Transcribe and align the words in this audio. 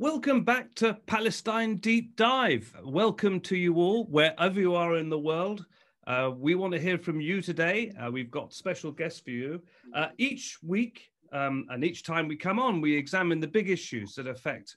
Welcome 0.00 0.44
back 0.44 0.74
to 0.76 0.94
Palestine 1.06 1.76
Deep 1.76 2.16
Dive. 2.16 2.74
Welcome 2.82 3.38
to 3.40 3.54
you 3.54 3.74
all, 3.74 4.06
wherever 4.06 4.58
you 4.58 4.74
are 4.74 4.96
in 4.96 5.10
the 5.10 5.18
world. 5.18 5.66
Uh, 6.06 6.30
we 6.34 6.54
want 6.54 6.72
to 6.72 6.80
hear 6.80 6.96
from 6.96 7.20
you 7.20 7.42
today. 7.42 7.92
Uh, 8.00 8.10
we've 8.10 8.30
got 8.30 8.54
special 8.54 8.92
guests 8.92 9.20
for 9.20 9.28
you. 9.28 9.60
Uh, 9.94 10.06
each 10.16 10.56
week 10.62 11.10
um, 11.34 11.66
and 11.68 11.84
each 11.84 12.02
time 12.02 12.28
we 12.28 12.34
come 12.34 12.58
on, 12.58 12.80
we 12.80 12.96
examine 12.96 13.40
the 13.40 13.46
big 13.46 13.68
issues 13.68 14.14
that 14.14 14.26
affect 14.26 14.74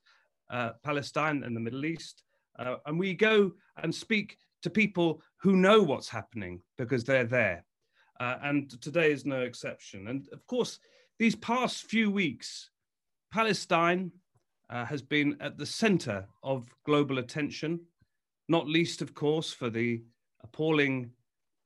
uh, 0.52 0.72
Palestine 0.84 1.44
and 1.46 1.56
the 1.56 1.62
Middle 1.62 1.86
East. 1.86 2.24
Uh, 2.60 2.76
and 2.86 3.00
we 3.00 3.14
go 3.14 3.50
and 3.82 3.96
speak 3.96 4.38
to 4.62 4.70
people 4.70 5.22
who 5.38 5.56
know 5.56 5.82
what's 5.82 6.10
happening 6.10 6.60
because 6.78 7.06
they're 7.06 7.24
there. 7.24 7.64
Uh, 8.20 8.40
and 8.44 8.82
today 8.82 9.10
is 9.14 9.26
no 9.26 9.40
exception. 9.40 10.10
And 10.10 10.28
of 10.34 10.46
course, 10.48 10.80
these 11.18 11.38
past 11.38 11.84
few 11.84 12.12
weeks, 12.12 12.72
Palestine, 13.32 14.12
uh, 14.74 14.84
has 14.84 15.04
been 15.04 15.38
at 15.40 15.56
the 15.58 15.66
center 15.66 16.26
of 16.42 16.68
global 16.84 17.20
attention, 17.20 17.80
not 18.50 18.68
least, 18.68 19.04
of 19.04 19.14
course, 19.14 19.54
for 19.54 19.70
the 19.70 20.02
appalling 20.44 21.12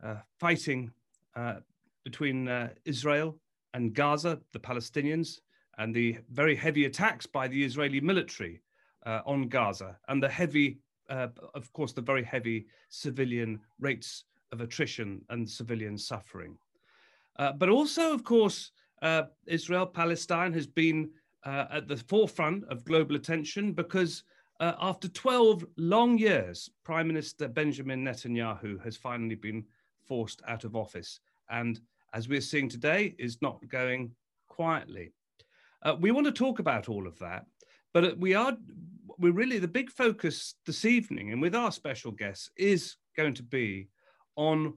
uh, 0.03 0.17
fighting 0.39 0.91
uh, 1.35 1.55
between 2.03 2.49
uh, 2.49 2.69
Israel 2.83 3.39
and 3.73 3.93
Gaza, 3.93 4.39
the 4.51 4.59
Palestinians, 4.59 5.39
and 5.77 5.95
the 5.95 6.17
very 6.31 6.55
heavy 6.55 6.85
attacks 6.85 7.25
by 7.25 7.47
the 7.47 7.63
Israeli 7.63 8.01
military 8.01 8.61
uh, 9.05 9.21
on 9.25 9.47
Gaza, 9.47 9.97
and 10.09 10.21
the 10.21 10.29
heavy, 10.29 10.79
of 11.09 11.71
course, 11.71 11.93
the 11.93 12.01
very 12.01 12.23
heavy 12.23 12.67
civilian 12.89 13.59
rates 13.79 14.25
of 14.51 14.59
attrition 14.59 15.21
and 15.29 15.49
civilian 15.49 15.97
suffering. 15.97 16.57
but 17.37 17.69
also, 17.69 18.13
of 18.13 18.23
course, 18.23 18.71
Israel 19.45 19.85
Palestine 19.85 20.51
has 20.51 20.67
been 20.67 21.09
uh, 21.45 21.65
at 21.71 21.87
the 21.87 21.97
forefront 21.97 22.63
of 22.69 22.85
global 22.85 23.15
attention 23.15 23.73
because 23.73 24.23
uh, 24.59 24.73
after 24.81 25.07
12 25.07 25.65
long 25.77 26.17
years, 26.17 26.69
Prime 26.83 27.07
Minister 27.07 27.47
Benjamin 27.47 28.03
Netanyahu 28.03 28.83
has 28.83 28.97
finally 28.97 29.35
been 29.35 29.63
forced 30.07 30.41
out 30.47 30.63
of 30.63 30.75
office. 30.75 31.19
And 31.49 31.79
as 32.13 32.27
we're 32.27 32.41
seeing 32.41 32.69
today, 32.69 33.15
is 33.19 33.41
not 33.41 33.67
going 33.69 34.11
quietly. 34.47 35.11
Uh, 35.83 35.95
we 35.99 36.11
want 36.11 36.25
to 36.25 36.31
talk 36.31 36.59
about 36.59 36.89
all 36.89 37.07
of 37.07 37.19
that, 37.19 37.45
but 37.93 38.17
we 38.17 38.33
are, 38.33 38.57
we're 39.19 39.31
really, 39.31 39.59
the 39.59 39.67
big 39.67 39.91
focus 39.91 40.55
this 40.65 40.85
evening 40.85 41.31
and 41.31 41.41
with 41.41 41.53
our 41.53 41.71
special 41.71 42.11
guests 42.11 42.49
is 42.57 42.95
going 43.15 43.35
to 43.35 43.43
be 43.43 43.89
on 44.35 44.73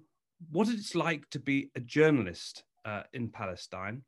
what 0.51 0.69
it's 0.69 0.95
like 0.95 1.29
to 1.31 1.39
be 1.39 1.71
a 1.75 1.81
journalist 1.81 2.65
uh, 2.85 3.03
in 3.13 3.29
Palestine 3.29 4.03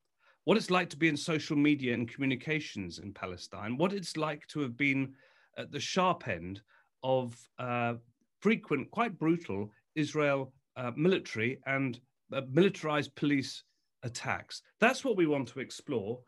what 0.44 0.56
it's 0.56 0.70
like 0.70 0.90
to 0.90 0.96
be 0.96 1.08
in 1.08 1.16
social 1.16 1.56
media 1.56 1.94
and 1.94 2.12
communications 2.12 2.98
in 2.98 3.12
Palestine, 3.12 3.76
what 3.76 3.92
it's 3.92 4.16
like 4.16 4.46
to 4.48 4.60
have 4.60 4.76
been 4.76 5.12
at 5.56 5.70
the 5.70 5.80
sharp 5.80 6.28
end 6.28 6.60
of 7.02 7.36
uh, 7.58 7.94
frequent, 8.40 8.90
quite 8.90 9.18
brutal 9.18 9.70
Israel 9.94 10.52
uh, 10.76 10.90
military 10.96 11.58
and 11.66 12.00
uh, 12.32 12.42
militarized 12.50 13.14
police 13.14 13.62
attacks. 14.02 14.62
That's 14.80 15.04
what 15.04 15.16
we 15.16 15.26
want 15.26 15.48
to 15.48 15.60
explore. 15.60 16.20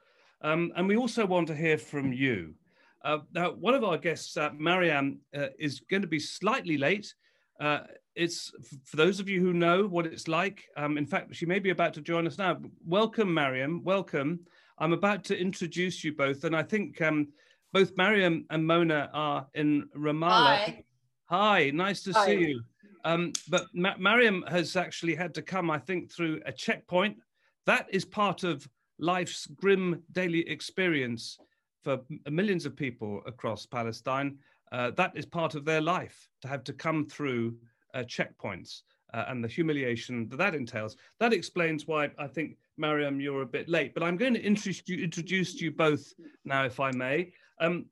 Um, 0.42 0.72
and 0.76 0.86
we 0.86 0.96
also 0.96 1.26
want 1.26 1.48
to 1.48 1.56
hear 1.56 1.78
from 1.78 2.12
you. 2.12 2.54
Uh, 3.04 3.18
now, 3.32 3.52
one 3.52 3.74
of 3.74 3.84
our 3.84 3.98
guests, 3.98 4.36
uh, 4.36 4.50
Mariam, 4.56 5.20
uh, 5.36 5.48
is 5.58 5.80
going 5.90 6.02
to 6.02 6.08
be 6.08 6.18
slightly 6.18 6.78
late. 6.78 7.12
Uh, 7.60 7.80
it's 8.14 8.52
for 8.84 8.96
those 8.96 9.20
of 9.20 9.28
you 9.28 9.40
who 9.40 9.52
know 9.52 9.86
what 9.86 10.06
it's 10.06 10.28
like. 10.28 10.64
Um, 10.76 10.98
in 10.98 11.06
fact, 11.06 11.34
she 11.34 11.46
may 11.46 11.58
be 11.58 11.70
about 11.70 11.94
to 11.94 12.00
join 12.00 12.26
us 12.26 12.38
now. 12.38 12.58
Welcome, 12.86 13.32
Mariam. 13.32 13.82
Welcome. 13.82 14.40
I'm 14.78 14.92
about 14.92 15.24
to 15.24 15.38
introduce 15.38 16.02
you 16.04 16.14
both, 16.14 16.44
and 16.44 16.54
I 16.54 16.62
think 16.62 17.00
um, 17.00 17.28
both 17.72 17.96
Mariam 17.96 18.44
and 18.50 18.66
Mona 18.66 19.10
are 19.12 19.46
in 19.54 19.88
Ramallah. 19.96 20.58
Hi. 20.58 20.84
Hi, 21.26 21.70
nice 21.70 22.02
to 22.02 22.12
Hi. 22.12 22.26
see 22.26 22.38
you. 22.38 22.62
Um, 23.04 23.32
but 23.48 23.66
Ma- 23.74 23.96
Mariam 23.98 24.44
has 24.48 24.76
actually 24.76 25.14
had 25.14 25.34
to 25.34 25.42
come, 25.42 25.70
I 25.70 25.78
think, 25.78 26.12
through 26.12 26.40
a 26.46 26.52
checkpoint. 26.52 27.16
That 27.66 27.86
is 27.90 28.04
part 28.04 28.44
of 28.44 28.68
life's 28.98 29.46
grim 29.46 30.02
daily 30.12 30.48
experience 30.48 31.38
for 31.82 32.00
millions 32.30 32.64
of 32.64 32.76
people 32.76 33.20
across 33.26 33.66
Palestine. 33.66 34.38
Uh, 34.72 34.90
that 34.92 35.12
is 35.14 35.26
part 35.26 35.54
of 35.54 35.64
their 35.64 35.80
life 35.80 36.28
to 36.42 36.48
have 36.48 36.64
to 36.64 36.72
come 36.72 37.06
through 37.06 37.54
uh, 37.94 38.00
checkpoints 38.00 38.82
uh, 39.12 39.24
and 39.28 39.42
the 39.42 39.48
humiliation 39.48 40.28
that 40.28 40.36
that 40.36 40.54
entails. 40.54 40.96
That 41.20 41.32
explains 41.32 41.86
why 41.86 42.10
I 42.18 42.26
think, 42.26 42.56
Mariam, 42.76 43.20
you're 43.20 43.42
a 43.42 43.46
bit 43.46 43.68
late. 43.68 43.94
But 43.94 44.02
I'm 44.02 44.16
going 44.16 44.34
to 44.34 44.44
introduce 44.44 44.82
you, 44.86 45.02
introduce 45.02 45.60
you 45.60 45.70
both 45.70 46.12
now, 46.44 46.64
if 46.64 46.80
I 46.80 46.90
may. 46.90 47.32
Um, 47.60 47.86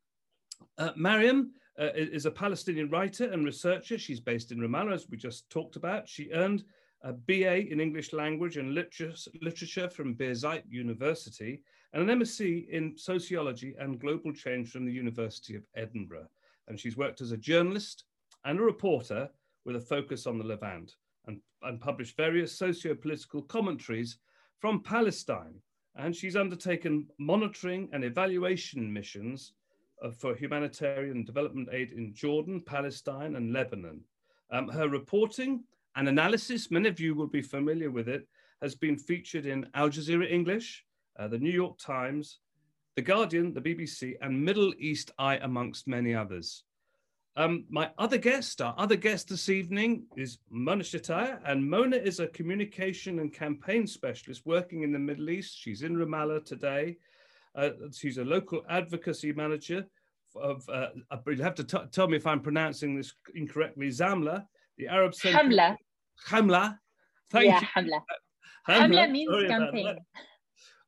uh, 0.79 0.91
Mariam 0.97 1.53
uh, 1.79 1.91
is 1.95 2.27
a 2.27 2.31
Palestinian 2.31 2.91
writer 2.91 3.31
and 3.31 3.45
researcher. 3.45 3.99
She's 3.99 4.21
based 4.21 4.51
in 4.51 4.59
Ramallah, 4.59 4.95
as 4.95 5.09
we 5.09 5.17
just 5.17 5.49
talked 5.51 5.77
about. 5.77 6.09
She 6.09 6.31
earned 6.33 6.65
a 7.03 7.13
BA 7.13 7.71
in 7.71 7.81
English 7.81 8.13
language 8.13 8.57
and 8.57 8.75
literature, 8.75 9.89
from 9.89 10.15
Birzeit 10.15 10.63
University 10.69 11.63
and 11.93 12.09
an 12.09 12.21
MSc 12.21 12.69
in 12.69 12.97
sociology 12.97 13.75
and 13.79 14.01
global 14.01 14.33
change 14.33 14.71
from 14.71 14.87
the 14.87 14.93
University 14.93 15.55
of 15.55 15.63
Edinburgh. 15.77 16.29
And 16.69 16.79
she's 16.79 16.97
worked 16.97 17.21
as 17.21 17.33
a 17.33 17.37
journalist 17.37 18.05
and 18.45 18.59
a 18.59 18.63
reporter 18.63 19.29
with 19.65 19.77
a 19.77 19.81
focus 19.81 20.27
on 20.27 20.39
the 20.39 20.45
Levant 20.45 20.95
and, 21.27 21.41
and 21.63 21.81
published 21.81 22.17
various 22.17 22.57
socio-political 22.57 23.43
commentaries 23.43 24.19
from 24.61 24.83
Palestine. 24.83 25.55
And 25.97 26.15
she's 26.15 26.37
undertaken 26.37 27.07
monitoring 27.19 27.89
and 27.93 28.05
evaluation 28.05 28.93
missions 28.93 29.53
uh, 30.03 30.11
for 30.11 30.35
humanitarian 30.35 31.25
development 31.25 31.69
aid 31.73 31.93
in 31.93 32.15
Jordan, 32.15 32.61
Palestine, 32.65 33.37
and 33.37 33.53
Lebanon. 33.53 34.01
Um, 34.51 34.69
her 34.69 34.89
reporting 34.89 35.65
and 35.97 36.09
analysis, 36.09 36.71
many 36.71 36.89
of 36.89 36.99
you 36.99 37.15
will 37.15 37.27
be 37.27 37.43
familiar 37.43 37.91
with 37.91 38.09
it, 38.09 38.27
has 38.63 38.75
been 38.75 38.97
featured 38.97 39.47
in 39.47 39.67
Al 39.75 39.91
Jazeera 39.91 40.31
English, 40.31 40.85
uh, 41.19 41.29
the 41.29 41.39
New 41.39 41.51
York 41.51 41.79
Times, 41.79 42.39
The 42.97 43.03
Guardian, 43.03 43.55
the 43.55 43.61
BBC, 43.61 44.17
and 44.21 44.45
Middle 44.45 44.75
East 44.79 45.13
Eye, 45.19 45.37
amongst 45.37 45.89
many 45.89 46.15
others. 46.15 46.65
Um, 47.37 47.65
my 47.71 47.91
other 47.97 48.19
guest, 48.19 48.61
our 48.61 48.75
other 48.77 48.97
guest 48.97 49.31
this 49.31 49.49
evening 49.49 50.05
is 50.15 50.39
Mona 50.51 50.85
Shtaya, 50.85 51.41
and 51.47 51.69
Mona 51.69 51.97
is 51.97 52.21
a 52.21 52.27
communication 52.27 53.21
and 53.21 53.33
campaign 53.33 53.87
specialist 53.87 54.43
working 54.45 54.83
in 54.83 54.93
the 54.93 54.99
Middle 54.99 55.31
East. 55.31 55.59
She's 55.59 55.83
in 55.83 55.97
Ramallah 55.97 56.45
today. 56.45 56.99
Uh, 57.55 57.71
she's 57.95 58.19
a 58.19 58.25
local 58.25 58.63
advocacy 58.69 59.33
manager 59.33 59.87
of, 60.37 60.69
uh, 60.69 60.89
you'll 61.27 61.43
have 61.43 61.55
to 61.55 61.65
tell 61.65 62.09
me 62.09 62.19
if 62.19 62.27
I'm 62.27 62.41
pronouncing 62.41 62.95
this 62.95 63.15
incorrectly, 63.35 63.89
Zamla, 63.89 64.45
the 64.77 64.89
Arab 64.89 65.15
Center. 65.15 65.39
Hamla. 65.39 65.77
Hamla. 66.29 66.79
Thank 67.31 67.47
yeah, 67.47 67.61
you. 67.61 67.67
Hamla. 67.75 68.01
Hamla, 68.69 68.89
Hamla 68.89 69.11
means 69.11 69.47
campaign. 69.49 69.97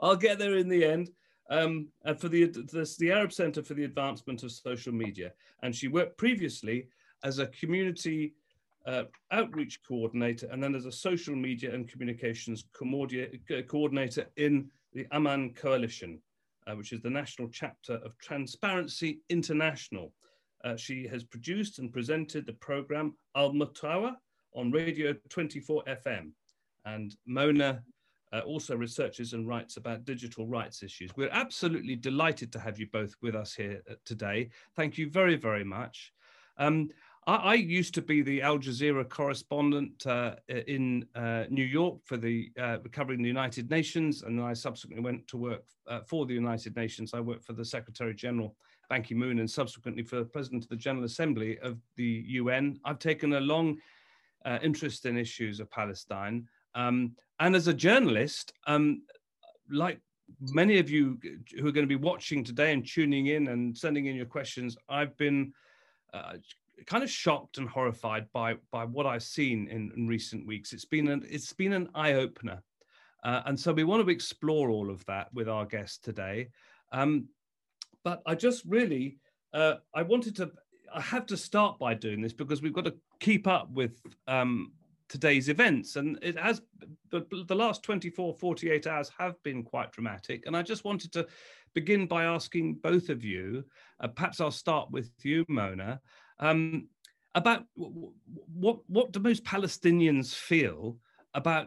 I'll 0.01 0.17
get 0.17 0.39
there 0.39 0.57
in 0.59 0.69
the 0.69 0.85
end. 0.85 1.09
Um, 1.55 1.89
and 2.05 2.21
for 2.21 2.29
the, 2.29 2.47
the 2.47 2.97
the 2.99 3.13
Arab 3.13 3.33
Center 3.33 3.63
for 3.63 3.75
the 3.75 3.85
Advancement 3.85 4.43
of 4.43 4.51
Social 4.51 4.93
Media, 4.93 5.33
and 5.63 5.75
she 5.75 5.87
worked 5.87 6.19
previously 6.19 6.89
as 7.23 7.39
a 7.39 7.47
community 7.47 8.35
uh, 8.87 9.05
outreach 9.31 9.81
coordinator, 9.87 10.49
and 10.51 10.63
then 10.63 10.75
as 10.75 10.87
a 10.87 10.93
social 10.93 11.37
media 11.37 11.73
and 11.73 11.89
communications 11.89 12.65
co- 12.73 13.07
coordinator 13.69 14.27
in 14.37 14.69
the 14.93 15.07
Aman 15.13 15.55
Coalition, 15.55 16.21
uh, 16.67 16.75
which 16.75 16.93
is 16.93 17.01
the 17.03 17.11
national 17.11 17.49
chapter 17.49 17.95
of 18.05 18.19
Transparency 18.19 19.21
International. 19.29 20.13
Uh, 20.65 20.77
she 20.77 21.07
has 21.07 21.23
produced 21.23 21.79
and 21.79 21.93
presented 21.93 22.47
the 22.47 22.55
program 22.55 23.15
Al 23.37 23.53
Mutawa 23.53 24.17
on 24.55 24.73
Radio 24.73 25.15
24 25.29 25.85
FM, 25.85 26.33
and 26.85 27.15
Mona 27.27 27.83
uh, 28.35 28.41
also 28.41 28.77
researches 28.77 29.33
and 29.33 29.47
writes 29.47 29.77
about 29.77 30.05
digital 30.05 30.47
rights 30.47 30.83
issues. 30.83 31.11
We're 31.17 31.31
absolutely 31.31 31.97
delighted 31.97 32.53
to 32.53 32.59
have 32.59 32.79
you 32.79 32.87
both 32.93 33.15
with 33.23 33.35
us 33.37 33.55
here 33.55 33.83
uh, 33.89 33.95
today. 34.05 34.51
Thank 34.75 34.99
you 34.99 35.09
very, 35.09 35.37
very 35.37 35.65
much. 35.65 36.13
Um, 36.59 36.91
I, 37.27 37.37
I 37.37 37.55
used 37.55 37.95
to 37.95 38.03
be 38.03 38.23
the 38.23 38.43
Al 38.43 38.59
Jazeera 38.59 39.09
correspondent 39.09 40.07
uh, 40.07 40.37
in 40.49 41.07
uh, 41.15 41.45
New 41.49 41.65
York 41.65 41.99
for 42.05 42.17
the 42.17 42.51
uh, 42.61 42.79
covering 42.91 43.23
the 43.23 43.29
United 43.29 43.71
Nations, 43.71 44.23
and 44.23 44.41
I 44.41 44.53
subsequently 44.53 45.05
went 45.05 45.29
to 45.29 45.37
work 45.37 45.65
uh, 45.87 46.01
for 46.01 46.27
the 46.27 46.35
United 46.35 46.75
Nations. 46.77 47.15
I 47.15 47.21
worked 47.21 47.45
for 47.45 47.53
the 47.53 47.65
Secretary 47.65 48.15
General 48.15 48.57
Ban 48.91 49.03
Ki-moon 49.03 49.39
and 49.39 49.51
subsequently 49.51 50.03
for 50.03 50.17
the 50.17 50.25
President 50.25 50.65
of 50.65 50.69
the 50.69 50.77
General 50.77 51.05
Assembly 51.05 51.59
of 51.61 51.79
the 51.97 52.25
UN. 52.27 52.81
I've 52.85 52.99
taken 52.99 53.35
a 53.35 53.41
long 53.41 53.79
interest 54.63 55.07
in 55.07 55.17
issues 55.17 55.59
of 55.59 55.71
Palestine. 55.71 56.47
Um, 56.75 57.17
and 57.41 57.57
as 57.57 57.69
a 57.69 57.75
journalist, 57.75 58.53
um, 58.67 59.03
like 59.71 60.01
many 60.41 60.79
of 60.79 60.91
you 60.91 61.19
who 61.59 61.67
are 61.67 61.73
going 61.73 61.87
to 61.87 61.99
be 61.99 62.03
watching 62.03 62.45
today 62.45 62.73
and 62.73 62.87
tuning 62.87 63.27
in 63.27 63.49
and 63.49 63.77
sending 63.77 64.07
in 64.07 64.17
your 64.17 64.27
questions, 64.27 64.77
I've 64.89 65.17
been 65.17 65.53
uh, 66.13 66.35
kind 66.87 67.03
of 67.03 67.11
shocked 67.11 67.59
and 67.59 67.69
horrified 67.69 68.27
by 68.33 68.57
by 68.71 68.85
what 68.85 69.07
I've 69.07 69.23
seen 69.23 69.69
in, 69.69 69.93
in 69.97 70.07
recent 70.07 70.47
weeks. 70.47 70.73
It's 70.73 70.85
been 70.85 71.09
an 71.09 71.25
it's 71.29 71.53
been 71.53 71.73
an 71.73 71.89
eye 71.95 72.15
opener, 72.15 72.63
uh, 73.25 73.43
and 73.47 73.59
so 73.59 73.73
we 73.73 73.85
want 73.85 74.05
to 74.05 74.11
explore 74.11 74.71
all 74.71 74.91
of 74.91 75.05
that 75.07 75.33
with 75.35 75.49
our 75.49 75.67
guest 75.67 76.05
today. 76.05 76.51
Um, 76.93 77.29
but 78.05 78.23
I 78.27 78.35
just 78.35 78.65
really 78.65 79.19
uh, 79.55 79.77
I 79.95 80.03
wanted 80.03 80.37
to, 80.37 80.51
I 80.93 81.01
have 81.01 81.27
to 81.27 81.37
start 81.37 81.79
by 81.79 81.95
doing 81.95 82.21
this 82.21 82.33
because 82.33 82.61
we've 82.61 82.73
got 82.73 82.85
to 82.87 82.95
keep 83.21 83.47
up 83.47 83.71
with 83.71 84.03
um, 84.27 84.73
today's 85.09 85.49
events. 85.49 85.97
And 85.97 86.19
it 86.23 86.39
has, 86.39 86.63
the, 87.11 87.27
the 87.47 87.55
last 87.55 87.83
24, 87.83 88.35
48 88.35 88.87
hours 88.87 89.11
have 89.19 89.43
been 89.43 89.63
quite 89.63 89.93
dramatic. 89.93 90.45
And 90.47 90.57
I 90.57 90.63
just 90.63 90.85
wanted 90.85 91.13
to 91.13 91.27
begin 91.75 92.07
by 92.07 92.25
asking 92.25 92.75
both 92.75 93.09
of 93.09 93.25
you, 93.25 93.65
uh, 94.01 94.09
perhaps 94.09 94.41
I'll 94.41 94.51
start 94.51 94.91
with 94.91 95.11
you, 95.23 95.45
Mona, 95.49 96.01
um, 96.39 96.89
about 97.35 97.65
what, 97.75 98.79
what 98.87 99.13
do 99.13 99.21
most 99.21 99.45
Palestinians 99.45 100.35
feel 100.35 100.99
about 101.35 101.67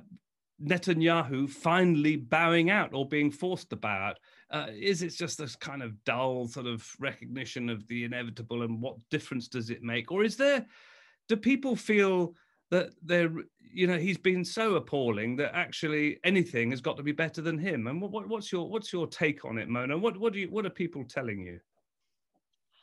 Netanyahu 0.64 1.50
finally 1.50 2.16
bowing 2.16 2.70
out 2.70 2.94
or 2.94 3.08
being 3.08 3.30
forced 3.30 3.70
to 3.70 3.76
bow 3.76 3.90
out? 3.90 4.20
Uh, 4.50 4.68
is 4.74 5.02
it 5.02 5.10
just 5.10 5.38
this 5.38 5.56
kind 5.56 5.84
of 5.84 6.04
dull 6.06 6.48
sort 6.48 6.68
of 6.68 6.90
recognition 7.00 7.70
of 7.70 7.86
the 7.88 8.06
inevitable 8.06 8.64
and 8.64 8.82
what 8.82 8.98
difference 9.10 9.48
does 9.48 9.70
it 9.70 9.84
make? 9.84 10.12
Or 10.12 10.24
is 10.24 10.38
there, 10.38 10.66
do 11.28 11.36
people 11.36 11.76
feel 11.76 12.34
that 12.72 12.92
they're, 13.04 13.32
you 13.74 13.88
know, 13.88 13.98
he's 13.98 14.18
been 14.18 14.44
so 14.44 14.76
appalling 14.76 15.36
that 15.38 15.56
actually 15.56 16.20
anything 16.24 16.72
has 16.72 16.82
got 16.82 16.98
to 16.98 17.04
be 17.04 17.12
better 17.12 17.42
than 17.42 17.58
him? 17.58 17.88
And 17.88 18.02
what, 18.02 18.28
what's 18.28 18.52
your 18.52 18.70
what's 18.70 18.92
your 18.92 19.08
take 19.08 19.46
on 19.46 19.58
it, 19.58 19.70
Mona? 19.70 19.98
What 19.98 20.18
what 20.18 20.34
do 20.34 20.40
you 20.40 20.50
what 20.50 20.66
are 20.66 20.70
people 20.70 21.04
telling 21.04 21.40
you? 21.40 21.60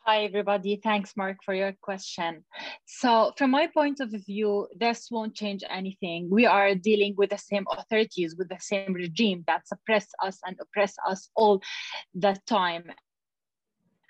Hi, 0.06 0.24
everybody. 0.24 0.78
Thanks, 0.84 1.16
Mark, 1.16 1.38
for 1.42 1.54
your 1.54 1.72
question. 1.80 2.44
So, 2.84 3.32
from 3.38 3.52
my 3.52 3.68
point 3.68 4.00
of 4.00 4.10
view, 4.10 4.68
this 4.78 5.08
won't 5.10 5.34
change 5.34 5.64
anything. 5.70 6.28
We 6.28 6.44
are 6.44 6.74
dealing 6.74 7.14
with 7.16 7.30
the 7.30 7.38
same 7.38 7.64
authorities, 7.72 8.36
with 8.36 8.50
the 8.50 8.58
same 8.60 8.92
regime 8.92 9.44
that 9.46 9.66
suppress 9.66 10.06
us 10.22 10.38
and 10.44 10.58
oppress 10.60 10.94
us 11.08 11.30
all 11.34 11.62
the 12.14 12.36
time 12.46 12.84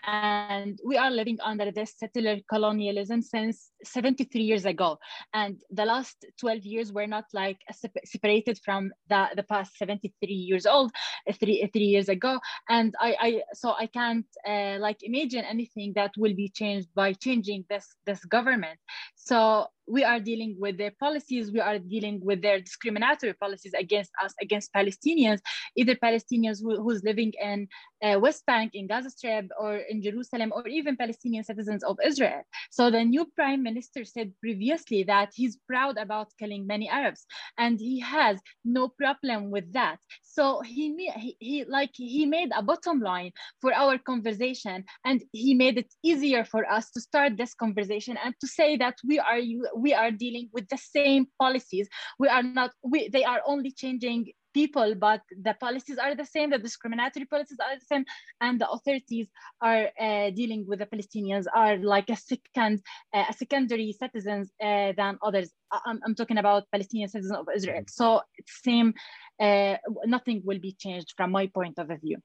and 0.06 0.78
we 0.84 0.96
are 0.96 1.10
living 1.10 1.38
under 1.42 1.70
this 1.70 1.94
settler 1.96 2.38
colonialism 2.50 3.22
since 3.22 3.70
73 3.84 4.42
years 4.42 4.64
ago. 4.64 4.98
And 5.32 5.60
the 5.70 5.84
last 5.84 6.24
12 6.40 6.64
years 6.64 6.92
were 6.92 7.06
not 7.06 7.24
like 7.32 7.58
separated 8.04 8.58
from 8.64 8.90
the, 9.08 9.28
the 9.36 9.42
past 9.44 9.76
73 9.78 10.32
years 10.32 10.66
old 10.66 10.92
three, 11.40 11.68
three 11.72 11.84
years 11.84 12.08
ago. 12.08 12.38
And 12.68 12.94
i, 13.00 13.16
I 13.20 13.42
so 13.52 13.74
i 13.78 13.86
can't 13.86 14.26
uh, 14.46 14.78
like 14.78 14.98
imagine 15.02 15.44
anything 15.44 15.92
that 15.96 16.12
will 16.16 16.34
be 16.34 16.48
changed 16.48 16.88
by 16.94 17.12
changing 17.12 17.64
this 17.68 17.86
this 18.06 18.24
government 18.24 18.78
so 19.24 19.66
we 19.86 20.04
are 20.04 20.20
dealing 20.20 20.56
with 20.58 20.78
their 20.78 20.92
policies, 20.98 21.52
we 21.52 21.60
are 21.60 21.78
dealing 21.78 22.20
with 22.22 22.42
their 22.42 22.60
discriminatory 22.60 23.32
policies 23.34 23.74
against 23.74 24.10
us, 24.22 24.34
against 24.40 24.72
Palestinians, 24.72 25.40
either 25.76 25.94
Palestinians 25.94 26.62
who, 26.62 26.82
who's 26.82 27.02
living 27.04 27.32
in 27.42 27.68
uh, 28.02 28.18
West 28.18 28.44
Bank, 28.46 28.72
in 28.74 28.86
Gaza 28.86 29.10
Strip, 29.10 29.46
or 29.58 29.76
in 29.76 30.02
Jerusalem, 30.02 30.52
or 30.54 30.66
even 30.68 30.96
Palestinian 30.96 31.44
citizens 31.44 31.82
of 31.84 31.98
Israel. 32.04 32.42
So 32.70 32.90
the 32.90 33.04
new 33.04 33.26
prime 33.36 33.62
minister 33.62 34.04
said 34.04 34.32
previously 34.40 35.04
that 35.04 35.32
he's 35.34 35.58
proud 35.66 35.96
about 35.98 36.28
killing 36.38 36.66
many 36.66 36.88
Arabs, 36.88 37.26
and 37.58 37.78
he 37.78 38.00
has 38.00 38.38
no 38.64 38.88
problem 38.88 39.50
with 39.50 39.72
that. 39.72 39.98
So 40.34 40.62
he, 40.62 40.90
he, 41.16 41.36
he 41.38 41.64
like 41.64 41.92
he 41.94 42.26
made 42.26 42.50
a 42.56 42.62
bottom 42.62 42.98
line 42.98 43.30
for 43.60 43.72
our 43.72 43.98
conversation, 43.98 44.84
and 45.04 45.22
he 45.30 45.54
made 45.54 45.78
it 45.78 45.94
easier 46.02 46.44
for 46.44 46.68
us 46.68 46.90
to 46.90 47.00
start 47.00 47.36
this 47.36 47.54
conversation 47.54 48.18
and 48.22 48.34
to 48.40 48.48
say 48.48 48.76
that 48.78 48.96
we 49.06 49.20
are 49.20 49.38
we 49.76 49.94
are 49.94 50.10
dealing 50.10 50.48
with 50.52 50.68
the 50.68 50.78
same 50.78 51.28
policies. 51.38 51.88
We 52.18 52.26
are 52.26 52.42
not, 52.42 52.72
we, 52.82 53.08
they 53.08 53.22
are 53.22 53.42
only 53.46 53.70
changing 53.70 54.32
people, 54.54 54.94
but 54.94 55.20
the 55.42 55.54
policies 55.60 55.98
are 55.98 56.14
the 56.14 56.24
same, 56.24 56.50
the 56.50 56.58
discriminatory 56.58 57.26
policies 57.26 57.58
are 57.60 57.74
the 57.78 57.84
same, 57.84 58.04
and 58.40 58.60
the 58.60 58.70
authorities 58.70 59.28
are 59.60 59.90
uh, 60.00 60.30
dealing 60.30 60.64
with 60.66 60.78
the 60.78 60.86
Palestinians 60.86 61.46
are 61.54 61.76
like 61.78 62.08
a 62.08 62.16
second, 62.16 62.80
uh, 63.12 63.24
a 63.28 63.32
secondary 63.32 63.92
citizens 63.92 64.52
uh, 64.62 64.92
than 64.96 65.18
others. 65.22 65.50
I'm, 65.72 66.00
I'm, 66.06 66.14
talking 66.14 66.38
about 66.38 66.70
Palestinian 66.70 67.08
citizens 67.08 67.36
of 67.36 67.48
Israel. 67.54 67.82
So 67.88 68.20
it's 68.38 68.62
same, 68.62 68.94
uh, 69.40 69.76
nothing 70.06 70.42
will 70.44 70.60
be 70.60 70.72
changed 70.78 71.12
from 71.16 71.32
my 71.32 71.48
point 71.48 71.78
of 71.78 71.88
view. 72.00 72.18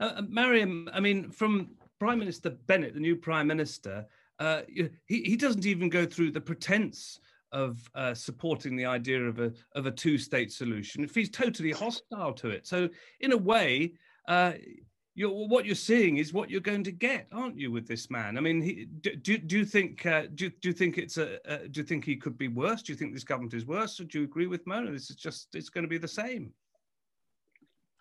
Uh, 0.00 0.14
uh, 0.16 0.22
Mariam, 0.28 0.88
I 0.92 1.00
mean, 1.00 1.30
from 1.30 1.72
Prime 2.00 2.18
Minister 2.18 2.50
Bennett, 2.50 2.94
the 2.94 3.00
new 3.00 3.16
Prime 3.16 3.46
Minister, 3.46 4.06
uh, 4.38 4.62
he, 4.66 4.90
he 5.06 5.36
doesn't 5.36 5.66
even 5.66 5.88
go 5.88 6.06
through 6.06 6.30
the 6.32 6.40
pretense 6.40 7.20
of 7.52 7.78
uh, 7.94 8.14
supporting 8.14 8.76
the 8.76 8.86
idea 8.86 9.22
of 9.22 9.38
a 9.38 9.52
of 9.74 9.86
a 9.86 9.90
two 9.90 10.18
state 10.18 10.52
solution. 10.52 11.04
If 11.04 11.14
he's 11.14 11.30
totally 11.30 11.72
hostile 11.72 12.32
to 12.34 12.48
it, 12.48 12.66
so 12.66 12.88
in 13.20 13.32
a 13.32 13.36
way, 13.36 13.94
uh, 14.28 14.52
you're, 15.14 15.30
what 15.30 15.66
you're 15.66 15.74
seeing 15.74 16.16
is 16.16 16.32
what 16.32 16.50
you're 16.50 16.60
going 16.60 16.84
to 16.84 16.92
get, 16.92 17.26
aren't 17.32 17.58
you, 17.58 17.70
with 17.70 17.86
this 17.86 18.10
man? 18.10 18.38
I 18.38 18.40
mean, 18.40 18.62
he, 18.62 18.86
do, 18.86 19.36
do 19.36 19.58
you 19.58 19.64
think 19.64 20.06
uh, 20.06 20.24
do, 20.34 20.48
do 20.48 20.68
you 20.68 20.72
think 20.72 20.96
it's 20.96 21.18
a 21.18 21.38
do 21.70 21.80
you 21.80 21.84
think 21.84 22.04
he 22.04 22.16
could 22.16 22.38
be 22.38 22.48
worse? 22.48 22.82
Do 22.82 22.92
you 22.92 22.98
think 22.98 23.12
this 23.12 23.24
government 23.24 23.54
is 23.54 23.66
worse? 23.66 24.00
Or 24.00 24.04
do 24.04 24.18
you 24.18 24.24
agree 24.24 24.46
with 24.46 24.66
Mona? 24.66 24.90
This 24.90 25.10
is 25.10 25.16
just 25.16 25.54
it's 25.54 25.68
going 25.68 25.84
to 25.84 25.88
be 25.88 25.98
the 25.98 26.08
same. 26.08 26.52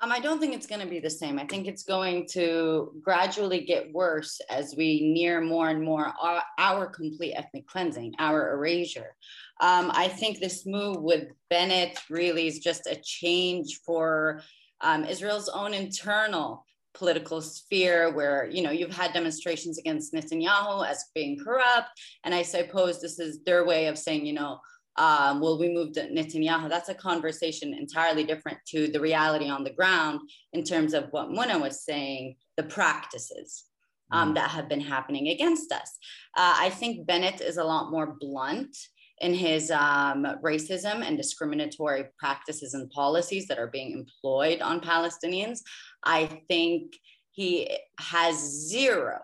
Um, 0.02 0.12
I 0.12 0.20
don't 0.20 0.40
think 0.40 0.56
it's 0.56 0.66
going 0.66 0.82
to 0.82 0.88
be 0.88 1.00
the 1.00 1.12
same. 1.12 1.38
I 1.38 1.46
think 1.46 1.68
it's 1.68 1.84
going 1.84 2.28
to 2.32 2.92
gradually 3.02 3.62
get 3.62 3.94
worse 3.94 4.42
as 4.50 4.74
we 4.76 5.14
near 5.14 5.42
more 5.42 5.70
and 5.70 5.84
more 5.84 6.12
our, 6.20 6.42
our 6.58 6.88
complete 6.88 7.36
ethnic 7.36 7.68
cleansing, 7.68 8.16
our 8.18 8.54
erasure. 8.54 9.16
Um, 9.62 9.92
I 9.94 10.08
think 10.08 10.40
this 10.40 10.66
move 10.66 10.98
with 11.02 11.28
Bennett 11.52 12.00
really 12.10 12.48
is 12.48 12.60
just 12.60 12.88
a 12.88 13.00
change 13.04 13.82
for 13.86 14.42
um, 14.82 15.06
Israel's 15.06 15.50
own 15.50 15.76
internal 15.76 16.66
political 16.94 17.40
sphere 17.40 18.12
where 18.12 18.50
you 18.52 18.62
know 18.62 18.72
you've 18.72 18.96
had 18.96 19.14
demonstrations 19.14 19.78
against 19.78 20.14
Netanyahu 20.14 20.86
as 20.86 21.06
being 21.16 21.40
corrupt 21.42 21.90
and 22.26 22.36
I 22.36 22.42
suppose 22.42 23.00
this 23.00 23.18
is 23.18 23.42
their 23.46 23.64
way 23.64 23.86
of 23.86 23.98
saying 23.98 24.26
you 24.26 24.34
know 24.34 24.60
um, 25.02 25.40
will 25.40 25.58
we 25.58 25.74
move 25.74 25.94
to 25.94 26.08
Netanyahu? 26.10 26.70
That's 26.70 26.90
a 26.90 26.94
conversation 26.94 27.74
entirely 27.74 28.24
different 28.24 28.60
to 28.68 28.88
the 28.88 29.00
reality 29.00 29.50
on 29.50 29.64
the 29.64 29.74
ground 29.74 30.20
in 30.54 30.64
terms 30.64 30.94
of 30.94 31.08
what 31.10 31.32
Mona 31.32 31.58
was 31.58 31.84
saying, 31.84 32.36
the 32.56 32.64
practices 32.64 33.64
um, 34.12 34.32
mm. 34.32 34.36
that 34.36 34.52
have 34.52 34.70
been 34.70 34.80
happening 34.80 35.30
against 35.30 35.72
us. 35.72 35.98
Uh, 36.38 36.54
I 36.56 36.70
think 36.70 37.08
Bennett 37.08 37.42
is 37.42 37.58
a 37.58 37.64
lot 37.64 37.90
more 37.90 38.16
blunt 38.20 38.78
in 39.22 39.34
his 39.34 39.72
um, 39.72 40.24
racism 40.44 41.04
and 41.04 41.18
discriminatory 41.18 42.06
practices 42.20 42.76
and 42.76 42.88
policies 42.92 43.48
that 43.48 43.58
are 43.58 43.72
being 43.72 43.94
employed 43.94 44.62
on 44.62 44.82
Palestinians. 44.82 45.62
I 46.04 46.42
think 46.48 46.94
he 47.32 47.76
has 48.00 48.36
zero 48.38 49.18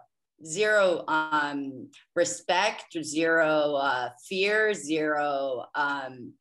zero 0.46 1.04
um, 1.08 1.90
respect, 2.16 2.98
zero 3.02 3.76
uh, 3.76 4.10
fear, 4.28 4.74
zero 4.74 5.66
um, 5.76 6.34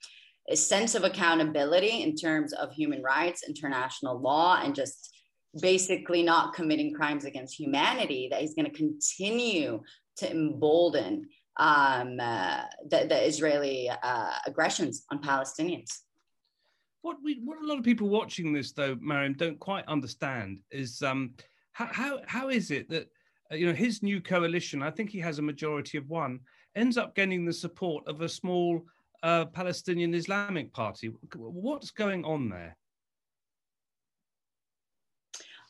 sense 0.54 0.94
of 0.94 1.04
accountability 1.04 2.02
in 2.02 2.14
terms 2.14 2.52
of 2.52 2.72
human 2.72 3.02
rights, 3.02 3.42
international 3.48 4.20
law, 4.20 4.60
and 4.62 4.74
just 4.74 5.14
basically 5.60 6.22
not 6.22 6.54
committing 6.54 6.92
crimes 6.92 7.24
against 7.24 7.58
humanity, 7.58 8.28
that 8.30 8.40
he's 8.40 8.54
going 8.54 8.70
to 8.70 8.76
continue 8.76 9.82
to 10.16 10.30
embolden 10.30 11.28
um, 11.58 12.18
uh, 12.20 12.62
the, 12.90 13.06
the, 13.08 13.26
Israeli 13.26 13.90
uh, 13.90 14.32
aggressions 14.46 15.04
on 15.10 15.22
Palestinians. 15.22 16.00
What 17.00 17.16
we, 17.24 17.40
what 17.44 17.62
a 17.62 17.66
lot 17.66 17.78
of 17.78 17.84
people 17.84 18.08
watching 18.08 18.52
this, 18.52 18.72
though, 18.72 18.96
Mariam, 19.00 19.34
don't 19.34 19.58
quite 19.58 19.86
understand 19.88 20.58
is 20.70 21.02
um, 21.02 21.34
how, 21.72 21.88
how, 21.90 22.20
how 22.26 22.48
is 22.50 22.70
it 22.70 22.90
that 22.90 23.08
you 23.50 23.66
know, 23.66 23.72
his 23.72 24.02
new 24.02 24.20
coalition, 24.20 24.82
I 24.82 24.90
think 24.90 25.10
he 25.10 25.20
has 25.20 25.38
a 25.38 25.42
majority 25.42 25.98
of 25.98 26.08
one, 26.08 26.40
ends 26.74 26.98
up 26.98 27.14
getting 27.14 27.44
the 27.44 27.52
support 27.52 28.06
of 28.06 28.20
a 28.20 28.28
small 28.28 28.82
uh, 29.22 29.46
Palestinian 29.46 30.14
Islamic 30.14 30.72
party. 30.72 31.10
What's 31.34 31.90
going 31.90 32.24
on 32.24 32.48
there? 32.48 32.76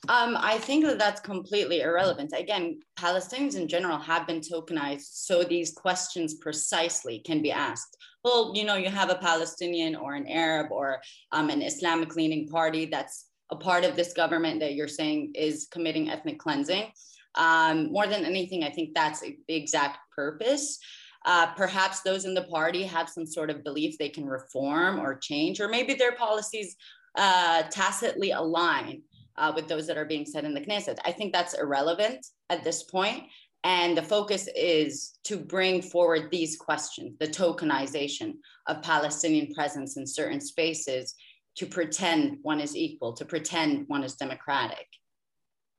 Um, 0.08 0.36
I 0.38 0.58
think 0.58 0.84
that 0.84 0.98
that's 0.98 1.20
completely 1.20 1.80
irrelevant. 1.80 2.32
Again, 2.36 2.80
Palestinians 2.98 3.56
in 3.56 3.66
general 3.66 3.98
have 3.98 4.26
been 4.26 4.40
tokenized, 4.40 5.08
so 5.10 5.42
these 5.42 5.72
questions 5.72 6.34
precisely 6.34 7.18
can 7.20 7.42
be 7.42 7.50
asked. 7.50 7.96
Well, 8.22 8.52
you 8.54 8.64
know, 8.64 8.76
you 8.76 8.88
have 8.88 9.10
a 9.10 9.16
Palestinian 9.16 9.96
or 9.96 10.14
an 10.14 10.28
Arab 10.28 10.70
or 10.70 11.00
um, 11.32 11.50
an 11.50 11.62
Islamic 11.62 12.14
leaning 12.14 12.46
party 12.46 12.86
that's 12.86 13.26
a 13.50 13.56
part 13.56 13.84
of 13.84 13.96
this 13.96 14.12
government 14.12 14.60
that 14.60 14.74
you're 14.74 14.88
saying 14.88 15.32
is 15.34 15.66
committing 15.70 16.10
ethnic 16.10 16.38
cleansing. 16.38 16.92
Um, 17.36 17.92
more 17.92 18.06
than 18.06 18.24
anything, 18.24 18.64
I 18.64 18.70
think 18.70 18.94
that's 18.94 19.20
the 19.20 19.36
exact 19.48 19.98
purpose. 20.14 20.78
Uh, 21.24 21.52
perhaps 21.54 22.02
those 22.02 22.24
in 22.24 22.34
the 22.34 22.44
party 22.44 22.84
have 22.84 23.08
some 23.08 23.26
sort 23.26 23.50
of 23.50 23.64
belief 23.64 23.98
they 23.98 24.08
can 24.08 24.24
reform 24.24 25.00
or 25.00 25.18
change, 25.18 25.60
or 25.60 25.68
maybe 25.68 25.94
their 25.94 26.12
policies 26.12 26.76
uh, 27.16 27.62
tacitly 27.64 28.30
align 28.30 29.02
uh, 29.36 29.52
with 29.54 29.66
those 29.68 29.86
that 29.86 29.96
are 29.96 30.04
being 30.04 30.24
said 30.24 30.44
in 30.44 30.54
the 30.54 30.60
Knesset. 30.60 30.98
I 31.04 31.12
think 31.12 31.32
that's 31.32 31.54
irrelevant 31.54 32.24
at 32.48 32.64
this 32.64 32.84
point. 32.84 33.24
And 33.64 33.98
the 33.98 34.02
focus 34.02 34.48
is 34.54 35.18
to 35.24 35.36
bring 35.36 35.82
forward 35.82 36.30
these 36.30 36.56
questions 36.56 37.16
the 37.18 37.26
tokenization 37.26 38.34
of 38.68 38.82
Palestinian 38.82 39.52
presence 39.52 39.96
in 39.96 40.06
certain 40.06 40.40
spaces 40.40 41.16
to 41.56 41.66
pretend 41.66 42.38
one 42.42 42.60
is 42.60 42.76
equal, 42.76 43.14
to 43.14 43.24
pretend 43.24 43.88
one 43.88 44.04
is 44.04 44.14
democratic. 44.14 44.86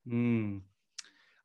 Mm. 0.05 0.61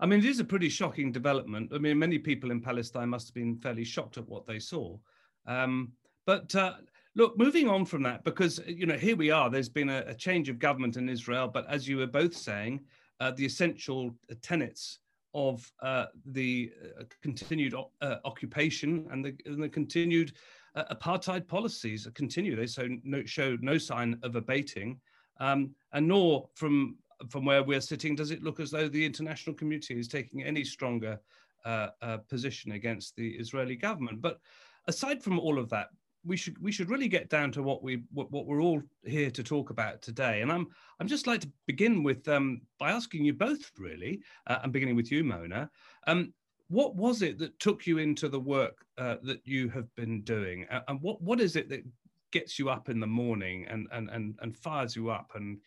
I 0.03 0.07
mean, 0.07 0.19
it 0.19 0.25
is 0.25 0.41
a 0.41 0.45
pretty 0.45 0.69
shocking 0.69 1.13
development. 1.13 1.71
I 1.73 1.79
mean, 1.79 1.97
many 1.97 2.19
people 2.19 2.51
in 2.51 2.61
Palestine 2.61 3.09
must 3.09 3.29
have 3.29 3.35
been 3.35 3.57
fairly 3.57 3.85
shocked 3.85 4.19
at 4.19 4.29
what 4.29 4.49
they 4.49 4.59
saw. 4.59 4.99
Um, 5.47 5.93
but 6.27 6.53
uh, 6.57 6.75
look, 7.15 7.39
moving 7.39 7.69
on 7.69 7.85
from 7.85 8.03
that, 8.03 8.25
because 8.25 8.61
you 8.67 8.85
know, 8.85 8.99
here 8.99 9.15
we 9.15 9.31
are. 9.31 9.49
There's 9.49 9.69
been 9.69 9.89
a, 9.89 10.03
a 10.09 10.15
change 10.15 10.49
of 10.49 10.59
government 10.59 10.97
in 10.97 11.09
Israel, 11.09 11.47
but 11.47 11.69
as 11.69 11.87
you 11.87 11.99
were 11.99 12.09
both 12.09 12.37
saying, 12.37 12.81
uh, 13.21 13.31
the 13.31 13.47
essential 13.47 14.11
tenets 14.43 14.99
of 15.35 15.71
uh, 15.81 16.07
the 16.27 16.73
uh, 16.99 17.05
continued 17.23 17.73
uh, 18.01 18.17
occupation 18.25 19.07
and 19.13 19.25
the, 19.25 19.37
and 19.47 19.63
the 19.63 19.69
continued 19.69 20.33
uh, 20.75 20.83
apartheid 20.93 21.47
policies 21.47 22.09
continue. 22.15 22.57
They 22.57 22.67
so 22.67 22.89
no, 23.05 23.25
show 23.25 23.57
no 23.61 23.79
sign 23.79 24.19
of 24.25 24.35
abating, 24.35 25.01
um, 25.39 25.77
and 25.93 26.09
nor 26.09 26.49
from 26.55 26.97
from 27.31 27.45
where 27.45 27.63
we're 27.63 27.81
sitting 27.81 28.15
does 28.15 28.31
it 28.31 28.43
look 28.43 28.61
as 28.61 28.71
though 28.71 28.89
the 28.89 29.05
international 29.05 29.55
community 29.55 29.99
is 29.99 30.09
taking 30.09 30.43
any 30.43 30.65
stronger 30.65 31.19
uh, 31.65 31.89
uh, 32.01 32.17
position 32.29 32.73
against 32.73 33.17
the 33.17 33.31
Israeli 33.31 33.77
government. 33.77 34.21
But 34.21 34.41
aside 34.89 35.23
from 35.23 35.39
all 35.39 35.59
of 35.59 35.69
that, 35.71 35.89
we 36.25 36.37
should 36.37 36.57
we 36.63 36.71
should 36.71 36.91
really 36.91 37.09
get 37.09 37.29
down 37.29 37.51
to 37.53 37.63
what 37.63 37.83
we 37.83 38.03
what, 38.13 38.31
what 38.31 38.47
we're 38.47 38.63
all 38.63 38.83
here 39.05 39.31
to 39.31 39.43
talk 39.43 39.71
about 39.71 40.03
today. 40.03 40.43
And 40.43 40.53
I'm 40.53 40.69
I'm 41.01 41.09
just 41.09 41.27
like 41.27 41.41
to 41.41 41.51
begin 41.67 42.03
with 42.03 42.29
um, 42.29 42.63
by 42.79 42.91
asking 42.91 43.25
you 43.25 43.33
both 43.33 43.71
really. 43.79 44.21
Uh, 44.47 44.59
I'm 44.63 44.71
beginning 44.71 44.97
with 44.97 45.11
you, 45.11 45.25
Mona. 45.25 45.71
Um, 46.07 46.33
what 46.69 46.95
was 46.95 47.23
it 47.23 47.39
that 47.39 47.59
took 47.59 47.87
you 47.87 47.99
into 47.99 48.29
the 48.29 48.41
work 48.41 48.85
uh, 48.99 49.17
that 49.25 49.41
you 49.45 49.69
have 49.71 49.93
been 49.95 50.23
doing, 50.23 50.67
and 50.89 51.01
what 51.03 51.21
what 51.21 51.41
is 51.41 51.57
it 51.57 51.69
that 51.71 51.85
gets 52.31 52.59
you 52.59 52.71
up 52.71 52.89
in 52.89 52.99
the 52.99 53.07
morning 53.07 53.67
and 53.69 53.87
and 53.93 54.09
and, 54.11 54.39
and 54.41 54.57
fires 54.57 54.97
you 54.97 55.11
up 55.11 55.33
and 55.35 55.59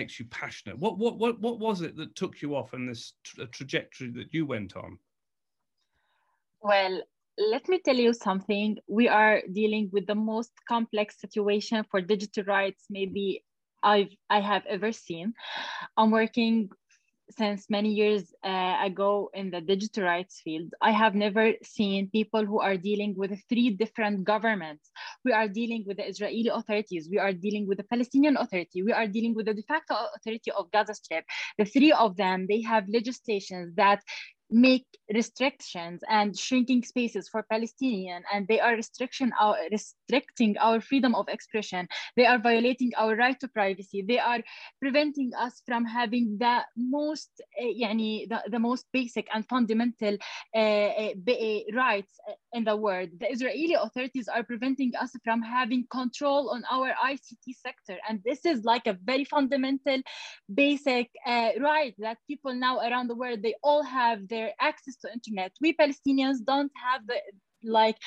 makes 0.00 0.20
you 0.20 0.26
passionate? 0.26 0.78
What 0.78 0.98
what 1.02 1.14
what 1.22 1.40
what 1.40 1.58
was 1.58 1.80
it 1.86 1.96
that 1.96 2.14
took 2.14 2.34
you 2.42 2.54
off 2.58 2.74
on 2.74 2.86
this 2.86 3.02
tra- 3.24 3.44
uh, 3.44 3.46
trajectory 3.58 4.10
that 4.18 4.32
you 4.36 4.46
went 4.54 4.76
on? 4.76 4.98
Well, 6.60 6.94
let 7.54 7.68
me 7.68 7.80
tell 7.86 8.00
you 8.06 8.12
something. 8.12 8.78
We 8.98 9.08
are 9.08 9.42
dealing 9.60 9.90
with 9.92 10.06
the 10.06 10.20
most 10.32 10.52
complex 10.68 11.20
situation 11.24 11.84
for 11.90 12.00
digital 12.00 12.44
rights 12.44 12.82
maybe 12.98 13.44
I've 13.82 14.14
I 14.36 14.40
have 14.40 14.64
ever 14.76 14.92
seen. 14.92 15.34
I'm 15.96 16.10
working 16.10 16.70
since 17.30 17.68
many 17.68 17.90
years 17.92 18.32
uh, 18.44 18.78
ago 18.84 19.30
in 19.34 19.50
the 19.50 19.60
digital 19.60 20.04
rights 20.04 20.40
field, 20.42 20.72
I 20.80 20.92
have 20.92 21.14
never 21.14 21.52
seen 21.62 22.08
people 22.10 22.44
who 22.44 22.60
are 22.60 22.76
dealing 22.76 23.14
with 23.16 23.32
three 23.48 23.70
different 23.70 24.24
governments. 24.24 24.90
We 25.24 25.32
are 25.32 25.48
dealing 25.48 25.84
with 25.86 25.96
the 25.96 26.08
Israeli 26.08 26.48
authorities, 26.48 27.08
we 27.10 27.18
are 27.18 27.32
dealing 27.32 27.66
with 27.66 27.78
the 27.78 27.84
Palestinian 27.84 28.36
authority, 28.36 28.82
we 28.82 28.92
are 28.92 29.06
dealing 29.06 29.34
with 29.34 29.46
the 29.46 29.54
de 29.54 29.62
facto 29.62 29.94
authority 30.16 30.50
of 30.52 30.70
Gaza 30.70 30.94
Strip. 30.94 31.24
The 31.58 31.64
three 31.64 31.92
of 31.92 32.16
them, 32.16 32.46
they 32.48 32.62
have 32.62 32.84
legislations 32.88 33.74
that 33.76 34.02
make 34.50 34.86
restrictions 35.12 36.02
and 36.08 36.36
shrinking 36.38 36.82
spaces 36.82 37.28
for 37.28 37.42
Palestinian, 37.50 38.22
and 38.32 38.46
they 38.48 38.60
are 38.60 38.74
restriction 38.74 39.32
our, 39.40 39.56
restricting 39.70 40.56
our 40.58 40.80
freedom 40.80 41.14
of 41.14 41.28
expression. 41.28 41.88
They 42.16 42.26
are 42.26 42.38
violating 42.38 42.92
our 42.96 43.16
right 43.16 43.38
to 43.40 43.48
privacy. 43.48 44.02
They 44.06 44.18
are 44.18 44.40
preventing 44.80 45.32
us 45.34 45.62
from 45.66 45.84
having 45.84 46.38
the 46.38 46.60
most, 46.76 47.30
uh, 47.60 47.64
yani, 47.64 48.28
the, 48.28 48.42
the 48.50 48.58
most 48.58 48.86
basic 48.92 49.26
and 49.34 49.46
fundamental 49.48 50.16
uh, 50.54 50.58
uh, 50.58 51.10
rights 51.74 52.18
in 52.56 52.64
the 52.64 52.76
world. 52.76 53.10
The 53.20 53.30
Israeli 53.30 53.74
authorities 53.74 54.28
are 54.28 54.42
preventing 54.42 54.92
us 54.96 55.12
from 55.22 55.42
having 55.42 55.86
control 55.90 56.50
on 56.54 56.64
our 56.70 56.90
ICT 57.12 57.46
sector, 57.66 57.96
and 58.08 58.20
this 58.24 58.44
is 58.44 58.64
like 58.64 58.86
a 58.86 58.98
very 59.04 59.24
fundamental, 59.24 59.98
basic 60.52 61.08
uh, 61.26 61.50
right 61.60 61.94
that 61.98 62.18
people 62.26 62.54
now 62.54 62.78
around 62.78 63.08
the 63.08 63.14
world 63.22 63.42
they 63.42 63.54
all 63.62 63.82
have 63.82 64.18
their 64.28 64.48
access 64.60 64.96
to 65.02 65.12
internet. 65.12 65.52
We 65.60 65.74
Palestinians 65.74 66.38
don't 66.52 66.72
have 66.86 67.06
the 67.06 67.18
like 67.62 67.98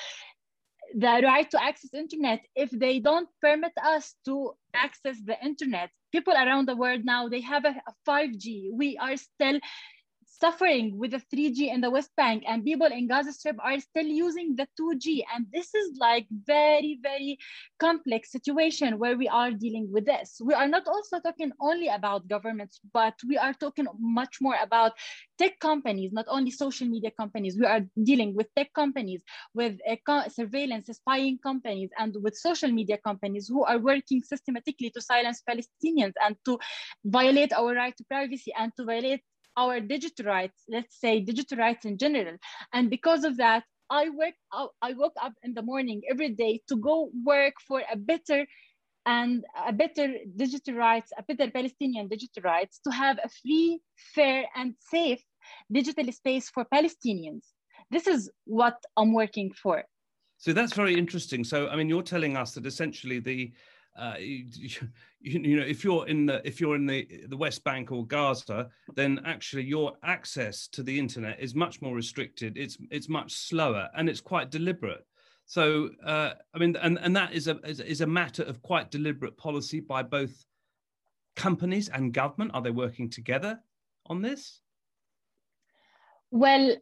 the 0.96 1.22
right 1.24 1.50
to 1.52 1.64
access 1.64 1.94
internet 1.94 2.42
if 2.56 2.70
they 2.72 3.00
don't 3.00 3.30
permit 3.42 3.74
us 3.84 4.16
to 4.26 4.54
access 4.74 5.18
the 5.24 5.38
internet 5.46 5.90
people 6.12 6.34
around 6.34 6.68
the 6.68 6.76
world 6.76 7.02
now 7.06 7.30
they 7.30 7.42
have 7.42 7.66
a, 7.66 7.76
a 7.92 7.94
5g 8.08 8.70
we 8.74 8.98
are 8.98 9.16
still 9.16 9.60
suffering 10.42 10.98
with 10.98 11.12
the 11.12 11.22
3G 11.34 11.70
in 11.70 11.82
the 11.82 11.90
West 11.90 12.12
Bank, 12.16 12.44
and 12.48 12.64
people 12.64 12.88
in 12.88 13.08
Gaza 13.08 13.34
Strip 13.34 13.58
are 13.64 13.80
still 13.80 14.06
using 14.06 14.56
the 14.56 14.68
2G. 14.80 15.26
And 15.36 15.46
this 15.52 15.74
is 15.76 15.98
like 16.00 16.28
very, 16.46 17.00
very 17.02 17.38
complex 17.80 18.32
situation 18.32 19.00
where 19.00 19.18
we 19.18 19.28
are 19.28 19.52
dealing 19.52 19.92
with 19.92 20.06
this. 20.06 20.40
We 20.44 20.54
are 20.54 20.68
not 20.68 20.88
also 20.88 21.20
talking 21.20 21.52
only 21.60 21.88
about 21.88 22.28
governments, 22.28 22.80
but 22.94 23.16
we 23.28 23.38
are 23.38 23.54
talking 23.54 23.88
much 24.00 24.38
more 24.42 24.56
about 24.62 24.94
tech 25.38 25.60
companies, 25.60 26.12
not 26.14 26.26
only 26.30 26.52
social 26.52 26.88
media 26.88 27.12
companies. 27.12 27.58
We 27.60 27.66
are 27.66 27.82
dealing 28.04 28.36
with 28.36 28.48
tech 28.56 28.74
companies, 28.74 29.22
with 29.54 29.78
surveillance, 30.30 30.88
spying 30.88 31.38
companies, 31.44 31.90
and 31.98 32.16
with 32.22 32.36
social 32.36 32.72
media 32.72 32.98
companies 32.98 33.48
who 33.48 33.66
are 33.66 33.78
working 33.78 34.22
systematically 34.24 34.90
to 34.92 35.02
silence 35.02 35.44
Palestinians 35.50 36.14
and 36.24 36.36
to 36.46 36.60
violate 37.06 37.54
our 37.54 37.74
right 37.74 37.96
to 37.98 38.04
privacy 38.06 38.54
and 38.58 38.72
to 38.78 38.86
violate 38.86 39.22
our 39.60 39.80
digital 39.82 40.26
rights, 40.26 40.60
let's 40.76 40.96
say 41.04 41.20
digital 41.20 41.58
rights 41.58 41.84
in 41.86 41.98
general. 41.98 42.36
And 42.74 42.90
because 42.90 43.24
of 43.30 43.38
that, 43.38 43.64
I 43.90 44.10
work 44.22 44.36
I 44.88 44.94
woke 44.94 45.18
up 45.22 45.34
in 45.44 45.54
the 45.54 45.64
morning 45.72 46.02
every 46.12 46.30
day 46.44 46.62
to 46.70 46.76
go 46.76 47.10
work 47.26 47.56
for 47.68 47.82
a 47.92 47.98
better 47.98 48.46
and 49.06 49.44
a 49.72 49.74
better 49.74 50.08
digital 50.36 50.76
rights, 50.76 51.12
a 51.18 51.24
better 51.24 51.50
Palestinian 51.52 52.08
digital 52.08 52.44
rights, 52.44 52.80
to 52.86 52.92
have 52.92 53.18
a 53.24 53.30
free, 53.42 53.80
fair, 54.16 54.46
and 54.56 54.76
safe 54.80 55.24
digital 55.72 56.12
space 56.12 56.50
for 56.50 56.66
Palestinians. 56.78 57.46
This 57.90 58.06
is 58.06 58.30
what 58.46 58.78
I'm 58.98 59.14
working 59.14 59.52
for. 59.64 59.84
So 60.38 60.54
that's 60.54 60.74
very 60.74 60.96
interesting. 61.04 61.44
So, 61.44 61.68
I 61.70 61.76
mean, 61.76 61.90
you're 61.90 62.10
telling 62.16 62.38
us 62.38 62.54
that 62.54 62.66
essentially 62.66 63.20
the 63.20 63.52
uh, 63.98 64.16
you, 65.22 65.40
you, 65.40 65.58
know 65.58 65.66
if 65.66 65.84
you're 65.84 66.08
in 66.08 66.26
the 66.26 66.46
if 66.48 66.62
you're 66.62 66.76
in 66.76 66.86
the 66.86 67.08
the 67.28 67.38
West 67.38 67.64
Bank 67.64 67.92
or 67.92 68.06
Gaza, 68.06 68.70
then 68.96 69.20
actually 69.26 69.64
your 69.64 69.94
access 70.04 70.68
to 70.70 70.84
the 70.84 70.98
internet 70.98 71.40
is 71.40 71.56
much 71.56 71.82
more 71.82 71.96
restricted. 71.96 72.58
It's 72.58 72.78
it's 72.92 73.10
much 73.10 73.34
slower 73.34 73.90
and 73.96 74.10
it's 74.10 74.22
quite 74.22 74.50
deliberate. 74.50 75.06
So 75.46 75.90
uh, 76.06 76.34
I 76.54 76.60
mean, 76.60 76.76
and 76.76 77.00
and 77.00 77.16
that 77.16 77.34
is 77.34 77.48
a 77.48 77.60
is 77.66 78.02
a 78.02 78.08
matter 78.08 78.44
of 78.44 78.62
quite 78.62 78.92
deliberate 78.92 79.38
policy 79.38 79.80
by 79.80 80.04
both 80.04 80.46
companies 81.36 81.90
and 81.90 82.14
government. 82.14 82.52
Are 82.54 82.62
they 82.62 82.72
working 82.72 83.10
together 83.10 83.60
on 84.06 84.22
this? 84.22 84.62
Well, 86.32 86.76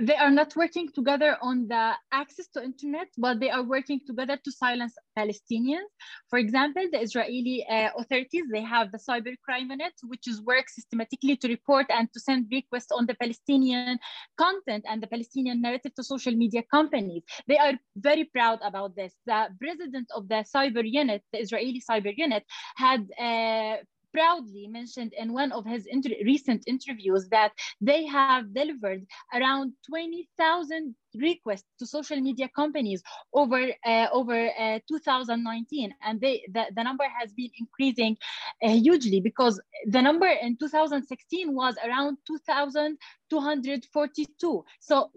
they 0.00 0.16
are 0.16 0.30
not 0.30 0.54
working 0.56 0.88
together 0.92 1.36
on 1.42 1.68
the 1.68 1.92
access 2.12 2.48
to 2.48 2.62
internet, 2.62 3.08
but 3.18 3.40
they 3.40 3.50
are 3.50 3.62
working 3.62 4.00
together 4.06 4.38
to 4.44 4.52
silence 4.52 4.94
Palestinians. 5.18 5.90
For 6.28 6.38
example, 6.38 6.84
the 6.90 7.00
Israeli 7.00 7.66
uh, 7.68 7.90
authorities, 7.96 8.44
they 8.52 8.62
have 8.62 8.92
the 8.92 8.98
cyber 8.98 9.34
crime 9.44 9.70
unit, 9.70 9.92
which 10.04 10.26
is 10.26 10.42
work 10.42 10.68
systematically 10.68 11.36
to 11.36 11.48
report 11.48 11.86
and 11.90 12.08
to 12.12 12.20
send 12.20 12.46
requests 12.50 12.92
on 12.92 13.06
the 13.06 13.14
Palestinian 13.14 13.98
content 14.38 14.84
and 14.88 15.02
the 15.02 15.06
Palestinian 15.06 15.60
narrative 15.60 15.94
to 15.96 16.04
social 16.04 16.34
media 16.34 16.62
companies. 16.70 17.22
They 17.46 17.58
are 17.58 17.74
very 17.96 18.24
proud 18.24 18.60
about 18.64 18.96
this. 18.96 19.14
The 19.26 19.48
president 19.58 20.08
of 20.14 20.28
the 20.28 20.44
cyber 20.54 20.82
unit, 20.84 21.22
the 21.32 21.40
Israeli 21.40 21.82
cyber 21.88 22.12
unit, 22.16 22.44
had 22.76 23.06
uh, 23.18 23.76
proudly 24.12 24.66
mentioned 24.66 25.12
in 25.18 25.32
one 25.32 25.52
of 25.52 25.64
his 25.64 25.86
inter 25.86 26.10
recent 26.24 26.62
interviews 26.66 27.28
that 27.30 27.52
they 27.80 28.04
have 28.06 28.52
delivered 28.54 29.06
around 29.34 29.72
20,000 29.88 30.94
requests 31.16 31.66
to 31.78 31.86
social 31.86 32.20
media 32.20 32.48
companies 32.54 33.02
over 33.32 33.68
uh, 33.84 34.06
over 34.12 34.50
uh, 34.58 34.78
2019 34.88 35.94
and 36.02 36.20
they 36.20 36.44
the, 36.52 36.66
the 36.74 36.82
number 36.82 37.04
has 37.18 37.32
been 37.32 37.50
increasing 37.58 38.16
uh, 38.62 38.70
hugely 38.70 39.20
because 39.20 39.60
the 39.86 40.00
number 40.00 40.28
in 40.28 40.56
2016 40.56 41.54
was 41.54 41.74
around 41.84 42.16
2242 42.26 44.64
so 44.78 45.10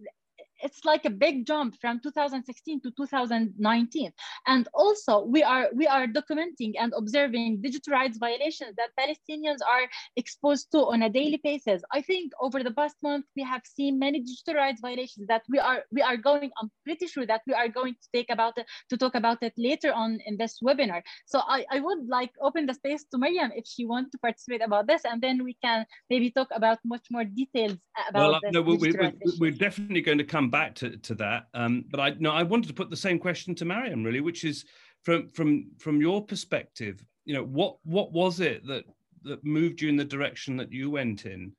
it's 0.64 0.86
like 0.86 1.06
a 1.06 1.10
big 1.10 1.46
jump 1.46 1.76
from 1.80 2.00
2016 2.00 2.82
to 2.82 2.92
2019 2.92 4.12
and 4.48 4.68
also 4.74 5.24
we 5.26 5.44
are 5.44 5.70
we 5.74 5.88
are 5.88 6.08
documenting 6.08 6.74
and 6.80 6.94
observing 6.96 7.62
digital 7.62 7.94
rights 7.94 8.18
violations 8.18 8.76
that 8.78 8.90
palestinians 9.00 9.60
are 9.62 9.88
exposed 10.16 10.72
to 10.72 10.80
on 10.86 11.04
a 11.04 11.10
daily 11.10 11.40
basis. 11.44 11.82
I 11.92 12.02
think 12.02 12.32
over 12.40 12.64
the 12.64 12.72
past 12.72 12.96
month 13.04 13.26
we 13.36 13.44
have 13.44 13.62
seen 13.66 14.00
many 14.00 14.20
digital 14.22 14.56
rights 14.56 14.82
violations 14.82 15.28
that 15.28 15.44
we 15.50 15.60
are 15.60 15.84
we 15.92 16.02
are 16.02 16.18
going 16.18 16.52
i'm 16.60 16.72
pretty 16.84 17.08
sure 17.08 17.26
that 17.26 17.42
we 17.48 17.54
are 17.54 17.68
going 17.68 17.94
to 17.94 18.08
take 18.14 18.30
about 18.30 18.58
it 18.58 18.66
to 18.90 18.98
talk 18.98 19.16
about 19.16 19.40
it 19.42 19.54
later 19.58 19.92
on 19.94 20.20
in 20.26 20.38
this 20.38 20.60
webinar. 20.64 21.02
So 21.26 21.42
i, 21.48 21.66
I 21.72 21.80
would 21.80 22.08
like 22.08 22.32
open 22.42 22.66
the 22.66 22.74
space 22.74 23.04
to 23.12 23.18
Mariam 23.18 23.52
if 23.56 23.66
she 23.68 23.86
wants 23.86 24.12
to 24.12 24.18
participate 24.18 24.64
about 24.64 24.88
this 24.88 25.02
and 25.06 25.22
then 25.22 25.44
we 25.44 25.58
can 25.64 25.86
maybe 26.10 26.32
talk 26.32 26.50
about 26.52 26.80
much 26.86 27.06
more 27.12 27.24
details 27.24 27.78
about 28.10 28.20
well, 28.20 28.36
uh, 28.36 28.52
no, 28.52 28.62
we, 28.62 28.78
we, 28.78 28.94
we're 29.40 29.52
definitely 29.52 30.02
going 30.02 30.18
to 30.18 30.24
come 30.24 30.50
back 30.54 30.76
to, 30.76 30.96
to 30.98 31.16
that. 31.16 31.48
Um, 31.56 31.84
but 31.90 32.00
I 32.00 32.12
no, 32.20 32.32
I 32.32 32.44
wanted 32.44 32.68
to 32.68 32.76
put 32.76 32.92
the 32.92 32.96
same 32.96 33.20
question 33.20 33.56
to 33.56 33.66
Mariam 33.66 34.04
really, 34.04 34.22
which 34.22 34.46
is 34.46 34.64
from 35.02 35.28
from 35.30 35.72
from 35.80 36.00
your 36.00 36.24
perspective, 36.24 37.04
you 37.26 37.34
know, 37.34 37.44
what 37.44 37.78
what 37.84 38.14
was 38.14 38.40
it 38.40 38.66
that 38.68 38.86
that 39.24 39.44
moved 39.44 39.82
you 39.82 39.90
in 39.90 39.98
the 39.98 40.06
direction 40.06 40.56
that 40.58 40.72
you 40.72 40.92
went 40.92 41.26
in? 41.26 41.52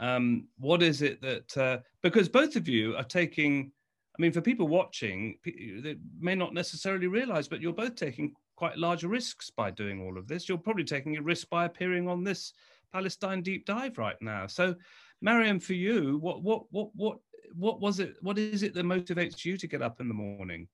Um, 0.00 0.48
what 0.58 0.82
is 0.82 1.00
it 1.00 1.22
that 1.22 1.56
uh, 1.56 1.78
because 2.02 2.28
both 2.28 2.56
of 2.56 2.68
you 2.68 2.96
are 2.96 3.04
taking? 3.04 3.70
I 4.18 4.20
mean, 4.20 4.32
for 4.32 4.40
people 4.40 4.66
watching, 4.66 5.38
they 5.44 5.96
may 6.18 6.34
not 6.34 6.52
necessarily 6.52 7.06
realize, 7.06 7.46
but 7.48 7.60
you're 7.60 7.72
both 7.72 7.94
taking 7.94 8.34
quite 8.56 8.76
large 8.76 9.04
risks 9.04 9.48
by 9.48 9.70
doing 9.70 10.02
all 10.02 10.18
of 10.18 10.26
this. 10.26 10.48
You're 10.48 10.58
probably 10.58 10.84
taking 10.84 11.16
a 11.16 11.22
risk 11.22 11.48
by 11.48 11.64
appearing 11.64 12.08
on 12.08 12.24
this 12.24 12.52
Palestine 12.92 13.42
deep 13.42 13.64
dive 13.64 13.96
right 13.96 14.20
now. 14.20 14.46
So, 14.46 14.74
Mariam, 15.22 15.60
for 15.60 15.74
you, 15.74 16.18
what 16.18 16.42
what 16.42 16.64
what 16.70 16.90
what 16.94 17.18
what 17.56 17.80
was 17.80 18.00
it? 18.00 18.16
What 18.20 18.38
is 18.38 18.62
it 18.62 18.74
that 18.74 18.84
motivates 18.84 19.44
you 19.44 19.56
to 19.56 19.66
get 19.66 19.82
up 19.82 20.00
in 20.00 20.08
the 20.08 20.14
morning? 20.14 20.68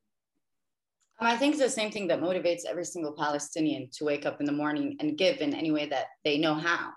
I 1.19 1.37
think 1.37 1.55
it's 1.55 1.63
the 1.63 1.71
same 1.71 1.91
thing 1.91 2.09
that 2.09 2.21
motivates 2.21 2.67
every 2.69 2.85
single 2.85 3.13
Palestinian 3.13 3.89
to 3.93 4.05
wake 4.05 4.27
up 4.27 4.41
in 4.41 4.47
the 4.47 4.53
morning 4.53 4.97
and 5.01 5.17
give 5.17 5.41
in 5.41 5.55
any 5.55 5.71
way 5.71 5.87
that 5.87 6.07
they 6.25 6.37
know 6.37 6.55
how. 6.55 6.91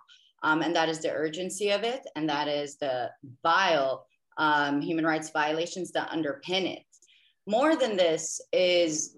Um, 0.44 0.62
and 0.62 0.76
that 0.76 0.90
is 0.90 1.00
the 1.00 1.12
urgency 1.12 1.70
of 1.70 1.84
it, 1.84 2.02
and 2.16 2.28
that 2.30 2.48
is 2.48 2.78
the 2.78 3.10
vile 3.44 4.06
um, 4.38 4.82
human 4.82 5.06
rights 5.06 5.30
violations 5.30 5.92
that 5.92 6.10
underpin 6.10 6.66
it. 6.66 6.84
More 7.48 7.76
than 7.76 7.96
this 7.96 8.42
is, 8.52 9.16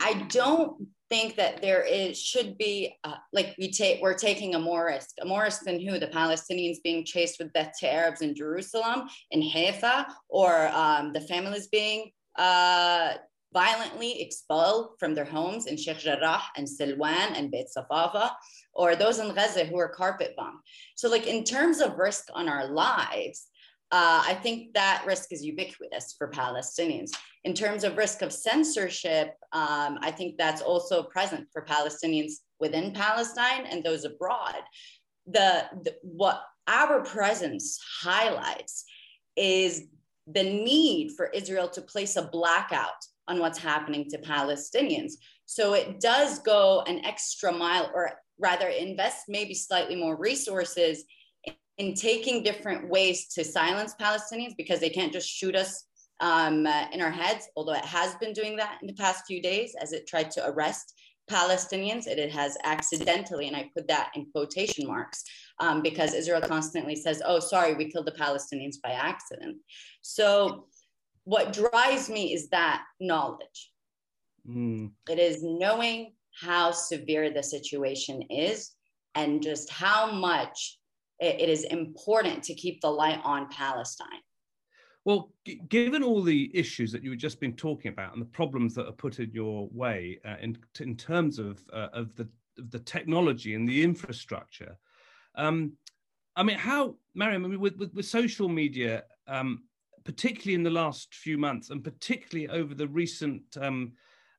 I 0.00 0.14
don't 0.28 0.88
think 1.10 1.36
that 1.36 1.60
there 1.60 1.82
is 1.82 2.20
should 2.20 2.56
be 2.58 2.96
uh, 3.04 3.16
like 3.32 3.54
we 3.58 3.70
take 3.70 4.00
we're 4.00 4.14
taking 4.14 4.54
a 4.54 4.58
more 4.58 4.86
risk, 4.86 5.10
a 5.20 5.24
more 5.24 5.42
risk 5.42 5.62
than 5.64 5.80
who 5.80 5.98
the 5.98 6.06
Palestinians 6.06 6.82
being 6.82 7.04
chased 7.04 7.38
with 7.38 7.52
death 7.52 7.72
to 7.80 7.92
Arabs 7.92 8.22
in 8.22 8.34
Jerusalem, 8.34 9.08
in 9.30 9.42
Haifa, 9.42 10.06
or 10.28 10.68
um, 10.68 11.12
the 11.12 11.20
families 11.20 11.68
being 11.68 12.10
uh, 12.36 13.14
violently 13.52 14.20
expelled 14.20 14.98
from 14.98 15.14
their 15.14 15.24
homes 15.24 15.66
in 15.66 15.76
Sheikh 15.76 15.98
Jarrah 15.98 16.42
and 16.56 16.66
Silwan 16.66 17.38
and 17.38 17.50
Beit 17.50 17.68
Safafa, 17.68 18.32
or 18.74 18.96
those 18.96 19.18
in 19.20 19.32
Gaza 19.34 19.64
who 19.64 19.78
are 19.78 19.88
carpet 19.88 20.34
bombed. 20.36 20.58
So, 20.96 21.08
like 21.08 21.26
in 21.26 21.44
terms 21.44 21.80
of 21.80 21.96
risk 21.96 22.28
on 22.34 22.48
our 22.48 22.66
lives, 22.66 23.46
uh, 23.94 24.24
I 24.26 24.34
think 24.34 24.74
that 24.74 25.04
risk 25.06 25.32
is 25.32 25.44
ubiquitous 25.44 26.16
for 26.18 26.28
Palestinians. 26.28 27.12
In 27.44 27.54
terms 27.54 27.84
of 27.84 27.96
risk 27.96 28.22
of 28.22 28.32
censorship, 28.32 29.36
um, 29.52 29.98
I 30.00 30.10
think 30.10 30.36
that's 30.36 30.62
also 30.62 31.04
present 31.04 31.46
for 31.52 31.64
Palestinians 31.64 32.32
within 32.58 32.92
Palestine 32.92 33.66
and 33.66 33.84
those 33.84 34.04
abroad. 34.04 34.62
The, 35.28 35.66
the 35.84 35.94
what 36.02 36.42
our 36.66 37.04
presence 37.04 37.78
highlights 38.02 38.84
is 39.36 39.84
the 40.26 40.42
need 40.42 41.12
for 41.16 41.26
Israel 41.26 41.68
to 41.68 41.80
place 41.80 42.16
a 42.16 42.28
blackout 42.32 43.00
on 43.28 43.38
what's 43.38 43.58
happening 43.58 44.10
to 44.10 44.18
Palestinians. 44.18 45.12
So 45.46 45.74
it 45.74 46.00
does 46.00 46.40
go 46.40 46.82
an 46.88 47.04
extra 47.04 47.52
mile, 47.52 47.92
or 47.94 48.10
rather, 48.40 48.66
invest 48.66 49.26
maybe 49.28 49.54
slightly 49.54 49.94
more 49.94 50.16
resources 50.16 51.04
in 51.78 51.94
taking 51.94 52.42
different 52.42 52.88
ways 52.88 53.28
to 53.28 53.44
silence 53.44 53.94
Palestinians 54.00 54.56
because 54.56 54.80
they 54.80 54.90
can't 54.90 55.12
just 55.12 55.28
shoot 55.28 55.56
us 55.56 55.84
um, 56.20 56.66
uh, 56.66 56.86
in 56.92 57.00
our 57.00 57.10
heads, 57.10 57.48
although 57.56 57.74
it 57.74 57.84
has 57.84 58.14
been 58.16 58.32
doing 58.32 58.56
that 58.56 58.78
in 58.80 58.86
the 58.86 58.94
past 58.94 59.24
few 59.26 59.42
days 59.42 59.74
as 59.80 59.92
it 59.92 60.06
tried 60.06 60.30
to 60.32 60.48
arrest 60.48 60.94
Palestinians. 61.30 62.06
It, 62.06 62.18
it 62.18 62.30
has 62.30 62.56
accidentally, 62.64 63.48
and 63.48 63.56
I 63.56 63.70
put 63.74 63.88
that 63.88 64.10
in 64.14 64.26
quotation 64.30 64.86
marks 64.86 65.24
um, 65.58 65.82
because 65.82 66.14
Israel 66.14 66.40
constantly 66.40 66.94
says, 66.94 67.22
oh, 67.24 67.40
sorry, 67.40 67.74
we 67.74 67.90
killed 67.90 68.06
the 68.06 68.12
Palestinians 68.12 68.76
by 68.82 68.90
accident. 68.90 69.56
So 70.02 70.66
what 71.24 71.52
drives 71.52 72.08
me 72.08 72.32
is 72.32 72.48
that 72.50 72.84
knowledge. 73.00 73.72
Mm. 74.48 74.92
It 75.08 75.18
is 75.18 75.42
knowing 75.42 76.12
how 76.40 76.70
severe 76.70 77.30
the 77.30 77.42
situation 77.42 78.22
is 78.30 78.72
and 79.14 79.42
just 79.42 79.70
how 79.70 80.12
much 80.12 80.78
it, 81.20 81.40
it 81.40 81.48
is 81.48 81.64
important 81.64 82.42
to 82.44 82.54
keep 82.54 82.80
the 82.80 82.90
light 82.90 83.20
on 83.24 83.48
Palestine. 83.48 84.22
Well, 85.04 85.32
g- 85.44 85.60
given 85.68 86.02
all 86.02 86.22
the 86.22 86.50
issues 86.56 86.90
that 86.92 87.02
you 87.02 87.10
have 87.10 87.18
just 87.18 87.40
been 87.40 87.54
talking 87.54 87.90
about 87.90 88.14
and 88.14 88.22
the 88.22 88.26
problems 88.26 88.74
that 88.74 88.86
are 88.86 88.92
put 88.92 89.18
in 89.18 89.30
your 89.32 89.68
way 89.72 90.18
uh, 90.24 90.36
in, 90.40 90.56
in 90.80 90.96
terms 90.96 91.38
of, 91.38 91.62
uh, 91.72 91.88
of, 91.92 92.14
the, 92.16 92.28
of 92.58 92.70
the 92.70 92.78
technology 92.78 93.54
and 93.54 93.68
the 93.68 93.82
infrastructure, 93.82 94.78
um, 95.34 95.72
I 96.36 96.42
mean, 96.42 96.58
how, 96.58 96.96
Mariam, 97.14 97.44
I 97.44 97.48
mean, 97.48 97.60
with, 97.60 97.76
with, 97.76 97.94
with 97.94 98.06
social 98.06 98.48
media, 98.48 99.04
um, 99.28 99.64
particularly 100.04 100.54
in 100.54 100.62
the 100.62 100.70
last 100.70 101.14
few 101.14 101.38
months, 101.38 101.70
and 101.70 101.82
particularly 101.82 102.48
over 102.48 102.74
the 102.74 102.88
recent 102.88 103.42
um, 103.60 103.92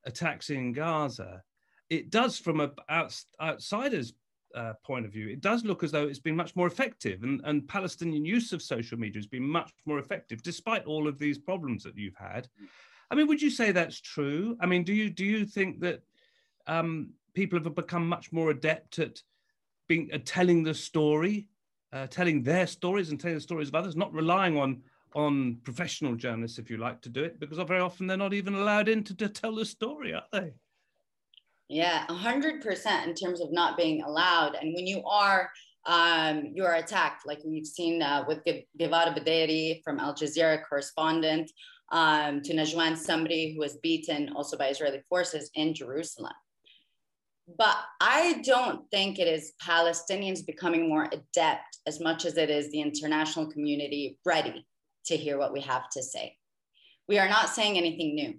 attacks 0.06 0.50
in 0.50 0.74
Gaza, 0.74 1.42
it 1.90 2.10
does, 2.10 2.38
from 2.38 2.60
a 2.60 2.72
out, 2.90 3.16
outsider's 3.42 4.14
uh, 4.56 4.74
point 4.84 5.06
of 5.06 5.12
view, 5.12 5.28
it 5.28 5.42
does 5.42 5.64
look 5.64 5.84
as 5.84 5.92
though 5.92 6.08
it's 6.08 6.20
been 6.20 6.36
much 6.36 6.56
more 6.56 6.68
effective, 6.68 7.24
and, 7.24 7.42
and 7.44 7.68
Palestinian 7.68 8.26
use 8.26 8.54
of 8.54 8.62
social 8.62 8.98
media 8.98 9.20
has 9.20 9.28
been 9.28 9.44
much 9.44 9.72
more 9.86 10.00
effective, 10.00 10.42
despite 10.42 10.86
all 10.86 11.08
of 11.08 11.20
these 11.20 11.38
problems 11.38 11.84
that 11.84 11.98
you've 11.98 12.16
had. 12.16 12.48
I 13.12 13.16
mean, 13.16 13.28
would 13.28 13.42
you 13.42 13.52
say 13.52 13.72
that's 13.72 14.00
true? 14.00 14.58
I 14.60 14.66
mean, 14.66 14.84
do 14.84 14.94
you 14.94 15.10
do 15.10 15.26
you 15.26 15.46
think 15.46 15.80
that 15.82 16.02
um, 16.68 17.10
people 17.34 17.60
have 17.60 17.76
become 17.76 18.08
much 18.08 18.32
more 18.32 18.50
adept 18.50 19.00
at 19.00 19.22
being 19.88 20.10
at 20.12 20.26
telling 20.26 20.64
the 20.64 20.74
story, 20.74 21.48
uh, 21.94 22.08
telling 22.08 22.42
their 22.42 22.68
stories, 22.68 23.10
and 23.10 23.20
telling 23.20 23.36
the 23.36 23.42
stories 23.42 23.68
of 23.68 23.76
others, 23.76 23.96
not 23.96 24.14
relying 24.14 24.58
on 24.58 24.82
on 25.16 25.58
professional 25.64 26.16
journalists, 26.16 26.60
if 26.60 26.70
you 26.70 26.78
like, 26.78 27.02
to 27.02 27.10
do 27.10 27.24
it, 27.24 27.40
because 27.40 27.58
very 27.68 27.80
often 27.80 28.06
they're 28.06 28.18
not 28.18 28.34
even 28.34 28.54
allowed 28.54 28.90
in 28.90 29.04
to, 29.04 29.16
to 29.16 29.30
tell 29.30 29.56
the 29.56 29.66
story, 29.66 30.14
are 30.14 30.24
they? 30.32 30.52
Yeah, 31.68 32.06
100% 32.08 33.08
in 33.08 33.16
terms 33.16 33.42
of 33.42 33.52
not 33.52 33.78
being 33.78 34.04
allowed. 34.04 34.56
And 34.56 34.74
when 34.76 34.86
you 34.86 35.04
are, 35.04 35.50
um, 35.86 36.52
you 36.54 36.64
are 36.64 36.76
attacked, 36.76 37.26
like 37.26 37.40
we've 37.44 37.66
seen 37.66 38.02
uh, 38.02 38.24
with 38.28 38.44
Givara 38.46 39.18
Budeiri 39.18 39.82
from 39.84 40.00
Al 40.00 40.14
Jazeera 40.14 40.62
correspondent, 40.68 41.52
um, 41.92 42.42
to 42.42 42.54
Najwan, 42.54 42.98
somebody 42.98 43.54
who 43.54 43.60
was 43.60 43.78
beaten 43.78 44.32
also 44.36 44.58
by 44.58 44.68
Israeli 44.68 45.02
forces 45.10 45.50
in 45.56 45.74
Jerusalem. 45.74 46.34
But 47.58 47.78
I 48.02 48.42
don't 48.44 48.90
think 48.90 49.20
it 49.20 49.28
is 49.28 49.54
Palestinians 49.62 50.46
becoming 50.46 50.90
more 50.90 51.08
adept 51.12 51.78
as 51.86 52.00
much 52.00 52.26
as 52.26 52.38
it 52.38 52.50
is 52.50 52.72
the 52.72 52.82
international 52.82 53.52
community 53.52 54.18
ready 54.26 54.66
to 55.06 55.18
hear 55.18 55.38
what 55.38 55.54
we 55.54 55.62
have 55.62 55.88
to 55.92 56.02
say. 56.02 56.38
We 57.08 57.20
are 57.20 57.30
not 57.30 57.50
saying 57.50 57.78
anything 57.78 58.16
new. 58.16 58.34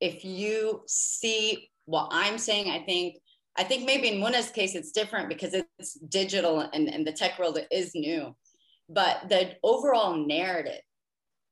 If 0.00 0.24
you 0.24 0.82
see 0.88 1.70
what 1.90 2.08
I'm 2.12 2.38
saying, 2.38 2.70
I 2.70 2.78
think 2.84 3.16
I 3.58 3.64
think 3.64 3.84
maybe 3.84 4.08
in 4.08 4.20
Mona's 4.20 4.50
case 4.50 4.74
it's 4.76 4.92
different 4.92 5.28
because 5.28 5.54
it's 5.54 5.94
digital 5.94 6.60
and, 6.60 6.88
and 6.88 7.04
the 7.04 7.12
tech 7.12 7.38
world 7.38 7.58
is 7.70 7.94
new. 7.94 8.34
But 8.88 9.28
the 9.28 9.56
overall 9.62 10.16
narrative 10.16 10.80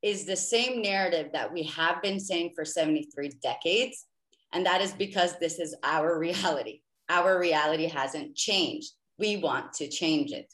is 0.00 0.24
the 0.24 0.36
same 0.36 0.80
narrative 0.80 1.30
that 1.32 1.52
we 1.52 1.64
have 1.64 2.00
been 2.00 2.20
saying 2.20 2.52
for 2.54 2.64
73 2.64 3.32
decades. 3.42 4.06
And 4.52 4.64
that 4.64 4.80
is 4.80 4.92
because 4.92 5.38
this 5.38 5.58
is 5.58 5.74
our 5.82 6.18
reality. 6.26 6.82
Our 7.08 7.38
reality 7.38 7.86
hasn't 7.86 8.36
changed. 8.36 8.92
We 9.18 9.38
want 9.38 9.72
to 9.74 9.88
change 9.88 10.30
it. 10.30 10.52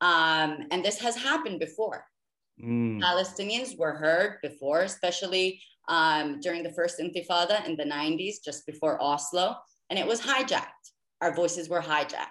Um, 0.00 0.66
and 0.70 0.82
this 0.82 0.98
has 1.00 1.16
happened 1.16 1.60
before. 1.60 2.04
Mm. 2.62 3.00
Palestinians 3.02 3.76
were 3.76 3.92
heard 3.94 4.38
before, 4.42 4.80
especially 4.82 5.60
um, 5.88 6.40
during 6.40 6.62
the 6.62 6.72
first 6.72 6.98
Intifada 6.98 7.66
in 7.66 7.76
the 7.76 7.84
90s, 7.84 8.36
just 8.44 8.66
before 8.66 9.02
Oslo, 9.02 9.56
and 9.90 9.98
it 9.98 10.06
was 10.06 10.20
hijacked. 10.20 10.92
Our 11.20 11.34
voices 11.34 11.68
were 11.68 11.80
hijacked. 11.80 12.26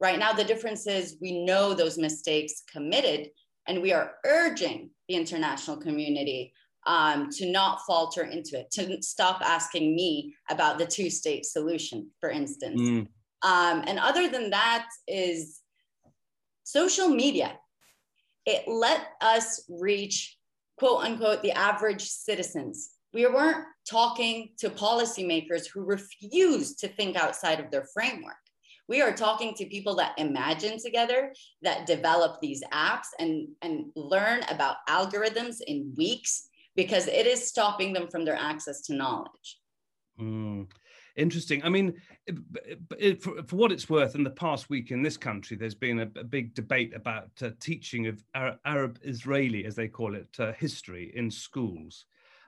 Right 0.00 0.18
now, 0.18 0.32
the 0.32 0.44
difference 0.44 0.86
is 0.86 1.16
we 1.20 1.44
know 1.44 1.74
those 1.74 1.98
mistakes 1.98 2.62
committed, 2.70 3.30
and 3.66 3.80
we 3.80 3.92
are 3.92 4.14
urging 4.26 4.90
the 5.08 5.14
international 5.14 5.76
community 5.76 6.52
um, 6.86 7.30
to 7.30 7.50
not 7.50 7.80
falter 7.86 8.24
into 8.24 8.58
it, 8.58 8.70
to 8.72 9.00
stop 9.02 9.40
asking 9.42 9.94
me 9.94 10.34
about 10.50 10.78
the 10.78 10.86
two 10.86 11.10
state 11.10 11.46
solution, 11.46 12.10
for 12.20 12.30
instance. 12.30 12.80
Mm. 12.80 13.06
Um, 13.44 13.84
and 13.86 13.98
other 13.98 14.28
than 14.28 14.50
that, 14.50 14.86
is 15.06 15.60
social 16.64 17.08
media 17.08 17.58
it 18.46 18.64
let 18.66 19.00
us 19.20 19.64
reach 19.68 20.36
quote 20.82 21.04
unquote 21.04 21.42
the 21.42 21.52
average 21.52 22.02
citizens. 22.02 22.90
We 23.14 23.24
weren't 23.26 23.64
talking 23.88 24.48
to 24.58 24.68
policymakers 24.68 25.68
who 25.72 25.84
refuse 25.84 26.74
to 26.76 26.88
think 26.88 27.14
outside 27.14 27.60
of 27.60 27.70
their 27.70 27.86
framework. 27.94 28.34
We 28.88 29.00
are 29.00 29.12
talking 29.12 29.54
to 29.54 29.66
people 29.66 29.94
that 29.96 30.18
imagine 30.18 30.80
together, 30.80 31.32
that 31.62 31.86
develop 31.86 32.40
these 32.40 32.64
apps 32.72 33.06
and, 33.20 33.46
and 33.62 33.92
learn 33.94 34.40
about 34.50 34.78
algorithms 34.88 35.60
in 35.64 35.94
weeks 35.96 36.48
because 36.74 37.06
it 37.06 37.28
is 37.28 37.46
stopping 37.46 37.92
them 37.92 38.08
from 38.08 38.24
their 38.24 38.34
access 38.34 38.80
to 38.86 38.94
knowledge. 38.94 39.58
Mm. 40.20 40.66
Interesting. 41.16 41.62
I 41.62 41.68
mean, 41.68 41.94
it, 42.26 42.36
it, 42.98 43.22
for, 43.22 43.42
for, 43.42 43.56
what 43.56 43.72
it's 43.72 43.90
worth, 43.90 44.14
in 44.14 44.24
the 44.24 44.30
past 44.30 44.70
week 44.70 44.90
in 44.90 45.02
this 45.02 45.16
country, 45.16 45.56
there's 45.56 45.74
been 45.74 46.00
a, 46.00 46.08
a 46.18 46.24
big 46.24 46.54
debate 46.54 46.94
about 46.94 47.30
uh, 47.42 47.50
teaching 47.60 48.06
of 48.06 48.24
Arab, 48.34 48.58
Arab, 48.64 48.98
Israeli, 49.02 49.66
as 49.66 49.74
they 49.74 49.88
call 49.88 50.14
it, 50.14 50.28
uh, 50.38 50.52
history 50.52 51.12
in 51.14 51.30
schools. 51.30 52.06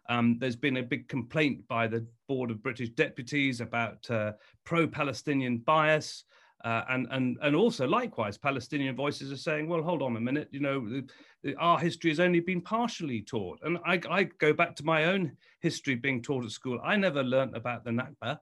Um, 0.09 0.38
there's 0.38 0.57
been 0.57 0.79
a 0.79 0.83
big 0.83 1.09
complaint 1.09 1.66
by 1.68 1.87
the 1.87 2.07
Board 2.29 2.50
of 2.50 2.62
British 2.62 2.90
Deputies 2.90 3.61
about 3.61 4.09
uh, 4.11 4.33
pro 4.64 4.87
Palestinian 4.87 5.59
bias. 5.59 6.24
Uh, 6.64 6.83
and 6.88 7.07
and 7.11 7.37
and 7.42 7.55
also 7.55 7.87
likewise, 7.87 8.38
Palestinian 8.38 8.96
voices 8.96 9.31
are 9.31 9.37
saying, 9.37 9.68
well, 9.68 9.83
hold 9.83 10.00
on 10.00 10.16
a 10.16 10.20
minute, 10.20 10.48
you 10.50 10.61
know, 10.61 10.88
the, 10.88 11.07
the, 11.42 11.55
our 11.57 11.79
history 11.79 12.11
has 12.11 12.20
only 12.20 12.40
been 12.40 12.62
partially 12.62 13.20
taught. 13.20 13.59
And 13.62 13.77
I, 13.85 14.00
I, 14.09 14.22
go 14.38 14.55
back 14.55 14.74
to 14.77 14.85
my 14.85 15.05
own 15.05 15.37
history 15.61 15.94
being 15.94 16.22
taught 16.22 16.42
at 16.42 16.50
school. 16.50 16.81
I 16.83 16.96
never 16.96 17.22
learnt 17.22 17.55
about 17.55 17.85
the 17.85 17.90
Nakba, 17.90 18.38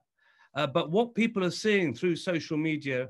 uh, 0.55 0.67
but 0.67 0.91
what 0.91 1.15
people 1.15 1.43
are 1.43 1.51
seeing 1.51 1.93
through 1.93 2.15
social 2.15 2.57
media 2.57 3.09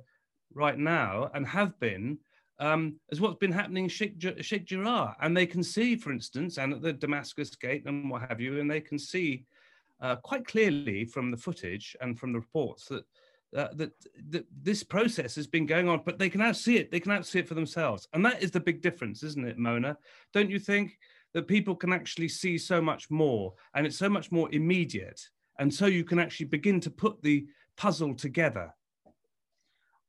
right 0.53 0.77
now 0.77 1.29
and 1.33 1.45
have 1.47 1.77
been 1.79 2.17
um, 2.59 2.95
is 3.11 3.19
what's 3.19 3.39
been 3.39 3.51
happening 3.51 3.85
in 3.85 3.89
Sheikh, 3.89 4.65
Jarrah. 4.65 5.15
And 5.21 5.35
they 5.35 5.45
can 5.45 5.63
see, 5.63 5.95
for 5.95 6.11
instance, 6.11 6.57
and 6.57 6.73
at 6.73 6.81
the 6.81 6.93
Damascus 6.93 7.55
Gate 7.55 7.83
and 7.85 8.09
what 8.09 8.23
have 8.29 8.39
you, 8.39 8.59
and 8.59 8.69
they 8.69 8.81
can 8.81 8.99
see 8.99 9.45
uh, 10.01 10.15
quite 10.17 10.45
clearly 10.45 11.05
from 11.05 11.31
the 11.31 11.37
footage 11.37 11.95
and 12.01 12.17
from 12.17 12.31
the 12.31 12.39
reports 12.39 12.85
that, 12.85 13.03
uh, 13.55 13.69
that, 13.75 13.91
that 14.29 14.45
this 14.61 14.83
process 14.83 15.35
has 15.35 15.47
been 15.47 15.65
going 15.65 15.89
on, 15.89 16.01
but 16.05 16.19
they 16.19 16.29
can 16.29 16.39
now 16.39 16.51
see 16.51 16.77
it. 16.77 16.91
They 16.91 16.99
can 16.99 17.13
now 17.13 17.21
see 17.21 17.39
it 17.39 17.47
for 17.47 17.55
themselves. 17.55 18.07
And 18.13 18.25
that 18.25 18.41
is 18.41 18.51
the 18.51 18.59
big 18.59 18.81
difference, 18.81 19.23
isn't 19.23 19.47
it, 19.47 19.57
Mona? 19.57 19.97
Don't 20.33 20.49
you 20.49 20.59
think 20.59 20.97
that 21.33 21.47
people 21.47 21.75
can 21.75 21.91
actually 21.91 22.29
see 22.29 22.57
so 22.57 22.81
much 22.81 23.09
more 23.09 23.53
and 23.73 23.85
it's 23.85 23.97
so 23.97 24.09
much 24.09 24.31
more 24.31 24.49
immediate? 24.53 25.21
And 25.59 25.73
so 25.73 25.85
you 25.85 26.03
can 26.03 26.19
actually 26.19 26.47
begin 26.47 26.79
to 26.81 26.89
put 26.89 27.21
the 27.21 27.45
puzzle 27.77 28.15
together 28.15 28.73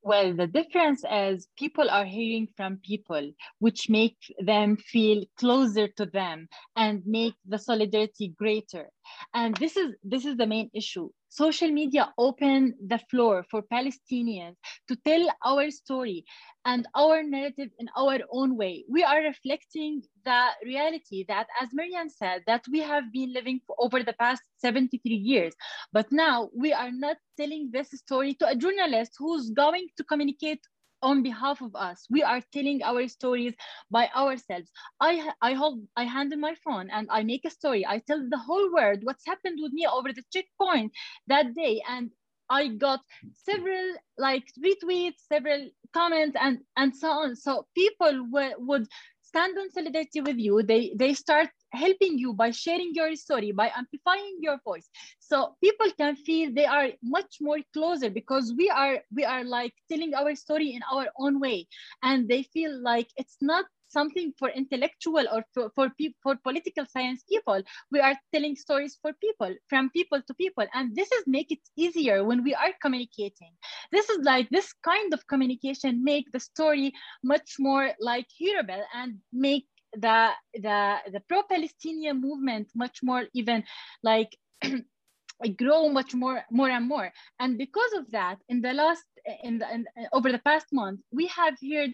well, 0.04 0.34
the 0.34 0.46
difference 0.46 1.02
is 1.10 1.48
people 1.56 1.88
are 1.88 2.04
hearing 2.04 2.46
from 2.58 2.76
people, 2.84 3.32
which 3.58 3.88
make 3.88 4.18
them 4.38 4.76
feel 4.76 5.24
closer 5.38 5.88
to 5.96 6.04
them 6.04 6.46
and 6.76 7.02
make 7.06 7.34
the 7.46 7.58
solidarity 7.58 8.28
greater. 8.36 8.90
And 9.32 9.56
this 9.56 9.78
is 9.78 9.94
this 10.04 10.26
is 10.26 10.36
the 10.36 10.46
main 10.46 10.70
issue. 10.74 11.08
Social 11.34 11.72
media 11.72 12.14
opened 12.16 12.74
the 12.86 13.00
floor 13.10 13.44
for 13.50 13.60
Palestinians 13.62 14.54
to 14.86 14.94
tell 15.04 15.28
our 15.44 15.68
story 15.68 16.24
and 16.64 16.86
our 16.94 17.24
narrative 17.24 17.70
in 17.80 17.88
our 17.96 18.20
own 18.30 18.56
way. 18.56 18.84
We 18.88 19.02
are 19.02 19.20
reflecting 19.20 20.04
the 20.24 20.46
reality 20.64 21.24
that, 21.26 21.48
as 21.60 21.70
Mariam 21.72 22.08
said, 22.08 22.42
that 22.46 22.64
we 22.70 22.78
have 22.78 23.12
been 23.12 23.32
living 23.32 23.60
over 23.80 24.04
the 24.04 24.12
past 24.12 24.42
73 24.58 25.12
years. 25.12 25.52
But 25.92 26.06
now 26.12 26.50
we 26.54 26.72
are 26.72 26.92
not 26.92 27.16
telling 27.36 27.70
this 27.72 27.90
story 27.90 28.34
to 28.34 28.46
a 28.46 28.54
journalist 28.54 29.14
who's 29.18 29.50
going 29.50 29.88
to 29.96 30.04
communicate 30.04 30.60
on 31.04 31.22
behalf 31.22 31.62
of 31.62 31.76
us. 31.76 32.06
We 32.10 32.22
are 32.24 32.42
telling 32.52 32.82
our 32.82 33.06
stories 33.08 33.54
by 33.90 34.08
ourselves. 34.16 34.70
I 35.00 35.30
I 35.42 35.54
hold 35.54 35.86
I 35.96 36.04
handle 36.04 36.38
my 36.38 36.54
phone 36.64 36.90
and 36.90 37.08
I 37.10 37.22
make 37.24 37.44
a 37.44 37.50
story. 37.50 37.86
I 37.86 38.00
tell 38.00 38.22
the 38.28 38.38
whole 38.48 38.72
world 38.72 39.00
what's 39.04 39.26
happened 39.26 39.58
with 39.62 39.72
me 39.72 39.86
over 39.86 40.12
the 40.12 40.24
checkpoint 40.32 40.92
that 41.28 41.54
day. 41.54 41.82
And 41.88 42.10
I 42.50 42.68
got 42.68 43.00
several 43.34 43.94
like 44.18 44.44
retweets, 44.64 45.20
several 45.32 45.70
comments, 45.92 46.36
and 46.40 46.58
and 46.76 46.96
so 46.96 47.08
on. 47.10 47.36
So 47.36 47.66
people 47.76 48.26
would 48.58 48.86
stand 49.22 49.58
on 49.58 49.70
solidarity 49.70 50.20
with 50.20 50.38
you. 50.38 50.62
They 50.62 50.94
they 50.98 51.14
start 51.14 51.50
helping 51.74 52.18
you 52.18 52.32
by 52.34 52.50
sharing 52.50 52.92
your 52.94 53.14
story, 53.16 53.52
by 53.52 53.70
amplifying 53.76 54.38
your 54.40 54.58
voice. 54.64 54.88
So 55.18 55.56
people 55.62 55.90
can 55.98 56.16
feel 56.16 56.52
they 56.52 56.66
are 56.66 56.88
much 57.02 57.38
more 57.40 57.58
closer 57.72 58.10
because 58.10 58.54
we 58.56 58.70
are 58.70 59.00
we 59.14 59.24
are 59.24 59.44
like 59.44 59.74
telling 59.90 60.14
our 60.14 60.34
story 60.34 60.70
in 60.74 60.82
our 60.92 61.08
own 61.18 61.40
way, 61.40 61.66
and 62.02 62.28
they 62.28 62.42
feel 62.42 62.72
like 62.82 63.08
it's 63.16 63.36
not 63.40 63.66
something 63.88 64.32
for 64.38 64.48
intellectual 64.50 65.24
or 65.32 65.44
for 65.54 65.70
for, 65.74 65.90
pe- 65.98 66.14
for 66.22 66.36
political 66.42 66.84
science 66.86 67.22
people. 67.28 67.62
We 67.90 68.00
are 68.00 68.16
telling 68.32 68.56
stories 68.56 68.98
for 69.00 69.12
people 69.14 69.54
from 69.68 69.90
people 69.90 70.22
to 70.26 70.34
people. 70.34 70.66
And 70.74 70.94
this 70.96 71.10
is 71.12 71.24
make 71.26 71.50
it 71.52 71.60
easier 71.76 72.24
when 72.24 72.42
we 72.44 72.54
are 72.54 72.72
communicating. 72.82 73.52
This 73.92 74.08
is 74.10 74.18
like 74.24 74.48
this 74.50 74.72
kind 74.84 75.12
of 75.14 75.26
communication 75.26 76.04
make 76.04 76.30
the 76.32 76.40
story 76.40 76.92
much 77.22 77.56
more 77.58 77.92
like 78.00 78.26
hearable 78.38 78.82
and 78.94 79.18
make 79.32 79.66
the 79.96 80.30
the 80.54 80.96
the 81.12 81.20
pro-palestinian 81.28 82.20
movement 82.20 82.68
much 82.74 83.00
more 83.02 83.24
even 83.34 83.64
like 84.02 84.36
grow 85.58 85.88
much 85.88 86.14
more 86.14 86.44
more 86.50 86.70
and 86.70 86.88
more. 86.88 87.12
And 87.40 87.58
because 87.58 87.92
of 87.94 88.10
that 88.12 88.38
in 88.48 88.60
the 88.62 88.72
last 88.72 89.04
in 89.42 89.58
the 89.58 89.72
in, 89.72 89.86
over 90.12 90.32
the 90.32 90.38
past 90.38 90.66
month 90.72 91.00
we 91.12 91.26
have 91.28 91.54
heard 91.60 91.92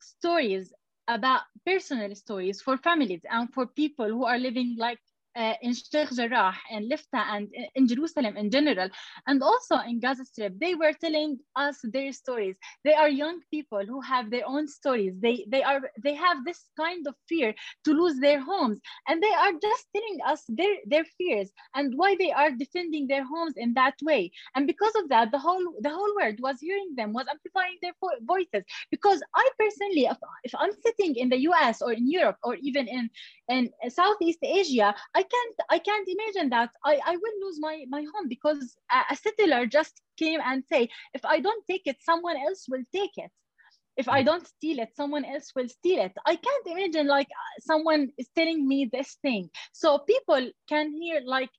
stories 0.00 0.72
about 1.08 1.42
personal 1.66 2.14
stories 2.14 2.62
for 2.62 2.76
families 2.78 3.22
and 3.30 3.52
for 3.52 3.66
people 3.66 4.08
who 4.08 4.24
are 4.24 4.38
living 4.38 4.76
like 4.78 4.98
in 5.36 5.74
Sheikh 5.74 6.10
Jarrah 6.10 6.54
and 6.70 6.90
Lifta 6.90 7.22
and 7.34 7.48
in 7.74 7.86
Jerusalem 7.86 8.36
in 8.36 8.50
general, 8.50 8.88
and 9.26 9.42
also 9.42 9.76
in 9.86 10.00
Gaza 10.00 10.24
Strip, 10.24 10.58
they 10.58 10.74
were 10.74 10.92
telling 10.92 11.38
us 11.56 11.78
their 11.84 12.12
stories. 12.12 12.56
They 12.84 12.94
are 12.94 13.08
young 13.08 13.40
people 13.50 13.84
who 13.86 14.00
have 14.00 14.30
their 14.30 14.46
own 14.46 14.66
stories. 14.66 15.14
They 15.20 15.46
they 15.48 15.62
are 15.62 15.80
they 16.02 16.14
have 16.14 16.44
this 16.44 16.70
kind 16.76 17.06
of 17.06 17.14
fear 17.28 17.54
to 17.84 17.92
lose 17.92 18.18
their 18.18 18.40
homes, 18.40 18.80
and 19.08 19.22
they 19.22 19.32
are 19.32 19.52
just 19.52 19.86
telling 19.94 20.18
us 20.26 20.42
their 20.48 20.76
their 20.86 21.04
fears 21.18 21.50
and 21.74 21.94
why 21.96 22.16
they 22.18 22.32
are 22.32 22.50
defending 22.50 23.06
their 23.06 23.24
homes 23.24 23.54
in 23.56 23.74
that 23.74 23.94
way. 24.02 24.32
And 24.54 24.66
because 24.66 24.94
of 24.96 25.08
that, 25.10 25.30
the 25.30 25.38
whole 25.38 25.74
the 25.80 25.90
whole 25.90 26.14
world 26.16 26.40
was 26.40 26.60
hearing 26.60 26.94
them, 26.96 27.12
was 27.12 27.26
amplifying 27.30 27.78
their 27.82 27.94
voices. 28.22 28.64
Because 28.90 29.22
I 29.34 29.48
personally, 29.58 30.06
if, 30.06 30.18
if 30.44 30.54
I'm 30.54 30.72
sitting 30.84 31.14
in 31.16 31.28
the 31.28 31.40
U.S. 31.50 31.82
or 31.82 31.92
in 31.92 32.10
Europe 32.10 32.36
or 32.42 32.56
even 32.56 32.88
in 32.88 33.10
in 33.48 33.70
Southeast 33.88 34.38
Asia, 34.42 34.94
can't 35.22 35.56
I 35.68 35.78
can't 35.78 36.08
imagine 36.08 36.50
that 36.50 36.70
I, 36.84 37.00
I 37.04 37.16
will 37.16 37.46
lose 37.46 37.58
my, 37.60 37.84
my 37.88 38.02
home 38.02 38.28
because 38.28 38.76
a, 38.90 39.12
a 39.12 39.16
settler 39.16 39.66
just 39.66 40.00
came 40.16 40.40
and 40.44 40.64
say, 40.70 40.88
if 41.14 41.24
I 41.24 41.40
don't 41.40 41.64
take 41.68 41.82
it, 41.86 41.96
someone 42.00 42.36
else 42.36 42.66
will 42.68 42.84
take 42.92 43.16
it. 43.16 43.30
If 43.96 44.08
I 44.08 44.20
hmm. 44.20 44.26
don't 44.26 44.46
steal 44.46 44.78
it, 44.78 44.90
someone 44.96 45.24
else 45.24 45.52
will 45.54 45.68
steal 45.68 46.00
it. 46.04 46.12
I 46.24 46.36
can't 46.36 46.66
imagine 46.66 47.06
like 47.06 47.28
someone 47.60 48.10
is 48.18 48.28
telling 48.34 48.66
me 48.66 48.88
this 48.92 49.18
thing. 49.22 49.50
So 49.72 49.98
people 49.98 50.50
can 50.68 50.92
hear 50.92 51.20
like 51.24 51.50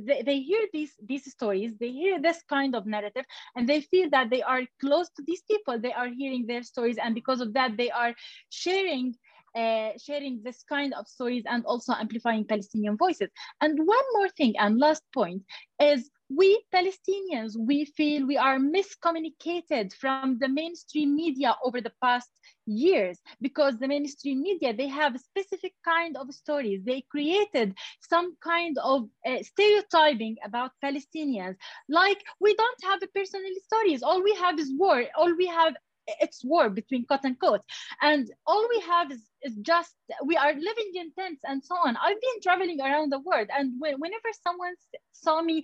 they, 0.00 0.22
they 0.22 0.40
hear 0.40 0.66
these 0.72 0.92
these 1.06 1.30
stories 1.30 1.72
they 1.78 1.90
hear 1.90 2.20
this 2.20 2.42
kind 2.48 2.74
of 2.74 2.84
narrative 2.84 3.24
and 3.54 3.68
they 3.68 3.80
feel 3.80 4.10
that 4.10 4.28
they 4.28 4.42
are 4.42 4.62
close 4.80 5.08
to 5.10 5.22
these 5.26 5.42
people 5.42 5.78
they 5.78 5.92
are 5.92 6.08
hearing 6.08 6.46
their 6.46 6.62
stories 6.62 6.98
and 6.98 7.14
because 7.14 7.40
of 7.40 7.52
that 7.52 7.76
they 7.76 7.90
are 7.90 8.12
sharing 8.50 9.14
uh, 9.54 9.90
sharing 9.98 10.40
this 10.42 10.62
kind 10.62 10.92
of 10.94 11.06
stories 11.08 11.44
and 11.46 11.64
also 11.64 11.92
amplifying 11.92 12.44
Palestinian 12.44 12.96
voices. 12.96 13.30
And 13.60 13.78
one 13.78 14.06
more 14.14 14.28
thing, 14.28 14.54
and 14.58 14.78
last 14.78 15.02
point, 15.12 15.42
is 15.80 16.10
we 16.28 16.62
Palestinians, 16.74 17.52
we 17.58 17.84
feel 17.84 18.26
we 18.26 18.36
are 18.36 18.58
miscommunicated 18.58 19.92
from 19.94 20.26
the 20.28 20.38
mainstream 20.38 21.06
media 21.06 21.46
over 21.54 21.72
the 21.72 21.82
past 21.94 22.22
years 22.58 23.18
because 23.40 23.78
the 23.78 23.86
mainstream 23.88 24.42
media 24.42 24.72
they 24.72 24.88
have 24.88 25.14
a 25.14 25.18
specific 25.18 25.74
kind 25.84 26.16
of 26.16 26.32
stories. 26.32 26.82
They 26.84 27.02
created 27.10 27.74
some 28.00 28.36
kind 28.42 28.76
of 28.82 29.08
uh, 29.26 29.42
stereotyping 29.42 30.36
about 30.44 30.72
palestinians. 30.84 31.56
Like 31.88 32.22
we 32.40 32.54
don't 32.54 32.82
have 32.84 33.02
a 33.02 33.08
personal 33.08 33.52
stories. 33.64 34.02
All 34.02 34.22
we 34.22 34.34
have 34.34 34.58
is 34.58 34.72
war. 34.76 35.04
All 35.16 35.34
we 35.36 35.46
have 35.46 35.74
it's 36.06 36.44
war 36.44 36.68
between 36.68 37.04
quote 37.06 37.24
unquote 37.24 37.62
and 38.02 38.30
all 38.46 38.66
we 38.68 38.80
have 38.80 39.10
is, 39.10 39.22
is 39.42 39.54
just 39.62 39.94
we 40.24 40.36
are 40.36 40.52
living 40.52 40.90
in 40.94 41.12
tents 41.18 41.40
and 41.44 41.64
so 41.64 41.74
on. 41.74 41.96
I've 41.96 42.20
been 42.20 42.40
traveling 42.42 42.80
around 42.80 43.10
the 43.10 43.20
world 43.20 43.48
and 43.56 43.72
when, 43.78 43.94
whenever 44.00 44.28
someone 44.42 44.74
saw 45.12 45.42
me 45.42 45.62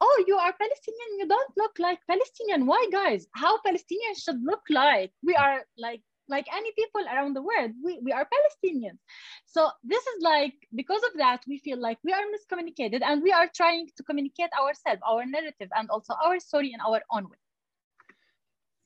oh 0.00 0.24
you 0.26 0.36
are 0.36 0.52
palestinian 0.52 1.18
you 1.18 1.28
don't 1.28 1.52
look 1.56 1.78
like 1.78 1.98
palestinian. 2.08 2.66
Why 2.66 2.86
guys? 2.92 3.26
How 3.34 3.58
palestinians 3.58 4.22
should 4.24 4.42
look 4.42 4.62
like? 4.70 5.12
We 5.22 5.34
are 5.34 5.62
like 5.76 6.02
like 6.28 6.46
any 6.54 6.72
people 6.72 7.02
around 7.12 7.34
the 7.34 7.42
world. 7.42 7.72
We, 7.84 8.00
we 8.02 8.12
are 8.12 8.26
palestinians. 8.26 8.98
So 9.44 9.68
this 9.82 10.02
is 10.02 10.22
like 10.22 10.54
because 10.74 11.02
of 11.02 11.18
that 11.18 11.42
we 11.46 11.58
feel 11.58 11.80
like 11.80 11.98
we 12.04 12.12
are 12.12 12.24
miscommunicated 12.34 13.02
and 13.02 13.22
we 13.22 13.32
are 13.32 13.50
trying 13.54 13.88
to 13.96 14.02
communicate 14.02 14.50
ourselves 14.58 15.02
our 15.06 15.26
narrative 15.26 15.68
and 15.76 15.90
also 15.90 16.14
our 16.24 16.38
story 16.40 16.72
in 16.72 16.80
our 16.80 17.02
own 17.10 17.24
way 17.24 17.41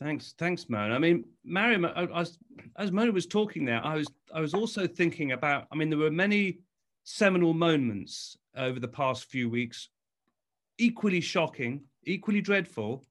Thanks, 0.00 0.34
thanks, 0.36 0.68
Mona. 0.68 0.94
I 0.94 0.98
mean, 0.98 1.24
Mariam, 1.44 1.86
as, 1.86 2.38
as 2.76 2.92
Mona 2.92 3.12
was 3.12 3.26
talking 3.26 3.64
there, 3.64 3.84
I 3.84 3.96
was 3.96 4.06
I 4.34 4.40
was 4.40 4.52
also 4.52 4.86
thinking 4.86 5.32
about. 5.32 5.66
I 5.72 5.76
mean, 5.76 5.88
there 5.88 5.98
were 5.98 6.10
many 6.10 6.58
seminal 7.04 7.54
moments 7.54 8.36
over 8.56 8.78
the 8.78 8.88
past 8.88 9.24
few 9.24 9.48
weeks, 9.48 9.88
equally 10.76 11.20
shocking, 11.20 11.82
equally 12.04 12.42
dreadful, 12.42 13.04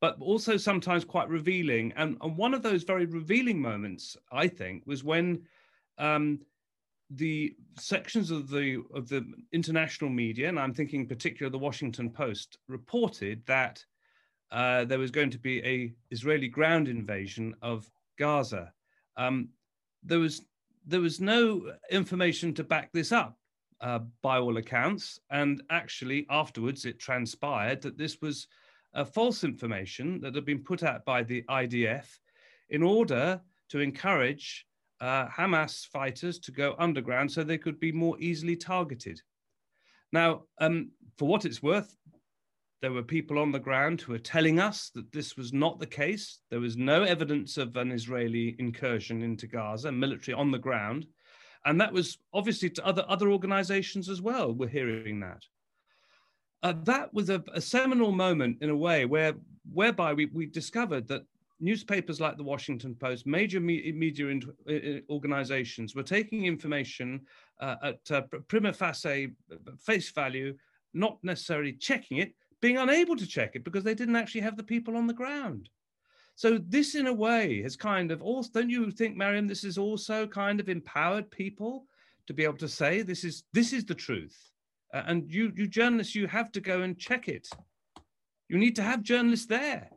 but 0.00 0.16
also 0.20 0.58
sometimes 0.58 1.04
quite 1.04 1.28
revealing. 1.28 1.92
And, 1.96 2.18
and 2.20 2.36
one 2.36 2.52
of 2.52 2.62
those 2.62 2.82
very 2.82 3.06
revealing 3.06 3.60
moments, 3.60 4.16
I 4.30 4.48
think, 4.48 4.82
was 4.84 5.02
when 5.02 5.42
um, 5.96 6.40
the 7.08 7.54
sections 7.78 8.30
of 8.30 8.50
the 8.50 8.82
of 8.94 9.08
the 9.08 9.24
international 9.52 10.10
media, 10.10 10.50
and 10.50 10.58
I'm 10.58 10.74
thinking 10.74 11.06
particularly 11.06 11.52
the 11.52 11.64
Washington 11.64 12.10
Post, 12.10 12.58
reported 12.68 13.42
that 13.46 13.84
uh, 14.50 14.84
there 14.84 14.98
was 14.98 15.10
going 15.10 15.30
to 15.30 15.38
be 15.38 15.64
a 15.64 15.92
Israeli 16.10 16.48
ground 16.48 16.88
invasion 16.88 17.54
of 17.62 17.90
Gaza. 18.18 18.72
Um, 19.16 19.48
there 20.02 20.18
was 20.18 20.42
there 20.86 21.00
was 21.00 21.20
no 21.20 21.72
information 21.90 22.54
to 22.54 22.62
back 22.62 22.92
this 22.92 23.10
up 23.10 23.36
uh, 23.80 24.00
by 24.22 24.38
all 24.38 24.56
accounts, 24.56 25.18
and 25.30 25.62
actually 25.70 26.26
afterwards 26.30 26.84
it 26.84 26.98
transpired 26.98 27.82
that 27.82 27.98
this 27.98 28.20
was 28.20 28.46
uh, 28.94 29.04
false 29.04 29.44
information 29.44 30.20
that 30.20 30.34
had 30.34 30.44
been 30.44 30.62
put 30.62 30.82
out 30.82 31.04
by 31.04 31.22
the 31.22 31.42
IDF 31.42 32.06
in 32.70 32.82
order 32.82 33.40
to 33.68 33.80
encourage 33.80 34.66
uh, 35.00 35.26
Hamas 35.26 35.86
fighters 35.86 36.38
to 36.38 36.52
go 36.52 36.74
underground 36.78 37.30
so 37.30 37.42
they 37.42 37.58
could 37.58 37.78
be 37.78 37.92
more 37.92 38.16
easily 38.18 38.56
targeted. 38.56 39.20
Now, 40.12 40.44
um, 40.58 40.92
for 41.18 41.28
what 41.28 41.44
it's 41.44 41.62
worth, 41.62 41.94
there 42.82 42.92
were 42.92 43.02
people 43.02 43.38
on 43.38 43.52
the 43.52 43.58
ground 43.58 44.00
who 44.00 44.12
were 44.12 44.18
telling 44.18 44.60
us 44.60 44.90
that 44.94 45.10
this 45.12 45.36
was 45.36 45.52
not 45.52 45.78
the 45.78 45.86
case. 45.86 46.40
There 46.50 46.60
was 46.60 46.76
no 46.76 47.04
evidence 47.04 47.56
of 47.56 47.76
an 47.76 47.90
Israeli 47.90 48.54
incursion 48.58 49.22
into 49.22 49.46
Gaza, 49.46 49.90
military 49.90 50.34
on 50.34 50.50
the 50.50 50.58
ground. 50.58 51.06
And 51.64 51.80
that 51.80 51.92
was 51.92 52.18
obviously 52.32 52.70
to 52.70 52.86
other, 52.86 53.04
other 53.08 53.30
organizations 53.30 54.08
as 54.08 54.20
well, 54.20 54.52
we're 54.52 54.68
hearing 54.68 55.20
that. 55.20 55.42
Uh, 56.62 56.74
that 56.84 57.12
was 57.12 57.30
a, 57.30 57.42
a, 57.54 57.60
seminal 57.60 58.12
moment 58.12 58.58
in 58.60 58.70
a 58.70 58.76
way 58.76 59.04
where, 59.04 59.34
whereby 59.72 60.12
we, 60.12 60.26
we 60.26 60.46
discovered 60.46 61.06
that 61.08 61.22
newspapers 61.60 62.20
like 62.20 62.36
the 62.36 62.42
Washington 62.42 62.94
Post, 62.94 63.26
major 63.26 63.60
me- 63.60 63.92
media 63.92 64.28
in, 64.28 65.02
organizations 65.10 65.94
were 65.94 66.02
taking 66.02 66.44
information 66.44 67.20
uh, 67.60 67.76
at 67.82 68.10
uh, 68.10 68.22
prima 68.48 68.72
facie 68.72 69.32
face 69.80 70.10
value, 70.12 70.54
not 70.94 71.18
necessarily 71.22 71.72
checking 71.72 72.18
it, 72.18 72.32
being 72.66 72.78
unable 72.78 73.14
to 73.14 73.28
check 73.28 73.54
it 73.54 73.62
because 73.62 73.84
they 73.84 73.94
didn't 73.94 74.16
actually 74.16 74.40
have 74.40 74.56
the 74.56 74.70
people 74.74 74.96
on 74.96 75.06
the 75.06 75.20
ground. 75.22 75.68
So 76.34 76.58
this, 76.58 76.96
in 76.96 77.06
a 77.06 77.12
way, 77.12 77.62
has 77.62 77.76
kind 77.76 78.10
of 78.10 78.20
also. 78.20 78.50
Don't 78.54 78.68
you 78.68 78.90
think, 78.90 79.16
Mariam? 79.16 79.46
This 79.46 79.62
has 79.62 79.78
also 79.78 80.26
kind 80.26 80.58
of 80.58 80.68
empowered 80.68 81.30
people 81.30 81.86
to 82.26 82.34
be 82.34 82.42
able 82.42 82.58
to 82.58 82.68
say 82.68 83.02
this 83.02 83.22
is 83.22 83.44
this 83.52 83.72
is 83.72 83.84
the 83.84 83.94
truth, 83.94 84.36
uh, 84.92 85.04
and 85.06 85.32
you 85.32 85.52
you 85.54 85.68
journalists, 85.68 86.16
you 86.16 86.26
have 86.26 86.50
to 86.52 86.60
go 86.60 86.82
and 86.82 86.98
check 86.98 87.28
it. 87.28 87.46
You 88.48 88.58
need 88.58 88.74
to 88.76 88.82
have 88.82 89.10
journalists 89.12 89.46
there. 89.46 89.88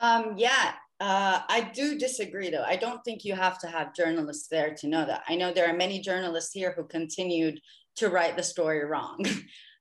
Um, 0.00 0.34
yeah, 0.36 0.74
uh, 1.00 1.40
I 1.48 1.70
do 1.72 1.98
disagree, 1.98 2.50
though. 2.50 2.66
I 2.74 2.76
don't 2.76 3.02
think 3.04 3.24
you 3.24 3.34
have 3.34 3.58
to 3.60 3.68
have 3.68 3.94
journalists 3.94 4.48
there 4.48 4.74
to 4.74 4.86
know 4.86 5.06
that. 5.06 5.22
I 5.30 5.34
know 5.34 5.50
there 5.50 5.70
are 5.70 5.84
many 5.84 5.98
journalists 6.00 6.52
here 6.52 6.74
who 6.76 6.84
continued 6.84 7.58
to 7.96 8.10
write 8.10 8.36
the 8.36 8.42
story 8.42 8.84
wrong. 8.84 9.24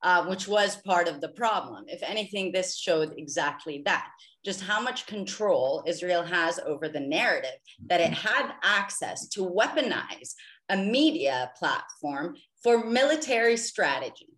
uh, 0.03 0.25
which 0.25 0.47
was 0.47 0.77
part 0.77 1.07
of 1.07 1.21
the 1.21 1.29
problem. 1.29 1.85
If 1.87 2.01
anything, 2.03 2.51
this 2.51 2.77
showed 2.77 3.13
exactly 3.17 3.81
that 3.85 4.07
just 4.43 4.61
how 4.61 4.81
much 4.81 5.05
control 5.05 5.83
Israel 5.85 6.23
has 6.23 6.59
over 6.59 6.89
the 6.89 6.99
narrative, 6.99 7.59
that 7.87 8.01
it 8.01 8.11
had 8.11 8.53
access 8.63 9.27
to 9.29 9.41
weaponize 9.41 10.33
a 10.69 10.77
media 10.77 11.51
platform 11.57 12.35
for 12.63 12.83
military 12.85 13.57
strategy. 13.57 14.29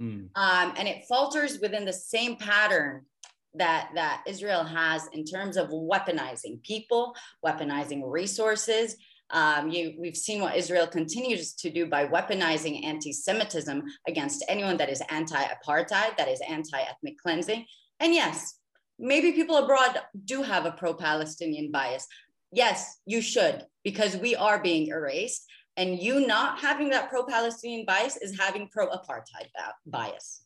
Mm. 0.00 0.28
Um, 0.34 0.74
and 0.76 0.88
it 0.88 1.04
falters 1.08 1.60
within 1.60 1.84
the 1.84 1.92
same 1.92 2.36
pattern 2.36 3.06
that 3.54 3.90
that 3.94 4.24
Israel 4.26 4.64
has 4.64 5.06
in 5.12 5.24
terms 5.24 5.56
of 5.56 5.68
weaponizing 5.68 6.62
people, 6.62 7.14
weaponizing 7.44 8.02
resources, 8.04 8.96
um, 9.34 9.68
you, 9.68 9.94
we've 9.98 10.16
seen 10.16 10.40
what 10.40 10.56
Israel 10.56 10.86
continues 10.86 11.54
to 11.54 11.68
do 11.68 11.86
by 11.86 12.06
weaponizing 12.06 12.84
anti 12.84 13.12
Semitism 13.12 13.82
against 14.06 14.44
anyone 14.48 14.76
that 14.76 14.88
is 14.88 15.02
anti 15.10 15.42
apartheid, 15.42 16.16
that 16.16 16.28
is 16.28 16.40
anti 16.48 16.80
ethnic 16.80 17.18
cleansing. 17.18 17.66
And 17.98 18.14
yes, 18.14 18.58
maybe 18.98 19.32
people 19.32 19.56
abroad 19.56 20.00
do 20.24 20.42
have 20.42 20.66
a 20.66 20.70
pro 20.70 20.94
Palestinian 20.94 21.72
bias. 21.72 22.06
Yes, 22.52 23.00
you 23.06 23.20
should, 23.20 23.66
because 23.82 24.16
we 24.16 24.36
are 24.36 24.62
being 24.62 24.86
erased. 24.86 25.44
And 25.76 25.98
you 26.00 26.24
not 26.24 26.60
having 26.60 26.88
that 26.90 27.10
pro 27.10 27.26
Palestinian 27.26 27.84
bias 27.84 28.16
is 28.16 28.38
having 28.38 28.68
pro 28.68 28.88
apartheid 28.88 29.48
bias. 29.86 30.44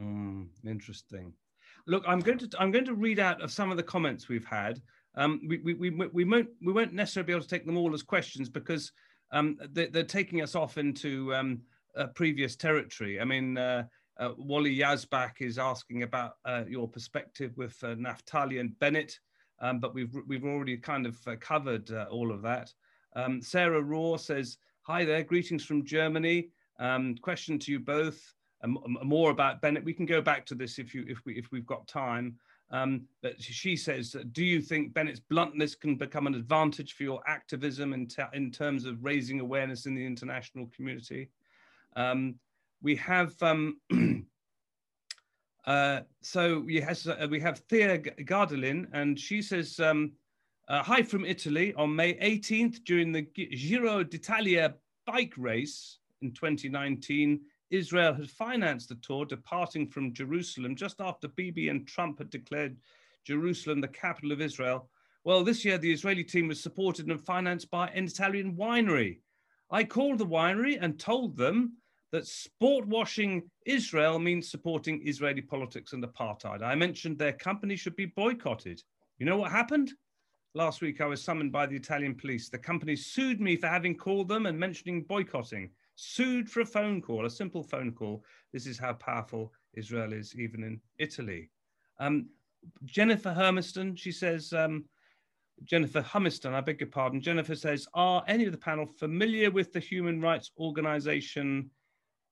Mm, 0.00 0.46
interesting. 0.64 1.32
Look, 1.88 2.04
I'm 2.06 2.20
going 2.20 2.38
to 2.38 2.48
I'm 2.60 2.70
going 2.70 2.84
to 2.84 2.94
read 2.94 3.18
out 3.18 3.42
of 3.42 3.50
some 3.50 3.72
of 3.72 3.76
the 3.76 3.82
comments 3.82 4.28
we've 4.28 4.44
had. 4.44 4.80
Um, 5.14 5.40
we, 5.46 5.58
we, 5.58 5.74
we, 5.74 5.90
we, 5.90 6.24
won't, 6.24 6.48
we 6.64 6.72
won't 6.72 6.94
necessarily 6.94 7.26
be 7.26 7.32
able 7.32 7.42
to 7.42 7.48
take 7.48 7.66
them 7.66 7.76
all 7.76 7.94
as 7.94 8.02
questions 8.02 8.48
because 8.48 8.92
um, 9.30 9.58
they, 9.72 9.88
are 9.88 10.04
taking 10.04 10.42
us 10.42 10.54
off 10.54 10.78
into 10.78 11.34
um, 11.34 11.60
previous 12.14 12.56
territory. 12.56 13.20
I 13.20 13.24
mean, 13.24 13.58
uh, 13.58 13.84
uh, 14.18 14.30
Wally 14.36 14.76
Yazbak 14.76 15.40
is 15.40 15.58
asking 15.58 16.02
about 16.02 16.32
uh, 16.44 16.64
your 16.68 16.88
perspective 16.88 17.52
with 17.56 17.76
uh, 17.82 17.94
Naftali 17.94 18.60
and 18.60 18.78
Bennett, 18.78 19.18
um, 19.60 19.80
but 19.80 19.94
we've, 19.94 20.14
we've 20.26 20.44
already 20.44 20.76
kind 20.76 21.06
of 21.06 21.16
uh, 21.26 21.36
covered 21.40 21.90
all 22.10 22.30
of 22.30 22.42
that. 22.42 22.72
Um, 23.16 23.42
Sarah 23.42 23.82
Raw 23.82 24.16
says, 24.16 24.58
Hi 24.82 25.04
there, 25.04 25.22
greetings 25.22 25.64
from 25.64 25.84
Germany. 25.84 26.48
Um, 26.80 27.14
question 27.22 27.58
to 27.60 27.72
you 27.72 27.78
both. 27.78 28.20
more 28.64 29.30
about 29.30 29.60
Bennett. 29.60 29.84
We 29.84 29.94
can 29.94 30.06
go 30.06 30.20
back 30.20 30.44
to 30.46 30.54
this 30.54 30.78
if 30.78 30.94
you 30.94 31.04
if 31.06 31.18
we 31.24 31.34
if 31.34 31.52
we've 31.52 31.66
got 31.66 31.86
time. 31.86 32.36
Um, 32.72 33.02
but 33.20 33.40
she 33.40 33.76
says, 33.76 34.16
do 34.32 34.42
you 34.42 34.62
think 34.62 34.94
Bennett's 34.94 35.20
bluntness 35.20 35.74
can 35.74 35.96
become 35.96 36.26
an 36.26 36.34
advantage 36.34 36.94
for 36.94 37.02
your 37.02 37.20
activism 37.26 37.92
in, 37.92 38.08
in 38.32 38.50
terms 38.50 38.86
of 38.86 39.04
raising 39.04 39.40
awareness 39.40 39.84
in 39.84 39.94
the 39.94 40.04
international 40.04 40.70
community? 40.74 41.28
Um, 41.96 42.36
we 42.80 42.96
have, 42.96 43.34
um, 43.42 43.78
uh, 45.66 46.00
so 46.22 46.60
we, 46.60 46.80
has, 46.80 47.06
uh, 47.06 47.28
we 47.30 47.40
have 47.40 47.58
Thea 47.68 47.98
Gardelin, 47.98 48.86
and 48.94 49.20
she 49.20 49.42
says, 49.42 49.78
um, 49.78 50.12
uh, 50.68 50.82
hi 50.82 51.02
from 51.02 51.26
Italy. 51.26 51.74
On 51.74 51.94
May 51.94 52.14
18th, 52.14 52.84
during 52.84 53.12
the 53.12 53.22
Giro 53.22 54.02
d'Italia 54.02 54.74
bike 55.06 55.34
race 55.36 55.98
in 56.22 56.32
2019, 56.32 57.40
Israel 57.72 58.12
had 58.12 58.30
financed 58.30 58.90
the 58.90 58.96
tour, 58.96 59.24
departing 59.24 59.88
from 59.88 60.12
Jerusalem 60.12 60.76
just 60.76 61.00
after 61.00 61.26
Bibi 61.26 61.70
and 61.70 61.88
Trump 61.88 62.18
had 62.18 62.28
declared 62.28 62.76
Jerusalem 63.24 63.80
the 63.80 63.88
capital 63.88 64.30
of 64.30 64.42
Israel. 64.42 64.90
Well, 65.24 65.42
this 65.42 65.64
year 65.64 65.78
the 65.78 65.90
Israeli 65.90 66.22
team 66.22 66.48
was 66.48 66.62
supported 66.62 67.06
and 67.06 67.18
financed 67.18 67.70
by 67.70 67.88
an 67.88 68.04
Italian 68.04 68.56
winery. 68.56 69.20
I 69.70 69.84
called 69.84 70.18
the 70.18 70.26
winery 70.26 70.76
and 70.80 71.00
told 71.00 71.34
them 71.34 71.78
that 72.10 72.26
sport 72.26 72.86
washing 72.86 73.50
Israel 73.64 74.18
means 74.18 74.50
supporting 74.50 75.00
Israeli 75.08 75.40
politics 75.40 75.94
and 75.94 76.04
apartheid. 76.04 76.62
I 76.62 76.74
mentioned 76.74 77.18
their 77.18 77.32
company 77.32 77.76
should 77.76 77.96
be 77.96 78.04
boycotted. 78.04 78.82
You 79.18 79.24
know 79.24 79.38
what 79.38 79.50
happened? 79.50 79.92
Last 80.54 80.82
week, 80.82 81.00
I 81.00 81.06
was 81.06 81.24
summoned 81.24 81.52
by 81.52 81.64
the 81.64 81.76
Italian 81.76 82.16
police. 82.16 82.50
The 82.50 82.58
company 82.58 82.96
sued 82.96 83.40
me 83.40 83.56
for 83.56 83.68
having 83.68 83.96
called 83.96 84.28
them 84.28 84.44
and 84.44 84.60
mentioning 84.60 85.04
boycotting 85.04 85.70
sued 86.02 86.50
for 86.50 86.60
a 86.60 86.66
phone 86.66 87.00
call, 87.00 87.26
a 87.26 87.30
simple 87.30 87.62
phone 87.62 87.92
call. 87.92 88.24
This 88.52 88.66
is 88.66 88.78
how 88.78 88.92
powerful 88.94 89.52
Israel 89.74 90.12
is, 90.12 90.34
even 90.34 90.64
in 90.64 90.80
Italy. 90.98 91.50
Um, 92.00 92.28
Jennifer 92.84 93.32
Hermiston, 93.32 93.96
she 93.96 94.10
says, 94.10 94.52
um, 94.52 94.84
Jennifer 95.64 96.02
Humiston, 96.02 96.54
I 96.54 96.60
beg 96.60 96.80
your 96.80 96.88
pardon. 96.88 97.20
Jennifer 97.20 97.54
says, 97.54 97.86
Are 97.94 98.24
any 98.26 98.46
of 98.46 98.52
the 98.52 98.58
panel 98.58 98.86
familiar 98.86 99.50
with 99.50 99.72
the 99.72 99.78
human 99.78 100.20
rights 100.20 100.50
organization 100.58 101.70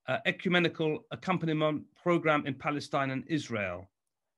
uh, 0.09 0.19
Ecumenical 0.27 1.05
Accompaniment 1.13 1.85
Program 1.95 2.45
in 2.47 2.55
Palestine 2.55 3.11
and 3.11 3.25
Israel? 3.29 3.89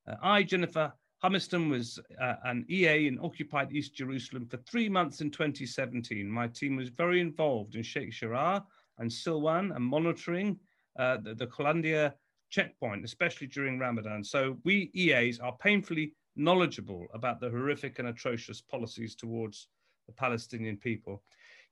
Uh, 0.06 0.16
I, 0.22 0.42
Jennifer 0.42 0.92
Humiston, 1.24 1.70
was 1.70 1.98
uh, 2.20 2.34
an 2.44 2.66
EA 2.68 3.06
in 3.06 3.18
occupied 3.22 3.72
East 3.72 3.94
Jerusalem 3.94 4.46
for 4.46 4.58
three 4.58 4.90
months 4.90 5.22
in 5.22 5.30
2017. 5.30 6.28
My 6.28 6.48
team 6.48 6.76
was 6.76 6.90
very 6.90 7.20
involved 7.20 7.76
in 7.76 7.82
Sheikh 7.82 8.10
Jarrah 8.10 8.62
and 9.02 9.10
Silwan 9.10 9.74
and 9.74 9.84
monitoring 9.84 10.58
uh, 10.98 11.18
the, 11.22 11.34
the 11.34 12.14
checkpoint, 12.48 13.04
especially 13.04 13.48
during 13.48 13.78
Ramadan. 13.78 14.22
So 14.22 14.56
we 14.64 14.90
EAs 14.94 15.40
are 15.40 15.56
painfully 15.58 16.14
knowledgeable 16.36 17.06
about 17.12 17.40
the 17.40 17.50
horrific 17.50 17.98
and 17.98 18.08
atrocious 18.08 18.60
policies 18.60 19.14
towards 19.14 19.68
the 20.06 20.12
Palestinian 20.12 20.76
people. 20.76 21.22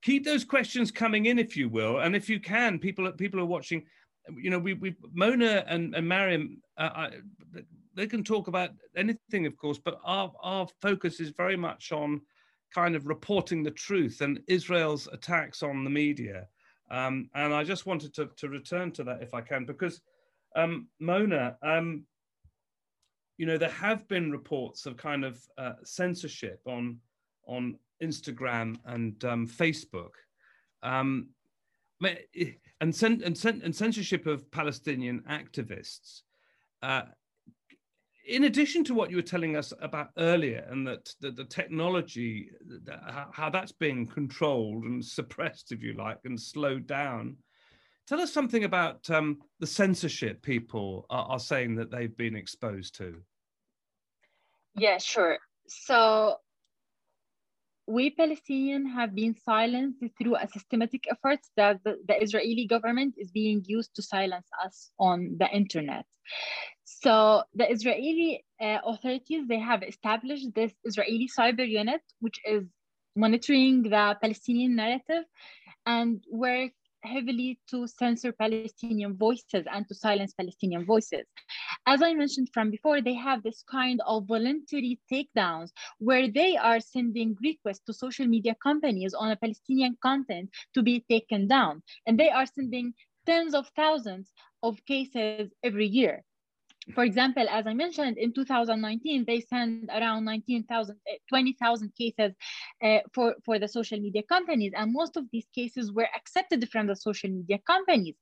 Keep 0.03 0.25
those 0.25 0.45
questions 0.45 0.91
coming 0.91 1.27
in, 1.27 1.39
if 1.39 1.57
you 1.57 1.69
will, 1.69 2.01
and 2.01 2.17
if 2.17 2.29
you 2.29 2.41
can, 2.41 2.79
people 2.79 3.11
people 3.13 3.41
are 3.41 3.55
watching. 3.57 3.85
You 4.35 4.51
know, 4.51 4.59
we 4.59 4.75
we 4.75 4.97
Mona 5.13 5.65
and, 5.67 5.95
and 5.95 6.07
Mariam, 6.09 6.63
uh, 6.79 7.11
they 7.95 8.07
can 8.07 8.25
talk 8.25 8.49
about 8.49 8.71
anything, 8.97 9.47
of 9.47 9.57
course, 9.57 9.79
but 9.79 10.01
our 10.05 10.33
our 10.43 10.67
focus 10.81 11.21
is 11.21 11.31
very 11.31 11.57
much 11.57 11.93
on 11.93 12.23
kind 12.75 12.97
of 12.97 13.07
reporting 13.07 13.63
the 13.63 13.71
truth 13.71 14.21
and 14.21 14.41
Israel's 14.47 15.09
attacks 15.13 15.63
on 15.63 15.85
the 15.85 15.91
media 15.91 16.47
um, 16.91 17.31
and 17.35 17.55
I 17.55 17.65
just 17.65 17.87
wanted 17.87 18.15
to, 18.15 18.31
to 18.37 18.49
return 18.49 18.91
to 18.93 19.05
that 19.05 19.23
if 19.23 19.35
I 19.35 19.41
can, 19.41 19.65
because 19.65 20.01
um, 20.57 20.89
Mona, 20.99 21.57
um, 21.63 22.05
you 23.39 23.47
know, 23.47 23.57
there 23.57 23.71
have 23.71 24.07
been 24.09 24.31
reports 24.31 24.87
of 24.87 24.97
kind 24.97 25.25
of 25.25 25.41
uh, 25.57 25.75
censorship 25.85 26.61
on 26.67 26.99
on 27.47 27.77
Instagram 28.03 28.77
and 28.85 29.25
um, 29.25 29.47
Facebook, 29.47 30.11
um, 30.83 31.29
and, 32.81 32.95
cen- 32.95 33.23
and, 33.25 33.37
cen- 33.37 33.61
and, 33.65 33.75
censorship 33.75 34.27
of 34.27 34.51
Palestinian 34.51 35.21
activists. 35.29 36.21
Uh, 36.83 37.03
in 38.31 38.45
addition 38.45 38.85
to 38.85 38.95
what 38.95 39.11
you 39.11 39.17
were 39.17 39.23
telling 39.23 39.57
us 39.57 39.73
about 39.81 40.09
earlier, 40.17 40.67
and 40.71 40.87
that, 40.87 41.13
that 41.21 41.37
the 41.37 41.45
technology, 41.45 42.51
that, 42.85 43.01
how 43.33 43.51
that's 43.51 43.73
being 43.73 44.07
controlled 44.07 44.85
and 44.85 45.05
suppressed, 45.05 45.73
if 45.73 45.83
you 45.83 45.95
like, 45.95 46.19
and 46.25 46.41
slowed 46.41 46.87
down, 46.87 47.37
Tell 48.11 48.21
us 48.21 48.33
something 48.33 48.65
about 48.65 49.09
um, 49.09 49.39
the 49.61 49.69
censorship 49.69 50.43
people 50.43 51.07
are, 51.11 51.27
are 51.27 51.39
saying 51.39 51.77
that 51.77 51.93
they've 51.93 52.17
been 52.17 52.35
exposed 52.35 52.97
to. 52.97 53.23
Yeah, 54.75 54.99
sure. 54.99 55.39
So 55.69 56.39
we 57.87 58.13
Palestinians 58.15 58.93
have 58.93 59.15
been 59.15 59.37
silenced 59.45 60.03
through 60.19 60.35
a 60.35 60.49
systematic 60.49 61.05
effort 61.09 61.39
that 61.57 61.85
the, 61.85 61.99
the, 62.09 62.21
Israeli 62.21 62.67
government 62.67 63.15
is 63.17 63.31
being 63.31 63.63
used 63.67 63.95
to 63.95 64.03
silence 64.03 64.49
us 64.65 64.91
on 64.99 65.37
the 65.39 65.49
internet. 65.49 66.05
So 67.03 67.45
the 67.55 67.71
Israeli 67.71 68.45
uh, 68.61 68.79
authorities, 68.85 69.49
they 69.49 69.59
have 69.59 69.83
established 69.83 70.55
this 70.55 70.73
Israeli 70.85 71.31
cyber 71.39 71.67
unit, 71.67 72.03
which 72.21 72.39
is 72.45 72.65
monitoring 73.17 73.83
the 73.83 74.19
Palestinian 74.21 74.77
narrative 74.77 75.25
and 75.87 76.23
work 76.31 76.73
heavily 77.03 77.59
to 77.71 77.87
censor 77.87 78.33
Palestinian 78.33 79.17
voices 79.17 79.65
and 79.73 79.89
to 79.89 79.95
silence 79.95 80.35
Palestinian 80.35 80.85
voices. 80.85 81.25
As 81.87 82.03
I 82.03 82.13
mentioned 82.13 82.51
from 82.53 82.71
before, 82.71 83.01
they 83.01 83.15
have 83.15 83.43
this 83.43 83.65
kind 83.71 84.03
of 84.07 84.27
voluntary 84.27 85.01
takedowns 85.11 85.71
where 85.99 86.31
they 86.31 86.59
are 86.59 86.81
sending 86.81 87.35
requests 87.43 87.81
to 87.87 87.95
social 87.95 88.27
media 88.27 88.55
companies 88.63 89.15
on 89.15 89.31
a 89.31 89.37
Palestinian 89.37 89.97
content 90.03 90.51
to 90.75 90.83
be 90.83 91.03
taken 91.09 91.49
down. 91.49 91.83
And 92.07 92.21
they 92.21 92.29
are 92.29 92.45
sending 92.45 92.93
tens 93.25 93.55
of 93.55 93.71
thousands 93.75 94.31
of 94.63 94.85
cases 94.85 95.51
every 95.63 95.87
year 95.87 96.25
for 96.95 97.05
example, 97.05 97.47
as 97.51 97.67
I 97.67 97.75
mentioned, 97.75 98.19
in 98.19 98.33
2019, 98.33 99.25
they 99.27 99.41
sent 99.41 99.89
around 99.91 100.25
19,000, 100.25 100.97
eh, 101.09 101.17
20,000 101.29 101.93
cases 101.97 102.35
uh, 102.83 102.99
for, 103.13 103.35
for 103.45 103.59
the 103.59 103.69
social 103.69 103.99
media 103.99 104.23
companies. 104.23 104.73
And 104.77 104.93
most 104.93 105.17
of 105.17 105.25
these 105.33 105.47
cases 105.55 105.93
were 105.93 106.09
accepted 106.17 106.69
from 106.71 106.87
the 106.87 106.97
social 106.97 107.31
media 107.31 107.59
companies. 107.67 108.17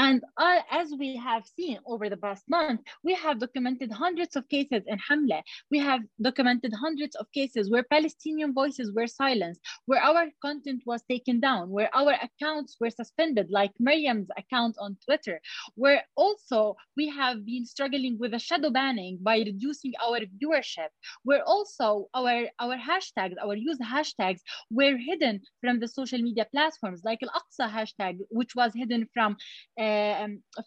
And 0.00 0.22
uh, 0.38 0.60
as 0.70 0.94
we 0.98 1.14
have 1.16 1.44
seen 1.44 1.78
over 1.84 2.08
the 2.08 2.16
past 2.16 2.44
month, 2.48 2.80
we 3.04 3.12
have 3.16 3.38
documented 3.38 3.92
hundreds 3.92 4.34
of 4.34 4.48
cases 4.48 4.82
in 4.86 4.96
7amleh. 4.98 5.42
We 5.70 5.78
have 5.80 6.00
documented 6.22 6.72
hundreds 6.72 7.14
of 7.16 7.26
cases 7.32 7.70
where 7.70 7.82
Palestinian 7.82 8.54
voices 8.54 8.94
were 8.96 9.06
silenced, 9.06 9.60
where 9.84 10.00
our 10.00 10.24
content 10.40 10.84
was 10.86 11.02
taken 11.02 11.38
down, 11.38 11.68
where 11.68 11.90
our 11.94 12.14
accounts 12.28 12.78
were 12.80 12.88
suspended, 12.88 13.48
like 13.50 13.72
Mariam's 13.78 14.28
account 14.38 14.74
on 14.80 14.96
Twitter, 15.04 15.38
where 15.74 16.02
also 16.16 16.76
we 16.96 17.10
have 17.10 17.44
been 17.44 17.66
struggling 17.66 18.16
with 18.18 18.30
the 18.30 18.38
shadow 18.38 18.70
banning 18.70 19.18
by 19.20 19.36
reducing 19.50 19.92
our 20.02 20.20
viewership, 20.40 20.88
where 21.24 21.44
also 21.44 22.08
our, 22.14 22.46
our 22.58 22.78
hashtags, 22.78 23.34
our 23.44 23.54
used 23.54 23.82
hashtags 23.82 24.40
were 24.70 24.96
hidden 24.96 25.42
from 25.60 25.78
the 25.78 25.88
social 25.88 26.20
media 26.20 26.46
platforms, 26.50 27.02
like 27.04 27.18
Al-Aqsa 27.22 27.70
hashtag, 27.70 28.16
which 28.30 28.54
was 28.56 28.72
hidden 28.74 29.06
from 29.12 29.36
uh, 29.78 29.89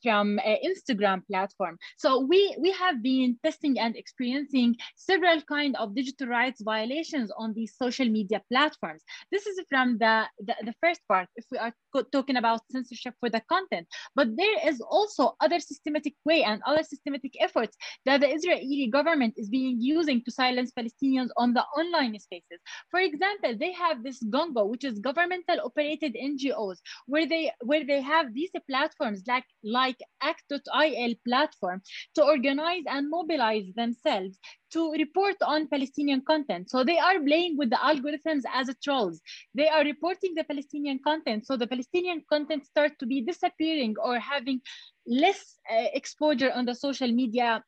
from 0.02 0.40
uh, 0.40 0.56
Instagram 0.66 1.26
platform. 1.28 1.78
So 1.98 2.20
we 2.22 2.56
we 2.60 2.72
have 2.72 3.02
been 3.02 3.38
testing 3.44 3.80
and 3.80 3.96
experiencing 3.96 4.76
several 4.96 5.42
kind 5.42 5.76
of 5.78 5.96
digital 5.96 6.28
rights 6.28 6.62
violations 6.62 7.32
on 7.38 7.54
these 7.54 7.76
social 7.76 8.10
media 8.10 8.42
platforms. 8.50 9.04
This 9.32 9.46
is 9.48 9.60
from 9.70 9.98
the, 9.98 10.26
the, 10.40 10.56
the 10.64 10.74
first 10.82 11.02
part, 11.08 11.28
if 11.36 11.46
we 11.52 11.58
are 11.58 11.74
talking 12.12 12.38
about 12.38 12.62
censorship 12.72 13.14
for 13.20 13.30
the 13.30 13.42
content, 13.50 13.88
but 14.16 14.28
there 14.36 14.68
is 14.68 14.82
also 14.82 15.36
other 15.40 15.60
systematic 15.60 16.14
way 16.26 16.44
and 16.44 16.62
other 16.66 16.84
systematic 16.84 17.34
efforts 17.40 17.78
that 18.06 18.22
the 18.22 18.30
Israeli 18.34 18.88
government 18.88 19.34
is 19.38 19.50
being 19.50 19.80
using 19.80 20.24
to 20.24 20.32
silence 20.32 20.72
Palestinians 20.78 21.30
on 21.38 21.54
the 21.54 21.64
online 21.78 22.18
spaces. 22.20 22.60
For 22.90 23.00
example, 23.00 23.56
they 23.58 23.74
have 23.74 24.04
this 24.04 24.24
Gongo, 24.24 24.68
which 24.68 24.84
is 24.84 25.00
governmental 25.00 25.60
operated 25.64 26.16
NGOs, 26.16 26.78
where 27.06 27.28
they 27.28 27.52
where 27.62 27.86
they 27.86 28.02
have 28.02 28.34
these 28.34 28.52
platforms 28.70 29.13
platforms 29.22 29.24
like, 29.28 29.46
like 29.64 30.00
Act.il 30.22 31.16
platform 31.26 31.82
to 32.16 32.24
organize 32.24 32.84
and 32.88 33.10
mobilize 33.10 33.66
themselves 33.76 34.40
to 34.72 34.92
report 34.94 35.36
on 35.42 35.68
Palestinian 35.68 36.22
content. 36.22 36.70
So 36.70 36.84
they 36.84 36.98
are 36.98 37.20
playing 37.20 37.58
with 37.58 37.70
the 37.70 37.78
algorithms 37.78 38.44
as 38.54 38.70
trolls. 38.84 39.22
They 39.54 39.68
are 39.68 39.84
reporting 39.84 40.34
the 40.36 40.44
Palestinian 40.44 41.00
content. 41.06 41.46
So 41.46 41.58
the 41.58 41.68
Palestinian 41.68 42.24
content 42.30 42.66
start 42.66 43.00
to 43.00 43.06
be 43.06 43.22
disappearing 43.22 43.96
or 44.04 44.20
having 44.20 44.62
less 45.06 45.60
uh, 45.70 45.88
exposure 45.94 46.52
on 46.54 46.66
the 46.66 46.76
social 46.76 47.12
media 47.12 47.64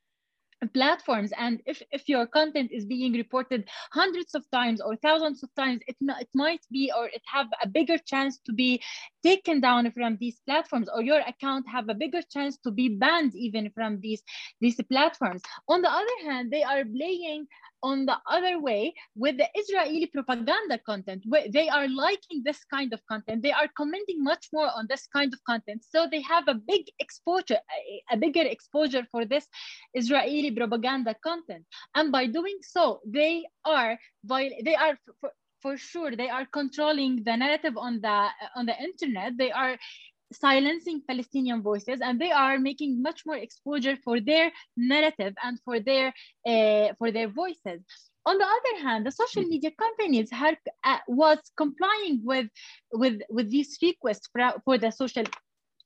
platforms 0.73 1.31
and 1.38 1.62
if, 1.65 1.81
if 1.91 2.08
your 2.08 2.25
content 2.25 2.71
is 2.71 2.86
being 2.86 3.13
reported 3.13 3.67
hundreds 3.91 4.36
of 4.36 4.43
times 4.51 4.81
or 4.81 4.95
thousands 4.95 5.43
of 5.43 5.49
times 5.55 5.81
it, 5.88 5.95
it 5.99 6.29
might 6.34 6.62
be 6.71 6.91
or 6.95 7.08
it 7.08 7.21
have 7.25 7.47
a 7.62 7.67
bigger 7.67 7.97
chance 7.97 8.39
to 8.39 8.53
be 8.53 8.81
taken 9.29 9.59
down 9.59 9.91
from 9.91 10.17
these 10.19 10.39
platforms 10.45 10.88
or 10.93 11.01
your 11.01 11.21
account 11.31 11.65
have 11.75 11.89
a 11.89 11.99
bigger 12.03 12.21
chance 12.33 12.57
to 12.63 12.71
be 12.71 12.88
banned 13.03 13.33
even 13.35 13.69
from 13.75 13.99
these 14.05 14.21
these 14.61 14.79
platforms 14.91 15.41
on 15.67 15.81
the 15.81 15.91
other 15.99 16.17
hand 16.25 16.51
they 16.51 16.63
are 16.63 16.83
playing 16.97 17.47
on 17.85 18.05
the 18.05 18.17
other 18.35 18.59
way 18.59 18.93
with 19.15 19.38
the 19.38 19.47
Israeli 19.53 20.07
propaganda 20.07 20.79
content. 20.79 21.23
They 21.51 21.69
are 21.69 21.88
liking 21.88 22.41
this 22.43 22.63
kind 22.65 22.91
of 22.93 23.01
content. 23.05 23.43
They 23.43 23.51
are 23.51 23.69
commenting 23.77 24.23
much 24.23 24.47
more 24.51 24.69
on 24.75 24.88
this 24.89 25.07
kind 25.15 25.31
of 25.31 25.39
content. 25.43 25.83
So 25.88 26.07
they 26.09 26.21
have 26.21 26.45
a 26.47 26.55
big 26.55 26.85
exposure, 26.99 27.59
a 28.11 28.17
bigger 28.17 28.41
exposure 28.41 29.05
for 29.11 29.23
this 29.23 29.45
Israeli 29.93 30.49
propaganda 30.49 31.15
content. 31.23 31.65
And 31.93 32.11
by 32.11 32.25
doing 32.25 32.57
so, 32.61 33.01
they 33.05 33.45
are, 33.65 33.97
they 34.23 34.75
are 34.75 34.97
for, 35.65 35.78
sure, 35.78 36.15
they 36.15 36.30
are 36.30 36.45
controlling 36.45 37.23
the 37.23 37.36
narrative 37.36 37.75
on 37.75 37.93
the 38.06 38.17
on 38.56 38.65
the 38.69 38.78
internet. 38.89 39.34
They 39.36 39.51
are 39.51 39.78
silencing 40.32 41.01
Palestinian 41.08 41.60
voices 41.69 41.99
and 42.06 42.19
they 42.19 42.32
are 42.32 42.58
making 42.60 43.01
much 43.01 43.19
more 43.25 43.38
exposure 43.38 43.97
for 44.04 44.19
their 44.19 44.51
narrative 44.93 45.34
and 45.45 45.60
for 45.65 45.80
their 45.80 46.08
uh, 46.51 46.88
for 46.99 47.10
their 47.15 47.30
voices. 47.30 47.82
On 48.28 48.38
the 48.41 48.49
other 48.58 48.75
hand, 48.86 49.06
the 49.06 49.12
social 49.23 49.43
mm. 49.43 49.49
media 49.54 49.71
companies 49.86 50.30
have, 50.32 50.58
uh, 50.84 50.97
was 51.08 51.39
complying 51.56 52.15
with, 52.23 52.47
with, 52.91 53.21
with 53.30 53.51
these 53.51 53.78
requests 53.84 54.28
for, 54.32 54.41
for 54.65 54.80
the 54.80 54.89
social 54.89 55.25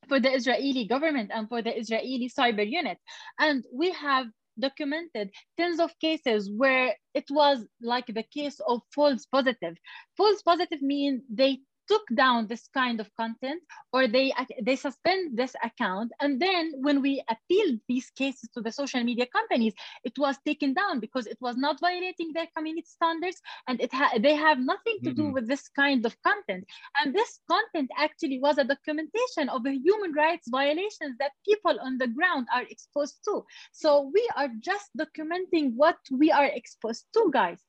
for 0.08 0.20
the 0.22 0.32
Israeli 0.34 0.86
government 0.86 1.32
and 1.34 1.50
for 1.50 1.62
the 1.62 1.78
Israeli 1.78 2.32
cyber 2.40 2.66
unit. 2.68 2.98
And 3.40 3.66
we 3.72 3.92
have 3.92 4.28
documented 4.60 5.32
tens 5.58 5.80
of 5.80 5.98
cases 6.00 6.52
where 6.52 6.96
it 7.14 7.26
was 7.32 7.66
like 7.82 8.08
the 8.08 8.24
case 8.24 8.60
of 8.68 8.82
false 8.94 9.26
positive. 9.26 9.78
False 10.18 10.42
positive 10.42 10.82
mean 10.82 11.24
they 11.30 11.60
took 11.90 12.04
down 12.16 12.48
this 12.48 12.70
kind 12.74 13.00
of 13.00 13.10
content 13.16 13.62
or 13.92 14.08
they 14.08 14.32
they 14.62 14.76
suspend 14.76 15.38
this 15.38 15.56
account. 15.64 16.12
And 16.22 16.40
then 16.40 16.74
when 16.78 17.02
we 17.02 17.24
appealed 17.30 17.80
these 17.88 18.10
cases 18.12 18.50
to 18.54 18.62
the 18.62 18.72
social 18.72 19.04
media 19.04 19.26
companies 19.26 19.74
it 20.04 20.14
was 20.18 20.38
taken 20.46 20.74
down 20.74 21.00
because 21.00 21.26
it 21.28 21.38
was 21.42 21.58
not 21.58 21.80
violating 21.80 22.32
their 22.34 22.48
community 22.56 22.88
standards 22.88 23.42
and 23.68 23.82
it 23.82 23.94
ha- 23.94 24.18
they 24.20 24.36
have 24.36 24.60
nothing 24.60 24.98
to 25.04 25.10
mm-hmm. 25.10 25.22
do 25.22 25.34
with 25.34 25.48
this 25.48 25.68
kind 25.70 26.06
of 26.06 26.16
content. 26.22 26.66
And 26.98 27.14
this 27.14 27.40
content 27.50 27.90
actually 27.98 28.40
was 28.40 28.58
a 28.58 28.64
documentation 28.64 29.50
of 29.50 29.64
the 29.64 29.74
human 29.74 30.14
rights 30.14 30.48
violations 30.50 31.18
that 31.20 31.32
people 31.46 31.78
on 31.82 31.98
the 31.98 32.08
ground 32.08 32.48
are 32.54 32.64
exposed 32.64 33.20
to. 33.26 33.44
So 33.72 34.12
we 34.14 34.28
are 34.36 34.50
just 34.60 34.90
documenting 34.98 35.74
what 35.76 35.98
we 36.12 36.32
are 36.32 36.46
exposed 36.46 37.06
to 37.14 37.30
guys. 37.34 37.60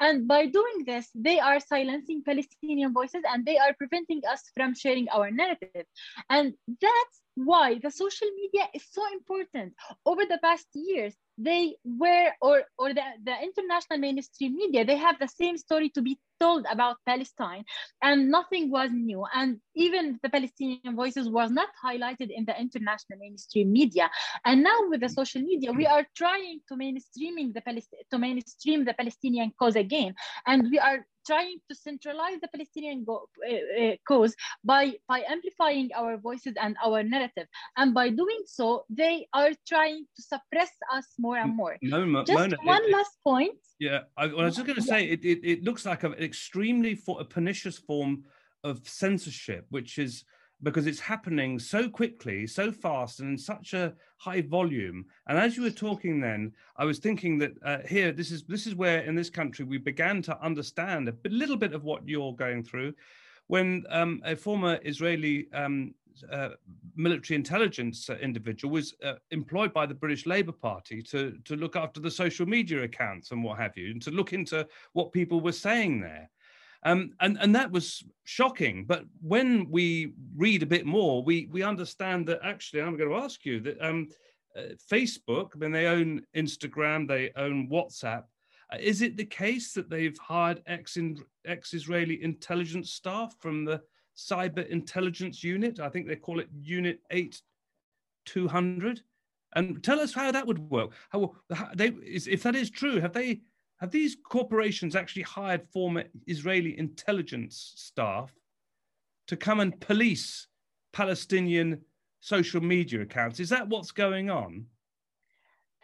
And 0.00 0.28
by 0.28 0.46
doing 0.46 0.84
this 0.86 1.08
they 1.14 1.38
are 1.38 1.60
silencing 1.60 2.22
palestinian 2.24 2.92
voices 2.92 3.22
and 3.30 3.44
they 3.44 3.58
are 3.58 3.69
are 3.70 3.74
preventing 3.78 4.22
us 4.30 4.42
from 4.56 4.74
sharing 4.74 5.08
our 5.10 5.30
narrative. 5.30 5.86
And 6.28 6.54
that's 6.68 7.16
why 7.34 7.78
the 7.82 7.90
social 7.90 8.28
media 8.36 8.68
is 8.74 8.84
so 8.90 9.02
important. 9.12 9.74
Over 10.04 10.22
the 10.26 10.38
past 10.42 10.66
years, 10.74 11.14
they 11.38 11.76
were, 11.84 12.30
or, 12.42 12.64
or 12.78 12.92
the, 12.92 13.02
the 13.24 13.34
international 13.42 13.98
mainstream 13.98 14.56
media, 14.56 14.84
they 14.84 14.96
have 14.96 15.18
the 15.18 15.28
same 15.28 15.56
story 15.56 15.90
to 15.90 16.02
be 16.02 16.18
told 16.40 16.66
about 16.70 16.96
Palestine 17.06 17.64
and 18.02 18.30
nothing 18.30 18.70
was 18.70 18.90
new. 18.92 19.24
And 19.34 19.58
even 19.74 20.18
the 20.22 20.28
Palestinian 20.30 20.96
voices 20.96 21.28
was 21.28 21.50
not 21.50 21.68
highlighted 21.84 22.30
in 22.30 22.44
the 22.44 22.58
international 22.58 23.18
mainstream 23.18 23.72
media. 23.72 24.10
And 24.44 24.62
now 24.62 24.78
with 24.88 25.00
the 25.00 25.08
social 25.08 25.42
media, 25.42 25.72
we 25.72 25.86
are 25.86 26.06
trying 26.16 26.60
to 26.68 26.74
mainstreaming 26.74 27.54
the 27.54 27.62
Palest- 27.62 27.94
to 28.10 28.18
mainstream 28.18 28.84
the 28.84 28.94
Palestinian 28.94 29.52
cause 29.58 29.76
again. 29.76 30.14
And 30.46 30.68
we 30.70 30.78
are 30.78 31.06
trying 31.26 31.58
to 31.68 31.74
centralize 31.74 32.38
the 32.40 32.48
Palestinian 32.48 33.04
go- 33.04 33.28
uh, 33.48 33.96
cause 34.06 34.34
by, 34.64 34.92
by 35.08 35.22
amplifying 35.28 35.90
our 35.96 36.16
voices 36.16 36.54
and 36.60 36.76
our 36.84 37.02
narrative. 37.02 37.46
And 37.76 37.94
by 37.94 38.10
doing 38.10 38.42
so, 38.46 38.84
they 38.88 39.26
are 39.32 39.50
trying 39.66 40.06
to 40.16 40.22
suppress 40.22 40.70
us 40.92 41.06
more 41.18 41.38
and 41.38 41.56
more. 41.56 41.76
No, 41.82 42.24
just 42.24 42.38
Mona, 42.38 42.56
one 42.64 42.84
it, 42.84 42.92
last 42.92 43.16
point. 43.22 43.56
Yeah, 43.78 44.00
I, 44.16 44.24
I 44.24 44.44
was 44.44 44.56
just 44.56 44.66
going 44.66 44.76
to 44.76 44.82
say 44.82 45.04
it, 45.04 45.24
it, 45.24 45.40
it, 45.42 45.64
looks 45.64 45.86
like 45.86 46.04
an 46.04 46.14
extremely 46.14 46.94
for, 46.94 47.20
a 47.20 47.24
pernicious 47.24 47.78
form 47.78 48.24
of 48.64 48.86
censorship, 48.86 49.66
which 49.70 49.98
is 49.98 50.24
because 50.62 50.86
it's 50.86 51.00
happening 51.00 51.58
so 51.58 51.88
quickly, 51.88 52.46
so 52.46 52.70
fast, 52.70 53.20
and 53.20 53.30
in 53.30 53.38
such 53.38 53.72
a 53.74 53.94
high 54.18 54.42
volume. 54.42 55.06
And 55.26 55.38
as 55.38 55.56
you 55.56 55.62
were 55.62 55.70
talking, 55.70 56.20
then 56.20 56.52
I 56.76 56.84
was 56.84 56.98
thinking 56.98 57.38
that 57.38 57.52
uh, 57.64 57.78
here, 57.88 58.12
this 58.12 58.30
is 58.30 58.44
this 58.44 58.66
is 58.66 58.74
where 58.74 59.00
in 59.00 59.14
this 59.14 59.30
country 59.30 59.64
we 59.64 59.78
began 59.78 60.22
to 60.22 60.44
understand 60.44 61.08
a 61.08 61.12
bit, 61.12 61.32
little 61.32 61.56
bit 61.56 61.72
of 61.72 61.84
what 61.84 62.06
you're 62.06 62.34
going 62.34 62.62
through, 62.62 62.92
when 63.46 63.84
um, 63.90 64.20
a 64.24 64.36
former 64.36 64.78
Israeli 64.84 65.48
um, 65.54 65.94
uh, 66.30 66.50
military 66.96 67.36
intelligence 67.36 68.10
individual 68.20 68.72
was 68.72 68.94
uh, 69.04 69.14
employed 69.30 69.72
by 69.72 69.86
the 69.86 69.94
British 69.94 70.26
Labour 70.26 70.52
Party 70.52 71.02
to 71.02 71.38
to 71.44 71.56
look 71.56 71.76
after 71.76 72.00
the 72.00 72.10
social 72.10 72.46
media 72.46 72.82
accounts 72.82 73.30
and 73.30 73.42
what 73.42 73.58
have 73.58 73.76
you, 73.76 73.92
and 73.92 74.02
to 74.02 74.10
look 74.10 74.32
into 74.32 74.66
what 74.92 75.12
people 75.12 75.40
were 75.40 75.52
saying 75.52 76.00
there. 76.00 76.30
Um, 76.82 77.12
and 77.20 77.36
and 77.40 77.54
that 77.54 77.70
was 77.70 78.02
shocking. 78.24 78.86
But 78.86 79.04
when 79.20 79.70
we 79.70 80.12
read 80.36 80.62
a 80.62 80.66
bit 80.66 80.86
more, 80.86 81.22
we 81.22 81.46
we 81.50 81.62
understand 81.62 82.26
that 82.28 82.40
actually, 82.42 82.82
I'm 82.82 82.96
going 82.96 83.10
to 83.10 83.24
ask 83.24 83.44
you 83.44 83.60
that 83.60 83.80
um, 83.86 84.08
uh, 84.56 84.74
Facebook, 84.90 85.50
I 85.54 85.58
mean, 85.58 85.72
they 85.72 85.86
own 85.86 86.22
Instagram, 86.34 87.06
they 87.06 87.32
own 87.36 87.68
WhatsApp. 87.68 88.24
Uh, 88.72 88.78
is 88.80 89.02
it 89.02 89.16
the 89.16 89.26
case 89.26 89.72
that 89.74 89.90
they've 89.90 90.18
hired 90.18 90.62
ex 90.66 90.96
ex 91.44 91.74
Israeli 91.74 92.22
intelligence 92.22 92.92
staff 92.92 93.34
from 93.40 93.64
the 93.64 93.82
Cyber 94.16 94.66
Intelligence 94.68 95.44
Unit? 95.44 95.80
I 95.80 95.88
think 95.90 96.06
they 96.06 96.16
call 96.16 96.40
it 96.40 96.48
Unit 96.60 97.00
Eight 97.10 97.42
Two 98.24 98.48
Hundred. 98.48 99.02
And 99.56 99.82
tell 99.82 99.98
us 99.98 100.14
how 100.14 100.30
that 100.30 100.46
would 100.46 100.60
work. 100.70 100.92
How, 101.10 101.34
how 101.52 101.70
they 101.74 101.88
is, 101.88 102.28
if 102.28 102.44
that 102.44 102.54
is 102.54 102.70
true, 102.70 103.00
have 103.00 103.12
they 103.12 103.40
have 103.80 103.90
these 103.90 104.16
corporations 104.22 104.94
actually 104.94 105.22
hired 105.22 105.66
former 105.72 106.04
Israeli 106.26 106.78
intelligence 106.78 107.72
staff 107.76 108.30
to 109.26 109.36
come 109.36 109.60
and 109.60 109.78
police 109.80 110.48
Palestinian 110.92 111.80
social 112.20 112.60
media 112.60 113.00
accounts? 113.00 113.40
Is 113.40 113.48
that 113.48 113.68
what's 113.68 113.90
going 113.90 114.28
on? 114.28 114.66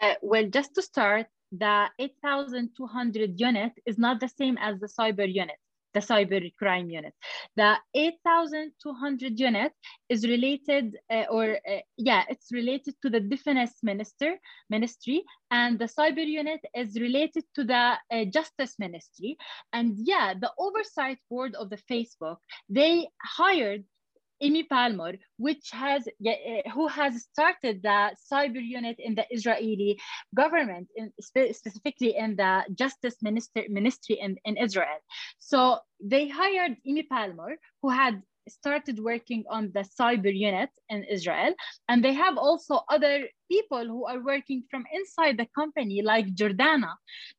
Uh, 0.01 0.15
well, 0.21 0.47
just 0.47 0.75
to 0.75 0.83
start, 0.83 1.27
the 1.53 1.87
8,200 1.99 3.41
unit 3.41 3.73
is 3.87 3.97
not 3.97 4.21
the 4.21 4.29
same 4.29 4.59
as 4.59 4.79
the 4.79 4.89
cyber 4.89 5.27
unit, 5.33 5.57
the 5.97 6.03
cyber 6.13 6.43
crime 6.59 6.91
unit. 6.91 7.15
The 7.57 7.77
8,200 7.95 9.41
unit 9.41 9.73
is 10.11 10.27
related, 10.27 10.97
uh, 11.11 11.25
or 11.31 11.57
uh, 11.57 11.81
yeah, 11.97 12.25
it's 12.29 12.49
related 12.53 12.95
to 13.03 13.09
the 13.09 13.21
defense 13.21 13.75
minister 13.83 14.37
ministry, 14.69 15.25
and 15.51 15.79
the 15.79 15.87
cyber 15.99 16.27
unit 16.27 16.61
is 16.75 17.01
related 17.01 17.45
to 17.55 17.65
the 17.65 17.85
uh, 18.11 18.25
justice 18.27 18.75
ministry. 18.79 19.39
And 19.73 19.97
yeah, 19.97 20.35
the 20.39 20.53
oversight 20.59 21.19
board 21.31 21.55
of 21.55 21.71
the 21.71 21.81
Facebook 21.91 22.37
they 22.69 23.09
hired 23.23 23.85
Emi 24.43 24.69
Palmor, 24.69 25.15
which 25.39 25.71
has 25.73 26.09
eh, 26.25 26.63
who 26.75 26.89
has 26.89 27.25
started 27.33 27.83
the 27.83 28.15
cyber 28.31 28.63
unit 28.63 28.97
in 28.99 29.15
the 29.15 29.27
Israeli 29.31 29.99
government, 30.35 30.89
in, 30.97 31.13
specifically 31.21 32.17
in 32.17 32.37
the 32.37 32.65
Justice 32.75 33.17
Minister, 33.23 33.65
Ministry 33.69 34.19
in, 34.21 34.37
in 34.45 34.57
Israel. 34.57 34.99
So 35.39 35.79
they 36.03 36.29
hired 36.29 36.77
Emi 36.87 37.09
Palmor, 37.09 37.57
who 37.83 37.91
had 37.91 38.23
started 38.49 38.99
working 39.03 39.45
on 39.51 39.73
the 39.75 39.85
cyber 39.99 40.33
unit 40.35 40.71
in 40.89 41.05
Israel. 41.05 41.55
And 41.89 42.05
they 42.05 42.13
have 42.15 42.37
also 42.39 42.83
other 42.89 43.29
people 43.51 43.85
who 43.85 44.07
are 44.07 44.21
working 44.21 44.63
from 44.71 44.85
inside 44.93 45.37
the 45.39 45.47
company, 45.55 46.03
like 46.03 46.35
Jordana. 46.35 46.95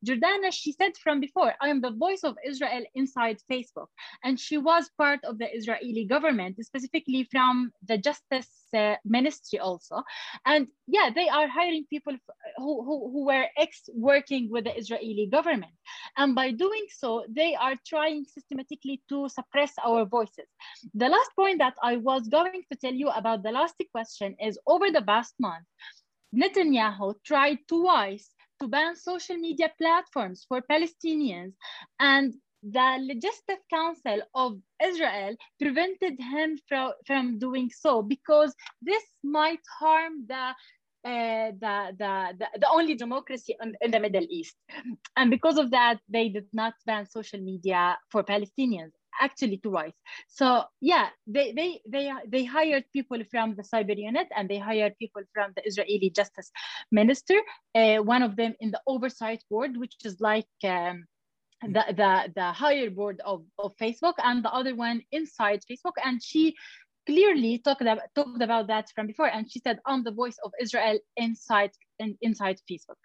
Jordana, 0.05 0.51
she 0.51 0.72
said 0.72 0.91
from 0.97 1.20
before, 1.20 1.53
I 1.62 1.70
am 1.70 1.82
the 1.82 1.91
voice 1.91 2.24
of 2.24 2.38
Israel 2.45 2.84
inside 2.95 3.38
Facebook. 3.51 3.88
And 4.24 4.39
she 4.39 4.58
was 4.58 4.89
part 4.97 5.20
of 5.24 5.38
the 5.38 5.53
Israeli 5.55 6.05
government, 6.05 6.58
specifically 6.64 7.28
from 7.32 7.72
the 7.88 7.97
Justice 7.97 8.49
uh, 8.74 8.95
Ministry 9.05 9.60
also. 9.60 10.03
And 10.45 10.68
yeah, 10.88 11.10
they 11.14 11.30
are 11.30 11.47
hiring 11.47 11.86
people 11.89 12.14
who, 12.58 12.84
who, 12.84 13.12
who 13.12 13.26
were 13.26 13.45
ex 13.58 13.89
working 13.93 14.49
with 14.49 14.66
the 14.66 14.78
Israeli 14.78 15.28
government. 15.32 15.72
And 16.18 16.36
by 16.36 16.51
doing 16.51 16.86
so, 16.89 17.26
they 17.30 17.55
are 17.55 17.76
trying 17.86 18.26
systematically 18.26 19.01
to 19.10 19.30
suppress 19.30 19.74
our 19.84 20.05
voices. 20.05 20.47
The 20.93 21.10
last 21.10 21.32
point 21.36 21.60
that 21.60 21.76
I 21.82 21.97
was 21.97 22.28
going 22.28 22.64
to 22.72 22.78
tell 22.78 22.93
you 22.93 23.10
about 23.10 23.43
the 23.43 23.51
last 23.51 23.76
question 23.91 24.36
is 24.39 24.60
over 24.68 24.91
the 24.91 25.01
past 25.01 25.34
month, 25.39 25.66
Netanyahu 26.36 27.15
tried 27.23 27.59
twice 27.67 28.34
to 28.59 28.67
ban 28.67 28.95
social 28.95 29.38
media 29.38 29.71
platforms 29.78 30.45
for 30.47 30.61
Palestinians, 30.61 31.53
and 31.99 32.34
the 32.63 32.97
Legislative 32.99 33.63
Council 33.69 34.21
of 34.34 34.59
Israel 34.84 35.36
prevented 35.59 36.19
him 36.19 36.57
from, 36.67 36.91
from 37.05 37.39
doing 37.39 37.69
so 37.69 38.01
because 38.01 38.53
this 38.82 39.03
might 39.23 39.61
harm 39.80 40.25
the 40.28 40.53
uh, 41.05 41.51
the, 41.59 41.95
the, 41.97 42.34
the, 42.39 42.47
the, 42.59 42.69
only 42.69 42.93
democracy 42.95 43.55
in, 43.61 43.73
in, 43.80 43.91
the 43.91 43.99
Middle 43.99 44.25
East. 44.30 44.57
And 45.15 45.32
because 45.32 45.57
of 45.57 45.71
that, 45.71 45.99
they 46.09 46.28
did 46.28 46.47
not 46.51 46.73
ban 46.86 47.05
social 47.05 47.39
media 47.39 47.97
for 48.11 48.23
Palestinians 48.23 48.91
actually 49.20 49.57
twice. 49.57 49.93
So 50.28 50.63
yeah, 50.82 51.09
they 51.26 51.51
they 51.51 51.82
they 51.88 52.11
they 52.28 52.43
hired 52.45 52.86
people 52.93 53.22
from 53.32 53.55
the 53.55 53.63
cyber 53.63 53.97
unit 53.97 54.28
and 54.36 54.49
they 54.49 54.59
hired 54.59 54.97
people 54.97 55.24
from 55.34 55.53
the 55.55 55.65
Israeli 55.65 56.09
Justice 56.09 56.51
Minister. 56.91 57.39
Uh, 57.76 57.97
one 57.97 58.24
of 58.24 58.36
them 58.36 58.53
in 58.59 58.72
the 58.72 58.82
oversight 58.88 59.43
board, 59.49 59.78
which 59.78 59.95
is 60.03 60.20
like. 60.20 60.47
Um, 60.63 61.05
the, 61.63 61.84
the 61.89 62.32
the 62.36 62.51
higher 62.51 62.91
board 62.91 63.20
of, 63.26 63.43
of 63.57 63.76
Facebook 63.78 64.13
and 64.24 64.45
the 64.45 64.53
other 64.53 64.76
one 64.76 65.01
inside 65.11 65.61
Facebook 65.68 65.97
and 66.05 66.22
she 66.22 66.55
clearly 67.07 67.57
talked 67.57 67.82
about 67.82 67.99
talked 68.13 68.43
about 68.43 68.68
that 68.68 68.89
from 68.93 69.07
before 69.07 69.28
and 69.28 69.51
she 69.51 69.59
said 69.59 69.80
I'm 69.86 70.03
the 70.03 70.11
voice 70.11 70.38
of 70.43 70.51
Israel 70.61 70.99
inside 71.15 71.72
in, 71.97 72.15
inside 72.22 72.59
Facebook. 72.70 73.01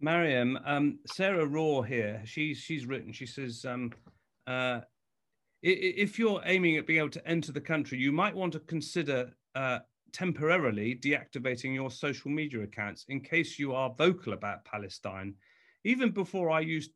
Mariam, 0.00 0.58
um, 0.66 0.98
Sarah 1.06 1.46
Raw 1.46 1.80
here, 1.80 2.22
she's 2.24 2.58
she's 2.58 2.86
written, 2.86 3.12
she 3.12 3.26
says 3.26 3.64
um, 3.64 3.90
uh, 4.46 4.80
if 5.62 6.18
you're 6.18 6.42
aiming 6.44 6.76
at 6.76 6.86
being 6.86 6.98
able 6.98 7.08
to 7.10 7.26
enter 7.26 7.52
the 7.52 7.60
country, 7.60 7.98
you 7.98 8.12
might 8.12 8.34
want 8.34 8.52
to 8.52 8.60
consider 8.60 9.32
uh, 9.54 9.78
temporarily 10.12 10.94
deactivating 10.94 11.74
your 11.74 11.90
social 11.90 12.30
media 12.30 12.60
accounts 12.60 13.06
in 13.08 13.20
case 13.20 13.58
you 13.58 13.74
are 13.74 13.94
vocal 13.96 14.34
about 14.34 14.64
Palestine. 14.64 15.34
Even 15.84 16.10
before 16.10 16.50
I 16.50 16.60
used 16.60 16.90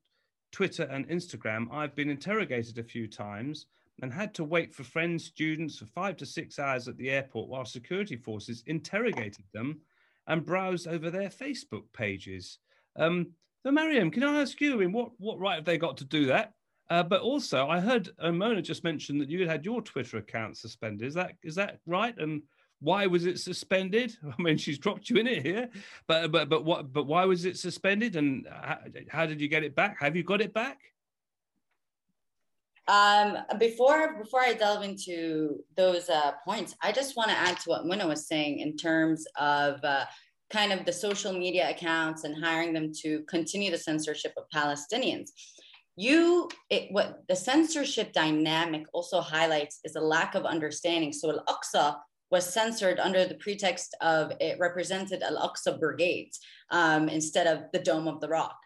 Twitter 0.53 0.84
and 0.84 1.09
Instagram, 1.09 1.66
I've 1.72 1.94
been 1.94 2.11
interrogated 2.11 2.78
a 2.78 2.84
few 2.84 3.09
times 3.09 3.66
and 4.03 4.12
had 4.12 4.34
to 4.34 4.44
wait 4.44 4.74
for 4.74 4.84
friends, 4.84 5.24
students 5.24 5.78
for 5.78 5.86
five 5.86 6.16
to 6.18 6.26
six 6.26 6.59
hours 6.59 6.88
at 6.88 6.96
the 6.96 7.11
airport 7.11 7.49
while 7.49 7.64
security 7.64 8.16
forces 8.16 8.62
interrogated 8.66 9.44
them 9.53 9.80
and 10.26 10.46
browsed 10.46 10.86
over 10.86 11.11
their 11.11 11.28
Facebook 11.28 11.84
pages. 11.92 12.59
Um, 12.96 13.32
so, 13.62 13.72
Mariam, 13.72 14.11
can 14.11 14.22
I 14.22 14.40
ask 14.40 14.61
you, 14.61 14.74
I 14.74 14.76
mean, 14.76 14.92
what, 14.92 15.11
what 15.18 15.40
right 15.40 15.57
have 15.57 15.64
they 15.64 15.78
got 15.78 15.96
to 15.99 16.05
do 16.05 16.26
that? 16.26 16.53
Uh, 16.91 17.03
but 17.03 17.20
also, 17.20 17.68
I 17.68 17.80
heard 17.80 18.09
uh, 18.18 18.32
Mona 18.32 18.62
just 18.62 18.82
mention 18.82 19.18
that 19.18 19.28
you 19.28 19.41
had 19.41 19.49
had 19.49 19.64
your 19.64 19.82
Twitter 19.82 20.18
account 20.18 20.57
suspended. 20.57 21.07
Is 21.07 21.14
that 21.14 21.32
is 21.43 21.55
that 21.57 21.80
right? 21.86 22.16
And 22.16 22.43
why 22.80 23.07
was 23.07 23.26
it 23.26 23.39
suspended? 23.39 24.16
I 24.39 24.43
mean, 24.43 24.57
she's 24.57 24.78
dropped 24.78 25.11
you 25.11 25.16
in 25.16 25.26
it 25.26 25.43
here, 25.43 25.68
but 26.07 26.32
but 26.32 26.49
but 26.49 26.64
what? 26.64 26.93
But 26.93 27.07
why 27.07 27.26
was 27.26 27.45
it 27.45 27.59
suspended? 27.59 28.16
And 28.16 28.47
how, 28.51 28.78
how 29.09 29.26
did 29.26 29.41
you 29.41 29.49
get 29.49 29.64
it 29.64 29.74
back? 29.74 29.99
Have 30.01 30.16
you 30.16 30.22
got 30.22 30.41
it 30.41 30.55
back? 30.55 30.78
Um, 32.86 33.36
before 33.59 34.16
before 34.16 34.41
I 34.41 34.55
delve 34.55 34.82
into 34.82 35.62
those 35.76 36.09
uh, 36.09 36.32
points, 36.43 36.74
I 36.80 36.91
just 36.91 37.16
want 37.16 37.28
to 37.28 37.36
add 37.36 37.61
to 37.61 37.68
what 37.68 37.86
Mona 37.86 38.07
was 38.07 38.26
saying 38.26 38.61
in 38.61 38.78
terms 38.78 39.26
of 39.39 39.84
uh, 39.84 40.07
kind 40.49 40.72
of 40.72 40.86
the 40.86 40.93
social 40.93 41.34
media 41.34 41.68
accounts 41.68 42.24
and 42.24 42.43
hiring 42.43 42.72
them 42.72 42.93
to 43.03 43.20
continue 43.24 43.70
the 43.70 43.76
censorship 43.76 44.32
of 44.39 44.45
Palestinians 44.55 45.32
you 45.99 46.49
it, 46.70 46.92
what 46.92 47.24
the 47.28 47.34
censorship 47.34 48.12
dynamic 48.12 48.86
also 48.92 49.20
highlights 49.20 49.80
is 49.82 49.96
a 49.96 50.01
lack 50.01 50.36
of 50.36 50.44
understanding. 50.44 51.12
So 51.12 51.30
al-aqsa 51.30 51.96
was 52.30 52.55
censored 52.55 53.01
under 53.01 53.24
the 53.24 53.34
pretext 53.34 53.96
of 54.01 54.32
it 54.38 54.61
represented 54.61 55.22
al-aqsa 55.24 55.80
brigades 55.80 56.38
um, 56.70 57.09
instead 57.09 57.49
of 57.49 57.64
the 57.72 57.80
dome 57.80 58.07
of 58.07 58.20
the 58.20 58.28
rock. 58.28 58.57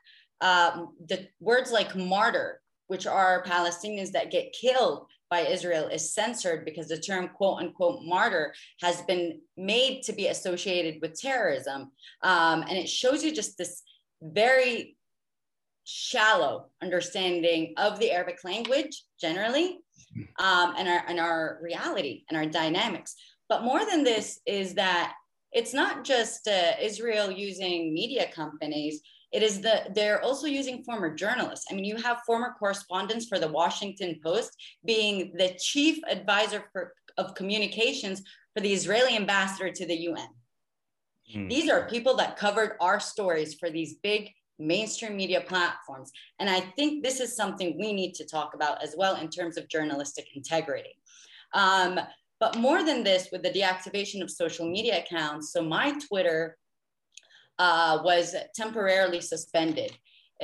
Um, 0.43 0.95
the 1.09 1.29
words 1.41 1.73
like 1.73 1.97
martyr 1.97 2.61
which 2.89 3.07
are 3.07 3.45
palestinians 3.45 4.11
that 4.11 4.31
get 4.31 4.53
killed 4.53 5.07
by 5.31 5.41
israel 5.41 5.89
is 5.89 6.13
censored 6.13 6.67
because 6.67 6.89
the 6.89 6.99
term 6.99 7.29
quote 7.29 7.61
unquote 7.63 8.01
martyr 8.03 8.53
has 8.83 9.01
been 9.03 9.41
made 9.57 10.03
to 10.03 10.13
be 10.13 10.27
associated 10.27 11.01
with 11.01 11.19
terrorism. 11.19 11.93
Um, 12.23 12.61
and 12.69 12.73
it 12.73 12.91
shows 12.91 13.25
you 13.25 13.33
just 13.35 13.57
this 13.57 13.83
very 14.21 14.97
shallow 15.85 16.67
understanding 16.83 17.75
of 17.77 17.99
the 17.99 18.11
Arabic 18.11 18.45
language 18.45 19.05
generally 19.21 19.81
um, 20.39 20.75
and, 20.77 20.89
our, 20.89 21.03
and 21.09 21.21
our 21.21 21.59
reality 21.63 22.25
and 22.29 22.37
our 22.37 22.47
dynamics. 22.47 23.15
But 23.49 23.65
more 23.65 23.85
than 23.85 24.05
this 24.05 24.41
is 24.47 24.75
that 24.75 25.15
it's 25.53 25.75
not 25.75 26.05
just 26.05 26.49
uh, 26.49 26.73
Israel 26.81 27.31
using 27.31 27.93
media 27.93 28.27
companies. 28.35 29.03
It 29.33 29.43
is 29.43 29.61
that 29.63 29.95
they're 29.95 30.23
also 30.23 30.47
using 30.47 30.83
former 30.85 31.15
journalists. 31.15 31.67
I 31.71 31.75
mean, 31.75 31.85
you 31.85 31.97
have 31.97 32.23
former 32.27 32.55
correspondents 32.59 33.27
for 33.27 33.39
the 33.39 33.49
Washington 33.49 34.19
Post 34.25 34.51
being 34.85 35.33
the 35.37 35.55
chief 35.61 35.99
advisor 36.09 36.65
for, 36.73 36.95
of 37.19 37.35
communications 37.35 38.23
for 38.55 38.61
the 38.61 38.73
Israeli 38.73 39.17
ambassador 39.17 39.71
to 39.71 39.87
the 39.87 39.97
UN. 39.97 40.29
Mm. 41.35 41.49
These 41.49 41.71
are 41.71 41.89
people 41.89 42.17
that 42.17 42.37
covered 42.37 42.77
our 42.81 43.01
stories 43.01 43.55
for 43.55 43.71
these 43.71 43.95
big 44.03 44.31
mainstream 44.59 45.17
media 45.17 45.41
platforms. 45.41 46.11
And 46.39 46.49
I 46.49 46.61
think 46.61 47.03
this 47.03 47.21
is 47.21 47.37
something 47.37 47.77
we 47.79 47.93
need 47.93 48.15
to 48.15 48.27
talk 48.27 48.55
about 48.55 48.83
as 48.83 48.95
well 48.97 49.17
in 49.17 49.29
terms 49.29 49.57
of 49.57 49.69
journalistic 49.69 50.27
integrity. 50.35 50.95
Um, 51.55 52.01
But 52.43 52.59
more 52.69 52.83
than 52.83 53.05
this, 53.05 53.29
with 53.31 53.43
the 53.45 53.55
deactivation 53.61 54.21
of 54.23 54.29
social 54.43 54.67
media 54.77 54.95
accounts, 55.03 55.53
so 55.53 55.63
my 55.63 55.87
Twitter 56.07 56.41
uh, 57.67 57.95
was 58.09 58.35
temporarily 58.63 59.21
suspended 59.21 59.91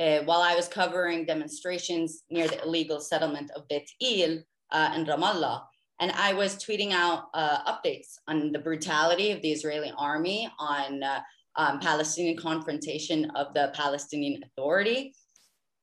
uh, 0.03 0.19
while 0.27 0.43
I 0.51 0.55
was 0.59 0.67
covering 0.79 1.25
demonstrations 1.25 2.09
near 2.29 2.47
the 2.47 2.61
illegal 2.65 2.99
settlement 3.11 3.51
of 3.55 3.67
Beit 3.69 3.87
El 4.13 4.31
uh, 4.77 4.89
in 4.95 5.01
Ramallah. 5.11 5.59
And 6.01 6.09
I 6.27 6.29
was 6.41 6.51
tweeting 6.55 6.91
out 7.03 7.19
uh, 7.41 7.59
updates 7.71 8.09
on 8.31 8.37
the 8.53 8.63
brutality 8.67 9.31
of 9.31 9.41
the 9.41 9.51
Israeli 9.57 9.91
army, 9.97 10.39
on 10.57 11.03
uh, 11.03 11.19
um, 11.55 11.79
Palestinian 11.79 12.37
confrontation 12.37 13.29
of 13.35 13.53
the 13.53 13.71
Palestinian 13.73 14.41
Authority. 14.43 15.13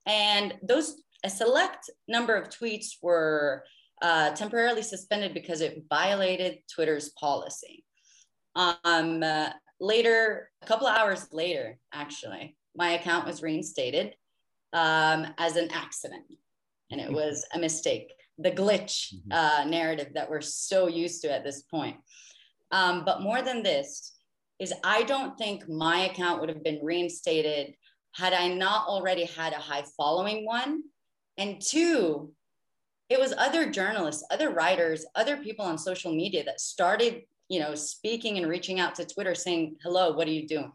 And 0.06 0.54
those, 0.62 1.02
a 1.24 1.30
select 1.30 1.90
number 2.08 2.34
of 2.34 2.48
tweets 2.48 2.96
were 3.02 3.64
uh, 4.02 4.30
temporarily 4.30 4.82
suspended 4.82 5.34
because 5.34 5.60
it 5.60 5.84
violated 5.88 6.58
Twitter's 6.72 7.10
policy. 7.10 7.84
Um, 8.54 9.22
uh, 9.22 9.50
later, 9.80 10.50
a 10.62 10.66
couple 10.66 10.86
of 10.86 10.96
hours 10.96 11.28
later, 11.32 11.78
actually, 11.92 12.56
my 12.74 12.90
account 12.92 13.26
was 13.26 13.42
reinstated 13.42 14.14
um, 14.72 15.26
as 15.38 15.56
an 15.56 15.70
accident. 15.72 16.24
And 16.90 17.00
it 17.00 17.10
was 17.10 17.44
a 17.52 17.58
mistake, 17.58 18.12
the 18.38 18.50
glitch 18.50 19.12
mm-hmm. 19.12 19.32
uh, 19.32 19.64
narrative 19.64 20.12
that 20.14 20.30
we're 20.30 20.40
so 20.40 20.86
used 20.86 21.22
to 21.22 21.32
at 21.32 21.44
this 21.44 21.62
point. 21.62 21.96
Um, 22.70 23.04
but 23.04 23.22
more 23.22 23.42
than 23.42 23.62
this, 23.62 24.15
is 24.58 24.72
I 24.82 25.02
don't 25.02 25.36
think 25.36 25.68
my 25.68 26.06
account 26.06 26.40
would 26.40 26.48
have 26.48 26.64
been 26.64 26.80
reinstated 26.82 27.74
had 28.14 28.32
I 28.32 28.48
not 28.48 28.88
already 28.88 29.24
had 29.26 29.52
a 29.52 29.56
high 29.56 29.84
following 29.96 30.46
one. 30.46 30.82
And 31.36 31.60
two, 31.60 32.32
it 33.08 33.20
was 33.20 33.34
other 33.36 33.70
journalists, 33.70 34.24
other 34.30 34.50
writers, 34.50 35.04
other 35.14 35.36
people 35.36 35.64
on 35.64 35.76
social 35.76 36.14
media 36.14 36.42
that 36.44 36.60
started, 36.60 37.22
you 37.48 37.60
know, 37.60 37.74
speaking 37.74 38.38
and 38.38 38.48
reaching 38.48 38.80
out 38.80 38.94
to 38.94 39.04
Twitter 39.04 39.34
saying, 39.34 39.76
hello, 39.82 40.12
what 40.12 40.26
are 40.26 40.32
you 40.32 40.48
doing? 40.48 40.72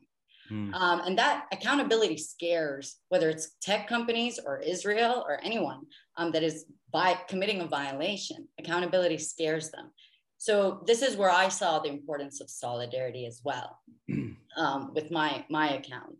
Mm. 0.51 0.73
Um, 0.73 1.01
and 1.01 1.17
that 1.17 1.45
accountability 1.51 2.17
scares 2.17 2.97
whether 3.09 3.29
it's 3.29 3.55
tech 3.61 3.87
companies 3.87 4.39
or 4.45 4.59
Israel 4.59 5.23
or 5.27 5.39
anyone 5.43 5.81
um, 6.17 6.31
that 6.33 6.43
is 6.43 6.65
by 6.91 7.17
committing 7.27 7.61
a 7.61 7.67
violation. 7.67 8.47
Accountability 8.59 9.17
scares 9.17 9.71
them. 9.71 9.91
So 10.41 10.81
this 10.87 11.03
is 11.03 11.17
where 11.17 11.29
I 11.29 11.49
saw 11.49 11.77
the 11.77 11.89
importance 11.89 12.41
of 12.41 12.49
solidarity 12.49 13.27
as 13.27 13.41
well 13.45 13.77
um, 14.57 14.91
with 14.95 15.11
my 15.11 15.45
my 15.51 15.75
account. 15.75 16.17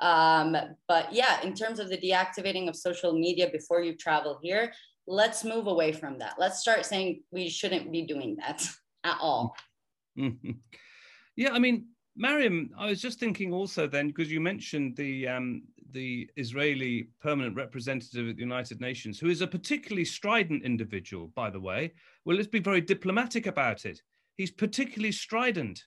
Um, 0.00 0.54
but 0.86 1.10
yeah, 1.14 1.40
in 1.40 1.54
terms 1.54 1.78
of 1.78 1.88
the 1.88 1.96
deactivating 1.96 2.68
of 2.68 2.76
social 2.76 3.18
media 3.18 3.48
before 3.50 3.82
you 3.82 3.96
travel 3.96 4.38
here, 4.42 4.74
let's 5.06 5.44
move 5.44 5.66
away 5.66 5.92
from 5.92 6.18
that. 6.18 6.34
Let's 6.38 6.60
start 6.60 6.84
saying 6.84 7.22
we 7.30 7.48
shouldn't 7.48 7.90
be 7.90 8.02
doing 8.02 8.36
that 8.36 8.68
at 9.04 9.16
all. 9.18 9.56
yeah, 10.16 11.52
I 11.52 11.58
mean, 11.58 11.86
Mariam, 12.16 12.68
I 12.78 12.90
was 12.90 13.00
just 13.00 13.18
thinking 13.18 13.54
also 13.54 13.86
then 13.86 14.08
because 14.08 14.30
you 14.30 14.42
mentioned 14.42 14.94
the 14.94 15.26
um, 15.26 15.62
the 15.94 16.28
Israeli 16.36 17.08
permanent 17.22 17.56
representative 17.56 18.28
at 18.28 18.36
the 18.36 18.42
United 18.42 18.80
Nations, 18.80 19.18
who 19.18 19.30
is 19.30 19.40
a 19.40 19.46
particularly 19.46 20.04
strident 20.04 20.62
individual, 20.62 21.28
by 21.34 21.48
the 21.48 21.60
way. 21.60 21.92
Well, 22.24 22.36
let's 22.36 22.48
be 22.48 22.58
very 22.60 22.82
diplomatic 22.82 23.46
about 23.46 23.86
it. 23.86 24.02
He's 24.36 24.50
particularly 24.50 25.12
strident. 25.12 25.82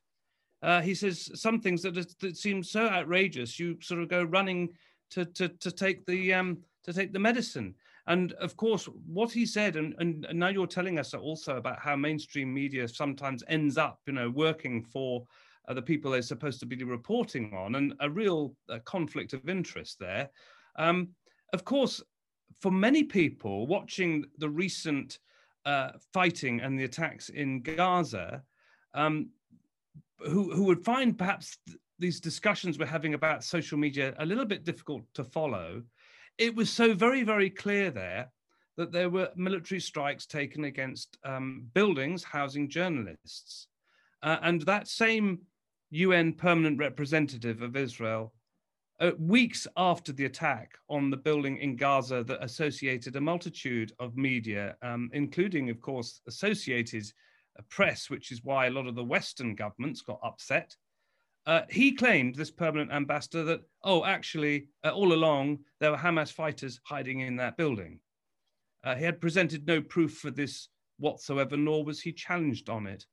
Uh, 0.64 0.82
he 0.82 0.96
says 0.96 1.30
some 1.36 1.60
things 1.60 1.84
that, 1.84 1.94
that 2.20 2.38
seem 2.38 2.64
so 2.64 2.88
outrageous, 2.88 3.60
you 3.60 3.78
sort 3.82 4.02
of 4.02 4.10
go 4.10 4.24
running 4.24 4.70
to 5.12 5.26
to, 5.26 5.50
to 5.50 5.72
take 5.72 6.06
the 6.06 6.34
um, 6.34 6.58
to 6.84 6.94
take 6.94 7.14
the 7.14 7.20
medicine. 7.20 7.76
And 8.08 8.32
of 8.34 8.56
course, 8.56 8.86
what 9.06 9.32
he 9.34 9.46
said, 9.46 9.76
and, 9.76 9.94
and, 10.00 10.26
and 10.26 10.40
now 10.40 10.48
you're 10.48 10.66
telling 10.66 10.98
us 10.98 11.14
also 11.14 11.58
about 11.58 11.80
how 11.80 11.98
mainstream 11.98 12.54
media 12.54 12.88
sometimes 12.88 13.44
ends 13.50 13.78
up, 13.78 14.00
you 14.08 14.14
know, 14.14 14.30
working 14.30 14.82
for 14.82 15.28
the 15.74 15.82
people 15.82 16.12
they're 16.12 16.22
supposed 16.22 16.60
to 16.60 16.66
be 16.66 16.84
reporting 16.84 17.54
on, 17.54 17.76
and 17.76 17.94
a 18.00 18.10
real 18.10 18.56
uh, 18.70 18.80
conflict 18.86 19.34
of 19.34 19.50
interest 19.50 19.98
there. 20.00 20.30
Um, 20.78 21.10
of 21.54 21.64
course, 21.66 22.02
for 22.62 22.72
many 22.72 23.04
people 23.04 23.68
watching 23.68 24.26
the 24.38 24.50
recent 24.50 25.20
uh, 25.66 25.92
fighting 26.14 26.62
and 26.62 26.80
the 26.80 26.86
attacks 26.86 27.30
in 27.30 27.62
Gaza, 27.62 28.42
um, 28.94 29.30
who, 30.20 30.54
who 30.54 30.64
would 30.64 30.84
find 30.84 31.18
perhaps 31.18 31.58
th- 31.68 31.78
these 32.00 32.20
discussions 32.20 32.78
we're 32.78 32.86
having 32.86 33.14
about 33.14 33.44
social 33.44 33.78
media 33.78 34.14
a 34.20 34.26
little 34.26 34.46
bit 34.46 34.64
difficult 34.64 35.04
to 35.14 35.24
follow, 35.24 35.84
it 36.38 36.56
was 36.56 36.70
so 36.70 36.94
very, 36.94 37.24
very 37.24 37.50
clear 37.50 37.92
there 37.92 38.32
that 38.78 38.92
there 38.92 39.10
were 39.10 39.30
military 39.36 39.80
strikes 39.80 40.26
taken 40.26 40.66
against 40.66 41.18
um, 41.24 41.68
buildings 41.74 42.24
housing 42.24 42.70
journalists. 42.70 43.68
Uh, 44.24 44.38
and 44.44 44.62
that 44.62 44.88
same 44.88 45.40
UN 45.90 46.34
permanent 46.34 46.78
representative 46.80 47.62
of 47.62 47.76
Israel, 47.76 48.34
uh, 49.00 49.12
weeks 49.20 49.68
after 49.78 50.12
the 50.12 50.26
attack 50.26 50.72
on 50.90 51.10
the 51.10 51.18
building 51.18 51.58
in 51.58 51.76
Gaza 51.76 52.24
that 52.24 52.44
associated 52.44 53.16
a 53.16 53.22
multitude 53.22 53.94
of 54.00 54.18
media, 54.18 54.76
um, 54.82 55.10
including, 55.14 55.70
of 55.70 55.80
course, 55.80 56.22
Associated 56.28 57.06
Press, 57.70 58.10
which 58.10 58.32
is 58.32 58.44
why 58.44 58.66
a 58.68 58.72
lot 58.72 58.88
of 58.88 58.96
the 58.96 59.04
Western 59.04 59.56
governments 59.56 60.02
got 60.02 60.20
upset. 60.24 60.76
Uh, 61.46 61.62
he 61.70 61.94
claimed, 61.94 62.36
this 62.36 62.52
permanent 62.52 62.92
ambassador, 62.92 63.44
that, 63.44 63.62
oh, 63.84 64.04
actually, 64.04 64.68
uh, 64.84 64.90
all 64.90 65.14
along, 65.14 65.60
there 65.80 65.92
were 65.92 65.98
Hamas 65.98 66.32
fighters 66.32 66.80
hiding 66.84 67.22
in 67.22 67.38
that 67.38 67.56
building. 67.56 68.00
Uh, 68.84 68.96
he 68.96 69.06
had 69.06 69.22
presented 69.22 69.66
no 69.66 69.82
proof 69.82 70.18
for 70.18 70.32
this 70.32 70.70
whatsoever, 70.98 71.56
nor 71.56 71.86
was 71.86 72.02
he 72.02 72.12
challenged 72.12 72.70
on 72.70 72.86
it. 72.88 73.06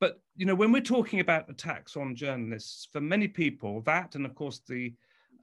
But 0.00 0.20
you 0.36 0.46
know, 0.46 0.54
when 0.54 0.72
we're 0.72 0.80
talking 0.80 1.20
about 1.20 1.50
attacks 1.50 1.96
on 1.96 2.14
journalists, 2.14 2.88
for 2.92 3.00
many 3.00 3.28
people, 3.28 3.80
that 3.82 4.14
and 4.14 4.24
of 4.24 4.34
course 4.34 4.60
the 4.66 4.94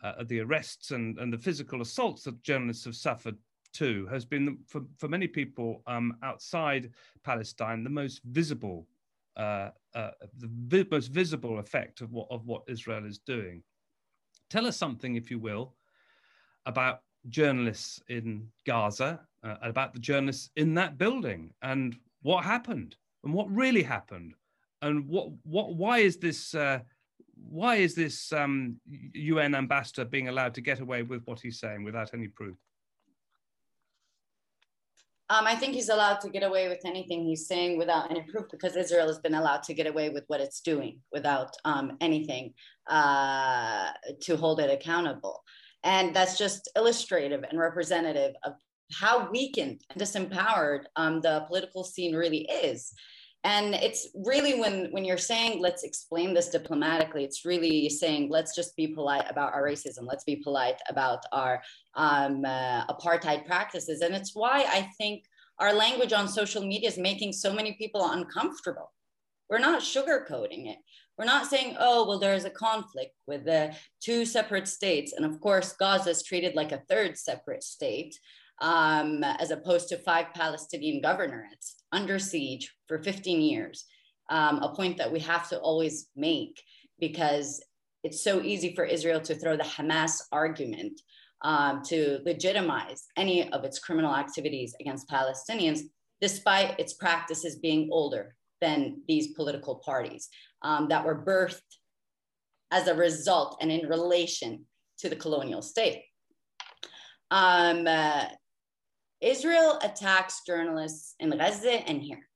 uh, 0.03 0.23
the 0.23 0.39
arrests 0.39 0.91
and, 0.91 1.17
and 1.19 1.31
the 1.31 1.37
physical 1.37 1.81
assaults 1.81 2.23
that 2.23 2.41
journalists 2.43 2.85
have 2.85 2.95
suffered 2.95 3.37
too 3.73 4.07
has 4.09 4.23
been 4.23 4.57
for, 4.67 4.81
for 4.97 5.07
many 5.07 5.27
people 5.27 5.81
um, 5.87 6.15
outside 6.23 6.91
Palestine 7.23 7.83
the 7.83 7.89
most 7.89 8.21
visible 8.23 8.87
uh, 9.35 9.69
uh, 9.93 10.11
the 10.37 10.49
vi- 10.67 10.87
most 10.89 11.07
visible 11.07 11.59
effect 11.59 12.01
of 12.01 12.11
what 12.11 12.27
of 12.29 12.45
what 12.45 12.63
Israel 12.67 13.05
is 13.05 13.19
doing. 13.19 13.61
Tell 14.49 14.65
us 14.65 14.77
something, 14.77 15.15
if 15.15 15.29
you 15.31 15.39
will, 15.39 15.73
about 16.65 17.01
journalists 17.29 18.01
in 18.07 18.47
Gaza, 18.65 19.19
uh, 19.43 19.55
about 19.61 19.93
the 19.93 19.99
journalists 19.99 20.51
in 20.55 20.73
that 20.75 20.97
building, 20.97 21.51
and 21.61 21.97
what 22.21 22.45
happened, 22.45 22.95
and 23.23 23.33
what 23.33 23.49
really 23.51 23.83
happened, 23.83 24.35
and 24.81 25.07
what 25.07 25.29
what 25.43 25.75
why 25.75 25.99
is 25.99 26.17
this 26.17 26.53
uh, 26.53 26.79
why 27.49 27.75
is 27.75 27.95
this 27.95 28.31
um, 28.33 28.77
UN 29.13 29.55
ambassador 29.55 30.05
being 30.05 30.27
allowed 30.27 30.53
to 30.55 30.61
get 30.61 30.79
away 30.79 31.03
with 31.03 31.21
what 31.25 31.39
he's 31.39 31.59
saying 31.59 31.83
without 31.83 32.13
any 32.13 32.27
proof? 32.27 32.55
Um, 35.27 35.47
I 35.47 35.55
think 35.55 35.73
he's 35.73 35.89
allowed 35.89 36.21
to 36.21 36.29
get 36.29 36.43
away 36.43 36.69
with 36.69 36.81
anything 36.85 37.25
he's 37.25 37.47
saying 37.47 37.79
without 37.79 38.11
any 38.11 38.21
proof 38.21 38.45
because 38.51 38.75
Israel 38.75 39.07
has 39.07 39.17
been 39.17 39.33
allowed 39.33 39.63
to 39.63 39.73
get 39.73 39.87
away 39.87 40.09
with 40.09 40.23
what 40.27 40.39
it's 40.39 40.61
doing 40.61 40.99
without 41.11 41.55
um, 41.65 41.97
anything 41.99 42.53
uh, 42.87 43.89
to 44.21 44.37
hold 44.37 44.59
it 44.59 44.69
accountable. 44.69 45.41
And 45.83 46.15
that's 46.15 46.37
just 46.37 46.69
illustrative 46.75 47.43
and 47.43 47.59
representative 47.59 48.35
of 48.43 48.53
how 48.91 49.29
weakened 49.31 49.81
and 49.89 49.99
disempowered 49.99 50.83
um, 50.95 51.21
the 51.21 51.43
political 51.47 51.83
scene 51.83 52.15
really 52.15 52.47
is 52.63 52.93
and 53.45 53.75
it's 53.75 54.07
really 54.25 54.59
when 54.59 54.87
when 54.91 55.05
you're 55.05 55.19
saying 55.19 55.61
let's 55.61 55.83
explain 55.83 56.33
this 56.33 56.49
diplomatically 56.49 57.23
it's 57.23 57.45
really 57.45 57.87
saying 57.89 58.27
let's 58.29 58.55
just 58.55 58.75
be 58.75 58.87
polite 58.87 59.25
about 59.29 59.53
our 59.53 59.63
racism. 59.63 60.01
Let's 60.01 60.23
be 60.23 60.37
polite 60.37 60.79
about 60.89 61.19
our 61.31 61.61
um, 61.93 62.43
uh, 62.43 62.87
apartheid 62.87 63.45
practices. 63.45 64.01
And 64.01 64.15
it's 64.15 64.35
why 64.35 64.65
i 64.67 64.89
think 64.97 65.23
our 65.59 65.73
language 65.73 66.11
on 66.11 66.27
social 66.27 66.65
media 66.65 66.89
is 66.89 66.97
making 66.97 67.31
so 67.31 67.53
many 67.53 67.73
people 67.73 68.11
uncomfortable. 68.11 68.91
We're 69.49 69.59
not 69.59 69.81
sugarcoating 69.81 70.67
it. 70.73 70.79
We're 71.17 71.25
not 71.25 71.45
saying 71.45 71.77
oh 71.79 72.07
well 72.07 72.19
there's 72.19 72.45
a 72.45 72.49
conflict 72.67 73.13
with 73.27 73.45
the 73.45 73.75
two 74.01 74.25
separate 74.25 74.67
states. 74.67 75.13
And 75.13 75.23
of 75.23 75.39
course 75.39 75.71
gaza 75.73 76.09
is 76.09 76.23
treated 76.23 76.55
like 76.55 76.71
a 76.71 76.83
third 76.89 77.15
separate 77.15 77.63
state 77.63 78.17
um, 78.61 79.23
as 79.23 79.51
opposed 79.51 79.89
to 79.89 79.97
five 79.97 80.33
Palestinian 80.33 81.01
governorates 81.01 81.75
under 81.91 82.19
siege 82.19 82.73
for 82.87 83.01
15 83.01 83.41
years. 83.41 83.85
Um, 84.29 84.59
a 84.59 84.73
point 84.73 84.97
that 84.97 85.11
we 85.11 85.19
have 85.19 85.49
to 85.49 85.59
always 85.59 86.07
make 86.15 86.61
because 86.99 87.63
it's 88.03 88.23
so 88.23 88.41
easy 88.41 88.73
for 88.75 88.83
Israel 88.83 89.19
to 89.21 89.35
throw 89.35 89.57
the 89.57 89.63
Hamas 89.63 90.21
argument 90.31 90.99
um, 91.43 91.81
to 91.85 92.19
legitimize 92.25 93.05
any 93.17 93.51
of 93.51 93.63
its 93.63 93.79
criminal 93.79 94.15
activities 94.15 94.75
against 94.79 95.09
Palestinians, 95.09 95.81
despite 96.21 96.79
its 96.79 96.93
practices 96.93 97.57
being 97.57 97.89
older 97.91 98.35
than 98.61 99.01
these 99.07 99.33
political 99.33 99.75
parties 99.75 100.29
um, 100.61 100.87
that 100.87 101.05
were 101.05 101.23
birthed 101.23 101.61
as 102.71 102.87
a 102.87 102.95
result 102.95 103.57
and 103.61 103.71
in 103.71 103.87
relation 103.87 104.65
to 104.99 105.09
the 105.09 105.15
colonial 105.15 105.61
state. 105.61 106.03
Um, 107.31 107.85
uh, 107.87 108.25
Israel 109.21 109.79
attacks 109.83 110.41
journalists 110.45 111.15
in 111.19 111.29
Gaza 111.29 111.71
and 111.71 112.01
here. 112.01 112.27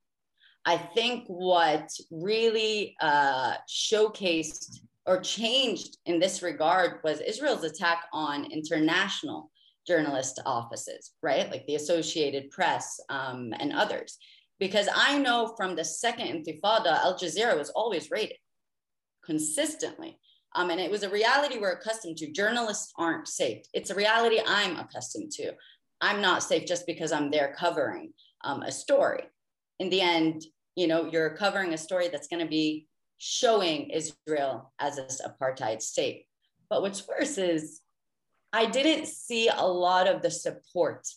I 0.65 0.77
think 0.77 1.25
what 1.27 1.89
really 2.11 2.95
uh, 3.01 3.55
showcased 3.67 4.79
or 5.05 5.19
changed 5.19 5.97
in 6.05 6.19
this 6.19 6.43
regard 6.43 6.99
was 7.03 7.21
Israel's 7.21 7.63
attack 7.63 8.05
on 8.13 8.51
international 8.51 9.49
journalist 9.87 10.39
offices, 10.45 11.13
right? 11.23 11.49
Like 11.49 11.65
the 11.65 11.75
Associated 11.75 12.51
Press 12.51 12.99
um, 13.09 13.53
and 13.59 13.73
others. 13.73 14.17
Because 14.59 14.87
I 14.93 15.17
know 15.17 15.53
from 15.57 15.75
the 15.75 15.85
second 15.85 16.27
Intifada, 16.27 16.99
Al 16.99 17.17
Jazeera 17.17 17.57
was 17.57 17.69
always 17.71 18.11
rated 18.11 18.37
consistently. 19.25 20.19
Um, 20.55 20.69
and 20.69 20.79
it 20.79 20.91
was 20.91 21.03
a 21.03 21.09
reality 21.09 21.57
we're 21.57 21.71
accustomed 21.71 22.17
to. 22.17 22.31
Journalists 22.31 22.91
aren't 22.97 23.27
safe. 23.27 23.63
It's 23.73 23.89
a 23.89 23.95
reality 23.95 24.39
I'm 24.45 24.77
accustomed 24.77 25.31
to. 25.33 25.53
I'm 26.01 26.21
not 26.21 26.43
safe 26.43 26.65
just 26.65 26.85
because 26.85 27.11
I'm 27.11 27.31
there 27.31 27.55
covering 27.57 28.13
um, 28.43 28.61
a 28.61 28.71
story. 28.71 29.23
In 29.79 29.89
the 29.89 30.01
end, 30.01 30.43
you 30.75 30.87
know, 30.87 31.09
you're 31.11 31.35
covering 31.35 31.73
a 31.73 31.77
story 31.77 32.07
that's 32.07 32.27
going 32.27 32.43
to 32.43 32.49
be 32.49 32.87
showing 33.17 33.89
Israel 33.89 34.71
as 34.79 34.97
an 34.97 35.07
apartheid 35.25 35.81
state. 35.81 36.25
But 36.69 36.81
what's 36.81 37.07
worse 37.07 37.37
is 37.37 37.81
I 38.53 38.65
didn't 38.65 39.07
see 39.07 39.49
a 39.49 39.65
lot 39.65 40.07
of 40.07 40.21
the 40.21 40.31
support 40.31 41.07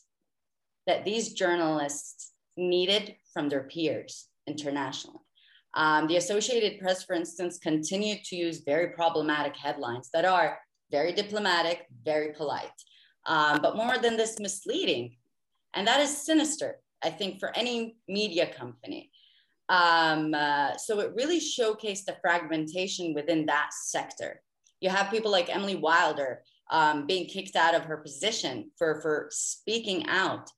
that 0.87 1.05
these 1.05 1.33
journalists 1.33 2.33
needed 2.57 3.14
from 3.33 3.49
their 3.49 3.62
peers 3.62 4.28
internationally. 4.47 5.20
Um, 5.74 6.07
the 6.07 6.16
Associated 6.16 6.80
Press, 6.80 7.05
for 7.05 7.14
instance, 7.14 7.59
continued 7.59 8.24
to 8.24 8.37
use 8.37 8.62
very 8.64 8.89
problematic 8.89 9.57
headlines 9.57 10.11
that 10.12 10.24
are 10.24 10.59
very 10.91 11.12
diplomatic, 11.12 11.87
very 12.05 12.35
polite, 12.35 12.68
um, 13.27 13.61
but 13.62 13.77
more 13.77 13.99
than 13.99 14.16
this, 14.16 14.39
misleading. 14.39 15.16
And 15.75 15.87
that 15.87 16.01
is 16.01 16.25
sinister, 16.25 16.81
I 17.03 17.11
think, 17.11 17.41
for 17.41 17.57
any 17.57 17.97
media 18.09 18.47
company. 18.47 19.11
Um, 19.68 20.35
uh, 20.35 20.77
so 20.77 21.01
it 21.01 21.12
really 21.14 21.41
showcased 21.41 22.05
the 22.05 22.16
fragmentation 22.20 23.14
within 23.14 23.47
that 23.47 23.70
sector. 23.73 24.43
You 24.81 24.91
have 24.91 25.11
people 25.11 25.31
like 25.31 25.55
Emily 25.55 25.77
Wilder 25.77 26.43
um, 26.70 27.07
being 27.07 27.27
kicked 27.27 27.57
out 27.57 27.75
of 27.75 27.85
her 27.85 27.97
position 27.99 28.70
for, 28.77 29.01
for 29.01 29.29
speaking 29.31 30.07
out. 30.09 30.51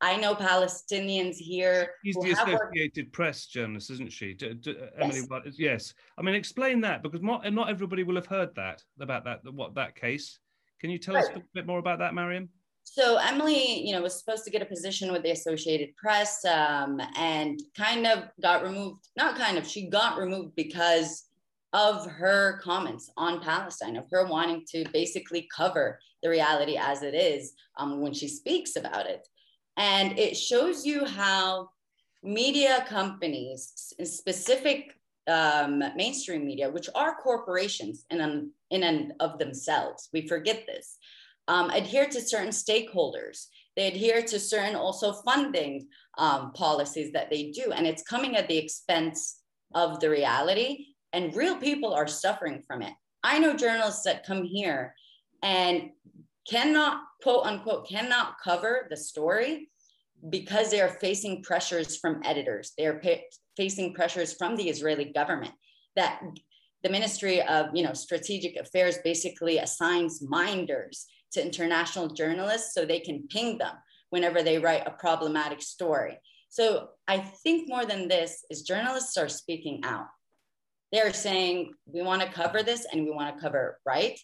I 0.00 0.16
know 0.16 0.34
Palestinians 0.34 1.36
here. 1.36 1.90
She's 2.04 2.14
the 2.16 2.30
Associated 2.30 3.06
worked... 3.06 3.12
Press 3.12 3.46
journalist, 3.46 3.90
isn't 3.90 4.12
she? 4.12 4.34
D- 4.34 4.54
D- 4.54 4.76
Emily, 4.98 5.22
yes. 5.30 5.54
yes. 5.58 5.94
I 6.18 6.22
mean, 6.22 6.34
explain 6.34 6.80
that 6.82 7.02
because 7.02 7.20
not, 7.22 7.52
not 7.52 7.68
everybody 7.68 8.04
will 8.04 8.14
have 8.14 8.26
heard 8.26 8.54
that 8.56 8.82
about 9.00 9.24
that 9.24 9.40
what 9.52 9.74
that 9.74 9.94
case. 9.94 10.38
Can 10.80 10.90
you 10.90 10.98
tell 10.98 11.14
right. 11.14 11.24
us 11.24 11.30
a 11.36 11.42
bit 11.54 11.66
more 11.66 11.78
about 11.78 11.98
that, 11.98 12.14
Mariam? 12.14 12.48
So 12.84 13.18
Emily, 13.18 13.86
you 13.86 13.92
know, 13.92 14.00
was 14.00 14.18
supposed 14.18 14.44
to 14.44 14.50
get 14.50 14.62
a 14.62 14.66
position 14.66 15.12
with 15.12 15.22
the 15.22 15.32
Associated 15.32 15.94
Press 15.96 16.44
um, 16.44 17.00
and 17.16 17.60
kind 17.76 18.06
of 18.06 18.24
got 18.40 18.62
removed. 18.62 19.08
Not 19.16 19.36
kind 19.36 19.58
of, 19.58 19.66
she 19.66 19.88
got 19.90 20.18
removed 20.18 20.54
because 20.56 21.24
of 21.74 22.06
her 22.06 22.60
comments 22.62 23.10
on 23.16 23.42
Palestine, 23.42 23.96
of 23.96 24.06
her 24.10 24.26
wanting 24.26 24.64
to 24.70 24.86
basically 24.90 25.46
cover 25.54 25.98
the 26.22 26.30
reality 26.30 26.78
as 26.78 27.02
it 27.02 27.14
is 27.14 27.52
um, 27.76 28.00
when 28.00 28.14
she 28.14 28.26
speaks 28.26 28.76
about 28.76 29.06
it. 29.06 29.26
And 29.76 30.18
it 30.18 30.36
shows 30.36 30.86
you 30.86 31.04
how 31.04 31.68
media 32.22 32.84
companies, 32.88 33.94
specific 34.02 34.97
um, 35.28 35.82
mainstream 35.96 36.46
media, 36.46 36.70
which 36.70 36.88
are 36.94 37.16
corporations 37.16 38.04
in 38.10 38.20
and, 38.20 38.50
in 38.70 38.82
and 38.82 39.12
of 39.20 39.38
themselves, 39.38 40.08
we 40.12 40.26
forget 40.26 40.64
this, 40.66 40.96
um, 41.48 41.70
adhere 41.70 42.06
to 42.06 42.20
certain 42.20 42.50
stakeholders. 42.50 43.46
They 43.76 43.88
adhere 43.88 44.22
to 44.22 44.40
certain 44.40 44.74
also 44.74 45.12
funding 45.12 45.88
um, 46.18 46.52
policies 46.52 47.12
that 47.12 47.30
they 47.30 47.50
do. 47.50 47.72
And 47.72 47.86
it's 47.86 48.02
coming 48.02 48.36
at 48.36 48.48
the 48.48 48.58
expense 48.58 49.40
of 49.74 50.00
the 50.00 50.10
reality. 50.10 50.86
And 51.12 51.34
real 51.34 51.56
people 51.56 51.94
are 51.94 52.06
suffering 52.06 52.62
from 52.66 52.82
it. 52.82 52.92
I 53.22 53.38
know 53.38 53.54
journalists 53.54 54.02
that 54.02 54.26
come 54.26 54.42
here 54.42 54.94
and 55.42 55.90
cannot 56.48 57.02
quote 57.22 57.44
unquote 57.44 57.88
cannot 57.88 58.34
cover 58.42 58.86
the 58.90 58.96
story 58.96 59.68
because 60.30 60.70
they 60.70 60.80
are 60.80 60.88
facing 60.88 61.42
pressures 61.42 61.96
from 61.96 62.20
editors 62.24 62.72
they 62.76 62.86
are 62.86 62.98
facing 63.58 63.92
pressures 63.92 64.32
from 64.32 64.56
the 64.56 64.70
israeli 64.70 65.06
government 65.20 65.52
that 65.96 66.22
the 66.82 66.88
ministry 66.88 67.42
of 67.42 67.66
you 67.74 67.82
know 67.82 67.92
strategic 67.92 68.56
affairs 68.56 68.96
basically 69.04 69.58
assigns 69.58 70.22
minders 70.22 71.06
to 71.32 71.44
international 71.44 72.08
journalists 72.08 72.72
so 72.72 72.86
they 72.86 73.00
can 73.00 73.28
ping 73.28 73.58
them 73.58 73.74
whenever 74.08 74.42
they 74.42 74.58
write 74.58 74.86
a 74.86 74.98
problematic 75.04 75.60
story 75.60 76.16
so 76.48 76.88
i 77.06 77.18
think 77.18 77.68
more 77.68 77.84
than 77.84 78.08
this 78.08 78.44
is 78.48 78.62
journalists 78.62 79.18
are 79.18 79.28
speaking 79.28 79.80
out 79.84 80.06
they're 80.92 81.12
saying 81.12 81.70
we 81.84 82.00
want 82.00 82.22
to 82.22 82.32
cover 82.40 82.62
this 82.62 82.86
and 82.90 83.04
we 83.04 83.10
want 83.10 83.34
to 83.34 83.42
cover 83.42 83.62
it 83.70 83.74
right 83.84 84.18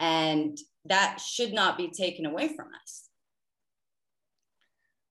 and 0.00 0.58
that 0.86 1.20
should 1.20 1.52
not 1.52 1.78
be 1.78 1.88
taken 1.88 2.26
away 2.26 2.48
from 2.48 2.68
us. 2.82 3.08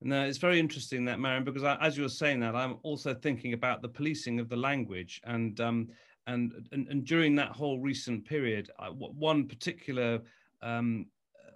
No, 0.06 0.26
it's 0.26 0.38
very 0.38 0.60
interesting 0.60 1.06
that, 1.06 1.20
Mariam, 1.20 1.46
because 1.46 1.64
I, 1.64 1.78
as 1.78 1.96
you 1.96 2.04
were 2.04 2.10
saying 2.10 2.42
that, 2.42 2.56
I'm 2.56 2.78
also 2.84 3.14
thinking 3.14 3.54
about 3.54 3.82
the 3.82 3.88
policing 3.88 4.40
of 4.40 4.50
the 4.50 4.58
language, 4.58 5.22
and 5.24 5.60
um, 5.62 5.88
and, 6.28 6.68
and 6.74 6.88
and 6.90 7.06
during 7.06 7.36
that 7.36 7.52
whole 7.52 7.80
recent 7.80 8.26
period, 8.26 8.70
one 8.90 9.48
particular 9.48 10.22
um, 10.62 11.06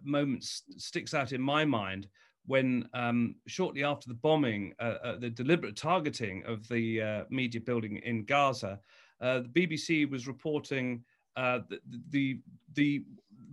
moment 0.01 0.45
st- 0.45 0.81
sticks 0.81 1.13
out 1.13 1.33
in 1.33 1.41
my 1.41 1.65
mind 1.65 2.07
when 2.45 2.87
um, 2.93 3.35
shortly 3.47 3.83
after 3.83 4.07
the 4.07 4.15
bombing, 4.15 4.73
uh, 4.79 4.95
uh, 5.03 5.17
the 5.17 5.29
deliberate 5.29 5.75
targeting 5.75 6.43
of 6.45 6.65
the 6.69 7.01
uh, 7.01 7.23
media 7.29 7.59
building 7.59 7.97
in 7.97 8.23
Gaza, 8.23 8.79
uh, 9.19 9.41
the 9.41 9.49
BBC 9.49 10.09
was 10.09 10.27
reporting 10.27 11.03
uh, 11.35 11.59
the, 11.69 11.79
the 12.09 12.39
the 12.73 13.03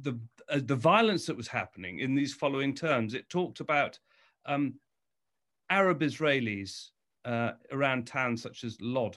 the 0.02 0.18
uh, 0.48 0.60
the 0.64 0.76
violence 0.76 1.26
that 1.26 1.36
was 1.36 1.48
happening 1.48 1.98
in 1.98 2.14
these 2.14 2.32
following 2.32 2.74
terms. 2.74 3.14
It 3.14 3.28
talked 3.28 3.58
about 3.58 3.98
um, 4.46 4.74
Arab 5.70 6.00
Israelis 6.00 6.90
uh, 7.24 7.52
around 7.72 8.06
towns 8.06 8.42
such 8.42 8.64
as 8.64 8.80
Lod. 8.80 9.16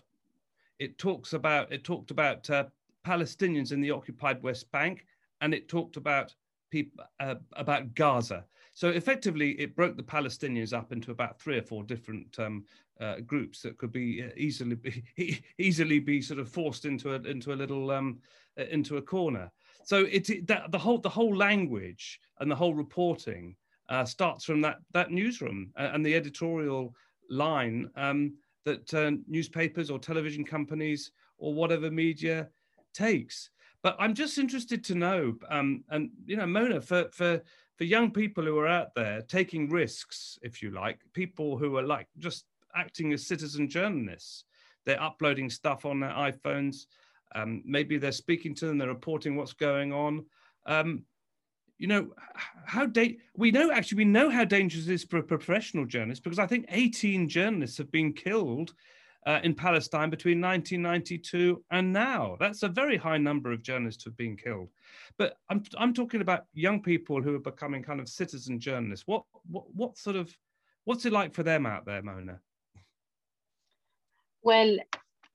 It 0.80 0.98
talks 0.98 1.34
about 1.34 1.72
it 1.72 1.84
talked 1.84 2.12
about 2.12 2.50
uh, 2.50 2.66
Palestinians 3.06 3.72
in 3.72 3.82
the 3.82 3.92
occupied 3.92 4.42
West 4.44 4.72
Bank, 4.72 5.06
and 5.42 5.54
it 5.54 5.68
talked 5.68 5.98
about 5.98 6.34
people 6.70 7.04
uh, 7.20 7.36
about 7.54 7.94
Gaza. 7.94 8.46
So 8.74 8.90
effectively, 8.90 9.52
it 9.60 9.76
broke 9.76 9.98
the 9.98 10.04
Palestinians 10.04 10.72
up 10.72 10.92
into 10.92 11.12
about 11.12 11.40
three 11.40 11.58
or 11.58 11.64
four 11.64 11.84
different 11.84 12.38
um, 12.38 12.64
uh, 13.00 13.22
groups 13.26 13.62
that 13.62 13.78
could 13.78 13.92
be 13.92 14.24
uh, 14.24 14.30
easily 14.38 14.76
be, 14.76 15.42
easily 15.58 16.00
be 16.00 16.22
sort 16.22 16.40
of 16.40 16.50
forced 16.50 16.86
into 16.86 17.16
a 17.16 17.20
into 17.22 17.54
a 17.54 17.56
little 17.56 17.92
um, 17.92 18.20
into 18.58 18.98
a 18.98 19.02
corner. 19.02 19.52
So 19.84 20.06
it 20.12 20.48
that 20.48 20.72
the 20.72 20.78
whole 20.78 21.00
the 21.00 21.10
whole 21.10 21.36
language 21.36 22.20
and 22.40 22.52
the 22.52 22.56
whole 22.56 22.74
reporting 22.74 23.56
uh, 23.90 24.06
starts 24.06 24.46
from 24.46 24.62
that 24.62 24.78
that 24.94 25.12
newsroom 25.12 25.72
uh, 25.78 25.90
and 25.94 26.06
the 26.06 26.16
editorial 26.16 26.94
line 27.30 27.90
um, 27.96 28.34
that 28.66 28.94
uh, 28.94 29.12
newspapers 29.28 29.90
or 29.90 30.00
television 30.00 30.44
companies 30.44 31.12
or 31.38 31.54
whatever 31.54 31.90
media 31.92 32.48
takes. 32.94 33.50
But 33.84 33.96
I'm 34.00 34.14
just 34.14 34.38
interested 34.38 34.84
to 34.86 34.96
know, 34.96 35.36
um, 35.50 35.84
and 35.90 36.10
you 36.26 36.38
know, 36.38 36.48
Mona, 36.48 36.82
for 36.82 37.10
for 37.12 37.42
for 37.78 37.84
young 37.84 38.12
people 38.12 38.44
who 38.44 38.58
are 38.58 38.68
out 38.68 38.96
there 38.96 39.22
taking 39.22 39.70
risks, 39.70 40.40
if 40.42 40.64
you 40.64 40.72
like, 40.72 41.00
people 41.14 41.58
who 41.58 41.78
are 41.78 41.84
like 41.84 42.08
just 42.18 42.46
acting 42.76 43.14
as 43.14 43.28
citizen 43.28 43.70
journalists, 43.70 44.46
they're 44.86 45.02
uploading 45.02 45.50
stuff 45.50 45.86
on 45.86 46.00
their 46.00 46.12
iPhones 46.12 46.86
um, 47.36 47.62
maybe 47.66 47.98
they're 47.98 48.12
speaking 48.12 48.56
to 48.56 48.66
them, 48.66 48.78
they're 48.78 48.88
reporting 48.88 49.36
what's 49.36 49.54
going 49.54 49.94
on. 49.94 50.26
Um, 50.66 51.04
you 51.78 51.88
know, 51.88 52.14
how 52.66 52.86
da- 52.86 53.18
we 53.36 53.52
know 53.52 53.72
actually 53.72 53.98
we 53.98 54.06
know 54.06 54.30
how 54.30 54.44
dangerous 54.44 54.88
it 54.88 54.94
is 54.94 55.04
for 55.04 55.18
a 55.18 55.24
professional 55.24 55.86
journalist 55.86 56.24
because 56.24 56.40
I 56.40 56.48
think 56.48 56.66
18 56.70 57.30
journalists 57.30 57.78
have 57.78 57.92
been 57.92 58.14
killed 58.14 58.74
uh, 59.26 59.40
in 59.44 59.54
Palestine 59.54 60.10
between 60.10 60.42
1992 60.42 61.64
and 61.72 61.94
now. 61.94 62.38
That's 62.40 62.64
a 62.64 62.70
very 62.70 62.98
high 62.98 63.18
number 63.18 63.52
of 63.52 63.62
journalists 63.62 64.04
who 64.04 64.10
have 64.10 64.18
been 64.18 64.38
killed. 64.38 64.70
But 65.18 65.38
I'm 65.50 65.64
I'm 65.78 65.94
talking 65.94 66.22
about 66.22 66.46
young 66.54 66.82
people 66.82 67.22
who 67.22 67.36
are 67.36 67.40
becoming 67.40 67.84
kind 67.84 68.00
of 68.00 68.10
citizen 68.10 68.60
journalists. 68.60 69.06
What 69.06 69.24
what 69.50 69.66
what 69.74 69.98
sort 69.98 70.16
of 70.16 70.36
what's 70.86 71.06
it 71.06 71.14
like 71.14 71.34
for 71.34 71.44
them 71.44 71.66
out 71.66 71.86
there, 71.86 72.02
Mona? 72.02 72.40
Well, 74.42 74.78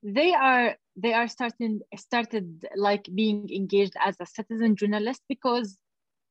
they 0.01 0.33
are 0.33 0.75
they 0.97 1.13
are 1.13 1.27
starting 1.27 1.81
started 1.95 2.65
like 2.75 3.07
being 3.13 3.49
engaged 3.49 3.93
as 4.03 4.15
a 4.19 4.25
citizen 4.25 4.75
journalist 4.75 5.21
because 5.29 5.77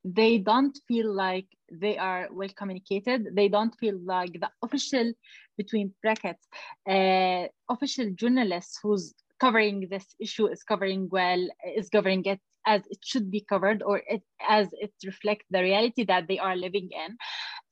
they 0.05 0.39
don't 0.39 0.79
feel 0.89 1.13
like 1.13 1.47
they 1.71 1.97
are 1.97 2.29
well 2.33 2.49
communicated. 2.57 3.29
They 3.35 3.49
don't 3.49 3.75
feel 3.79 3.99
like 4.05 4.33
the 4.33 4.51
official 4.63 5.13
between 5.57 5.93
brackets 6.03 6.47
uh, 6.89 7.47
official 7.69 8.11
journalists 8.15 8.79
who's 8.83 9.15
covering 9.41 9.89
this 9.91 10.07
issue 10.21 10.47
is 10.47 10.63
covering 10.63 11.09
well 11.11 11.43
is 11.77 11.89
covering 11.89 12.25
it 12.25 12.41
as 12.67 12.83
it 12.91 12.99
should 13.03 13.31
be 13.31 13.41
covered 13.41 13.83
or 13.83 14.03
it, 14.07 14.23
as 14.49 14.69
it 14.73 14.93
reflects 15.05 15.47
the 15.51 15.63
reality 15.63 16.05
that 16.05 16.29
they 16.29 16.39
are 16.39 16.57
living 16.57 16.91
in 16.93 17.17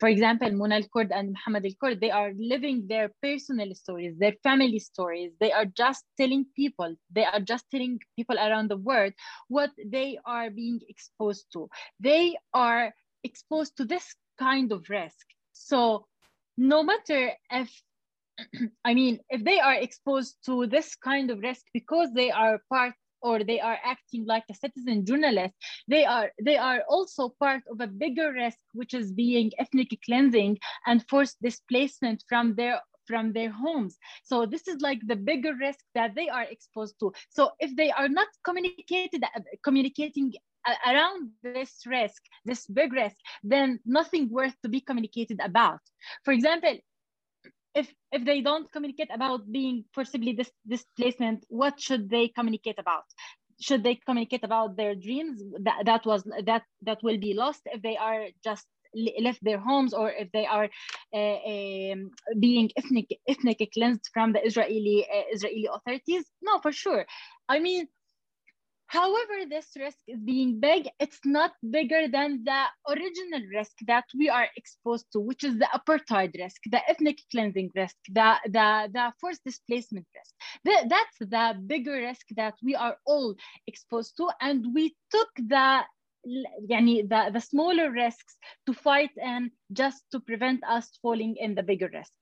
for 0.00 0.08
example, 0.08 0.50
Mona 0.50 0.76
al-Kurd 0.76 1.12
and 1.12 1.32
Muhammad 1.32 1.66
al-Kurd, 1.66 2.00
they 2.00 2.10
are 2.10 2.32
living 2.38 2.86
their 2.88 3.10
personal 3.22 3.74
stories, 3.74 4.16
their 4.18 4.32
family 4.42 4.78
stories. 4.78 5.32
They 5.38 5.52
are 5.52 5.66
just 5.66 6.06
telling 6.16 6.46
people, 6.56 6.96
they 7.10 7.26
are 7.26 7.38
just 7.38 7.66
telling 7.70 8.00
people 8.16 8.36
around 8.36 8.70
the 8.70 8.78
world 8.78 9.12
what 9.48 9.70
they 9.84 10.18
are 10.24 10.48
being 10.48 10.80
exposed 10.88 11.52
to. 11.52 11.68
They 12.00 12.38
are 12.54 12.94
exposed 13.24 13.76
to 13.76 13.84
this 13.84 14.14
kind 14.38 14.72
of 14.72 14.88
risk. 14.88 15.26
So 15.52 16.06
no 16.56 16.82
matter 16.82 17.32
if 17.50 17.70
I 18.86 18.94
mean, 18.94 19.20
if 19.28 19.44
they 19.44 19.60
are 19.60 19.74
exposed 19.74 20.36
to 20.46 20.66
this 20.66 20.96
kind 20.96 21.30
of 21.30 21.40
risk 21.40 21.66
because 21.74 22.08
they 22.14 22.30
are 22.30 22.62
part 22.72 22.94
or 23.22 23.42
they 23.44 23.60
are 23.60 23.78
acting 23.84 24.24
like 24.26 24.44
a 24.50 24.54
citizen 24.54 25.04
journalist 25.04 25.54
they 25.88 26.04
are 26.04 26.30
they 26.44 26.56
are 26.56 26.82
also 26.88 27.34
part 27.40 27.62
of 27.70 27.80
a 27.80 27.86
bigger 27.86 28.32
risk 28.32 28.58
which 28.72 28.94
is 28.94 29.12
being 29.12 29.50
ethnic 29.58 29.88
cleansing 30.04 30.58
and 30.86 31.04
forced 31.08 31.36
displacement 31.42 32.24
from 32.28 32.54
their 32.54 32.80
from 33.06 33.32
their 33.32 33.50
homes. 33.50 33.98
So 34.22 34.46
this 34.46 34.68
is 34.68 34.80
like 34.80 35.00
the 35.06 35.16
bigger 35.16 35.54
risk 35.60 35.84
that 35.94 36.14
they 36.14 36.28
are 36.28 36.44
exposed 36.44 36.94
to. 37.00 37.12
So 37.30 37.50
if 37.58 37.74
they 37.76 37.90
are 37.90 38.08
not 38.08 38.28
communicated 38.44 39.24
uh, 39.24 39.40
communicating 39.64 40.32
around 40.86 41.30
this 41.42 41.82
risk 41.86 42.22
this 42.44 42.66
big 42.66 42.92
risk 42.92 43.16
then 43.42 43.80
nothing 43.84 44.28
worth 44.30 44.54
to 44.62 44.68
be 44.68 44.80
communicated 44.80 45.40
about. 45.42 45.80
For 46.24 46.32
example 46.32 46.76
if 47.74 47.92
if 48.12 48.24
they 48.24 48.40
don't 48.40 48.70
communicate 48.72 49.10
about 49.12 49.50
being 49.50 49.84
forcibly 49.94 50.32
dis- 50.32 50.52
displacement 50.66 51.44
what 51.48 51.80
should 51.80 52.10
they 52.10 52.28
communicate 52.28 52.78
about? 52.78 53.04
Should 53.60 53.82
they 53.84 53.96
communicate 53.96 54.42
about 54.44 54.76
their 54.76 54.94
dreams 54.94 55.42
that, 55.62 55.84
that 55.84 56.06
was 56.06 56.24
that 56.44 56.62
that 56.82 57.02
will 57.02 57.18
be 57.18 57.34
lost 57.34 57.62
if 57.66 57.82
they 57.82 57.96
are 57.96 58.26
just 58.42 58.66
left 59.20 59.38
their 59.42 59.58
homes 59.58 59.94
or 59.94 60.10
if 60.10 60.32
they 60.32 60.46
are 60.46 60.68
uh, 61.14 61.38
um, 61.46 62.10
being 62.40 62.70
ethnic 62.76 63.06
ethnic 63.28 63.70
cleansed 63.72 64.10
from 64.12 64.32
the 64.32 64.44
israeli 64.44 65.06
uh, 65.12 65.22
israeli 65.32 65.68
authorities? 65.72 66.24
No 66.42 66.58
for 66.60 66.72
sure. 66.72 67.06
I 67.48 67.60
mean 67.60 67.86
However, 68.89 69.45
this 69.49 69.67
risk 69.75 69.99
is 70.07 70.19
being 70.19 70.59
big, 70.59 70.87
it's 70.99 71.19
not 71.25 71.51
bigger 71.69 72.07
than 72.07 72.43
the 72.45 72.63
original 72.87 73.41
risk 73.53 73.73
that 73.87 74.05
we 74.17 74.29
are 74.29 74.47
exposed 74.55 75.07
to, 75.11 75.19
which 75.19 75.43
is 75.43 75.57
the 75.57 75.67
apartheid 75.73 76.33
risk, 76.39 76.61
the 76.71 76.87
ethnic 76.89 77.19
cleansing 77.31 77.71
risk, 77.75 77.95
the, 78.09 78.35
the, 78.45 78.89
the 78.93 79.11
forced 79.19 79.43
displacement 79.43 80.07
risk. 80.15 80.33
The, 80.63 80.87
that's 80.87 81.17
the 81.19 81.59
bigger 81.65 81.93
risk 81.93 82.27
that 82.37 82.53
we 82.63 82.75
are 82.75 82.97
all 83.05 83.35
exposed 83.67 84.15
to. 84.17 84.29
And 84.39 84.73
we 84.73 84.95
took 85.11 85.29
the 85.35 85.83
يعني 86.69 87.07
the, 87.09 87.31
the 87.33 87.41
smaller 87.41 87.91
risks 87.91 88.37
to 88.65 88.73
fight 88.73 89.11
and 89.21 89.51
just 89.73 90.03
to 90.11 90.19
prevent 90.19 90.63
us 90.63 90.89
falling 91.01 91.35
in 91.37 91.55
the 91.55 91.63
bigger 91.63 91.89
risk. 91.93 92.13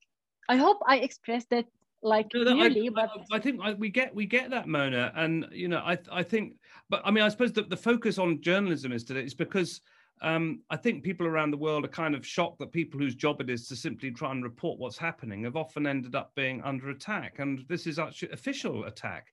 I 0.49 0.57
hope 0.57 0.79
I 0.87 0.97
expressed 0.97 1.53
it 1.53 1.67
like 2.02 2.28
no, 2.34 2.44
clearly, 2.44 2.88
I, 2.88 2.90
but 2.90 3.10
I, 3.32 3.36
I 3.36 3.38
think 3.38 3.60
I, 3.62 3.74
we 3.74 3.88
get 3.88 4.14
we 4.14 4.26
get 4.26 4.50
that 4.50 4.68
Mona, 4.68 5.12
and 5.16 5.46
you 5.50 5.68
know 5.68 5.78
I 5.78 5.98
I 6.10 6.22
think, 6.22 6.54
but 6.88 7.02
I 7.04 7.10
mean 7.10 7.24
I 7.24 7.28
suppose 7.28 7.52
the, 7.52 7.62
the 7.62 7.76
focus 7.76 8.18
on 8.18 8.40
journalism 8.40 8.92
is 8.92 9.04
today 9.04 9.24
is 9.24 9.34
because 9.34 9.80
um, 10.20 10.60
I 10.70 10.76
think 10.76 11.04
people 11.04 11.26
around 11.26 11.52
the 11.52 11.56
world 11.56 11.84
are 11.84 11.88
kind 11.88 12.14
of 12.14 12.26
shocked 12.26 12.58
that 12.58 12.72
people 12.72 12.98
whose 12.98 13.14
job 13.14 13.40
it 13.40 13.50
is 13.50 13.68
to 13.68 13.76
simply 13.76 14.10
try 14.10 14.30
and 14.30 14.42
report 14.42 14.78
what's 14.78 14.98
happening 14.98 15.44
have 15.44 15.56
often 15.56 15.86
ended 15.86 16.14
up 16.14 16.34
being 16.34 16.62
under 16.62 16.90
attack, 16.90 17.38
and 17.38 17.64
this 17.68 17.86
is 17.86 17.98
actually 17.98 18.30
official 18.32 18.84
attack. 18.84 19.28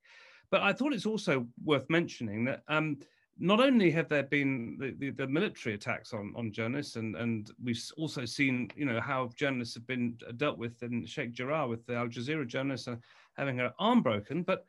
But 0.51 0.61
I 0.61 0.73
thought 0.73 0.93
it's 0.93 1.07
also 1.07 1.47
worth 1.63 1.89
mentioning 1.89 2.45
that 2.45 2.63
um, 2.67 2.97
not 3.37 3.59
only 3.59 3.91
have 3.91 4.07
there 4.07 4.23
been 4.23 4.77
the, 4.79 4.95
the, 4.97 5.09
the, 5.09 5.27
military 5.27 5.75
attacks 5.75 6.13
on, 6.13 6.33
on 6.37 6.53
journalists, 6.53 6.95
and, 6.95 7.15
and 7.15 7.51
we've 7.61 7.81
also 7.97 8.23
seen, 8.23 8.69
you 8.75 8.85
know, 8.85 9.01
how 9.01 9.29
journalists 9.35 9.75
have 9.75 9.85
been 9.85 10.17
dealt 10.37 10.57
with 10.57 10.81
in 10.83 11.05
Sheikh 11.05 11.33
Jarrah 11.33 11.67
with 11.67 11.85
the 11.85 11.95
Al 11.95 12.07
Jazeera 12.07 12.47
journalist 12.47 12.87
uh, 12.87 12.95
having 13.35 13.57
her 13.57 13.73
arm 13.77 14.01
broken, 14.01 14.41
but 14.43 14.63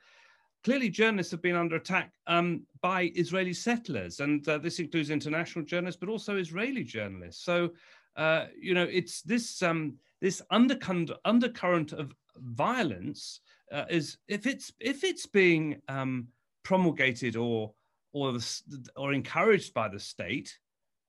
clearly 0.65 0.89
journalists 0.89 1.31
have 1.31 1.43
been 1.43 1.55
under 1.55 1.77
attack 1.77 2.13
um, 2.27 2.63
by 2.81 3.13
Israeli 3.15 3.53
settlers, 3.53 4.19
and 4.19 4.47
uh, 4.49 4.59
this 4.59 4.81
includes 4.81 5.11
international 5.11 5.65
journalists, 5.65 6.01
but 6.01 6.09
also 6.09 6.37
Israeli 6.37 6.83
journalists. 6.83 7.45
So, 7.45 7.71
uh, 8.17 8.47
you 8.61 8.75
know, 8.75 8.83
it's 8.91 9.23
this 9.23 9.63
um, 9.63 9.95
this 10.21 10.43
undercurrent 10.51 11.13
undercurrent 11.25 11.93
of 11.93 12.13
violence 12.39 13.41
uh, 13.71 13.85
is 13.89 14.19
if 14.27 14.45
it's 14.45 14.73
if 14.81 15.05
it's 15.05 15.27
being 15.27 15.81
um, 15.89 16.27
promulgated 16.65 17.37
or 17.37 17.73
or 18.17 18.33
the, 18.33 18.63
or 18.97 19.13
encouraged 19.13 19.75
by 19.75 19.89
the 19.89 20.01
state, 20.01 20.57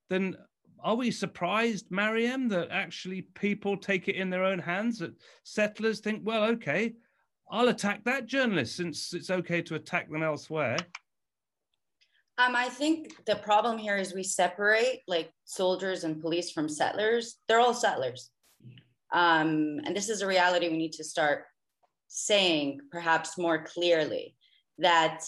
then 0.09 0.35
are 0.83 0.95
we 0.95 1.09
surprised, 1.09 1.85
Mariam, 1.89 2.49
that 2.49 2.67
actually 2.69 3.21
people 3.33 3.77
take 3.77 4.09
it 4.09 4.15
in 4.15 4.29
their 4.29 4.43
own 4.43 4.59
hands? 4.59 4.99
That 4.99 5.13
settlers 5.43 6.01
think, 6.01 6.21
well, 6.25 6.43
okay, 6.43 6.95
I'll 7.49 7.69
attack 7.69 8.03
that 8.03 8.25
journalist 8.25 8.75
since 8.75 9.13
it's 9.13 9.29
okay 9.29 9.61
to 9.63 9.75
attack 9.75 10.11
them 10.11 10.21
elsewhere. 10.21 10.75
Um, 12.37 12.55
I 12.55 12.67
think 12.67 13.25
the 13.25 13.37
problem 13.37 13.77
here 13.77 13.95
is 13.95 14.13
we 14.13 14.23
separate 14.23 14.99
like 15.07 15.31
soldiers 15.45 16.03
and 16.03 16.21
police 16.21 16.51
from 16.51 16.67
settlers. 16.67 17.37
They're 17.47 17.61
all 17.61 17.73
settlers. 17.73 18.29
Um, 19.13 19.79
and 19.85 19.95
this 19.95 20.09
is 20.09 20.21
a 20.21 20.27
reality 20.27 20.67
we 20.67 20.77
need 20.77 20.93
to 20.93 21.05
start 21.05 21.45
saying 22.09 22.81
perhaps 22.91 23.37
more 23.37 23.63
clearly 23.63 24.35
that 24.77 25.23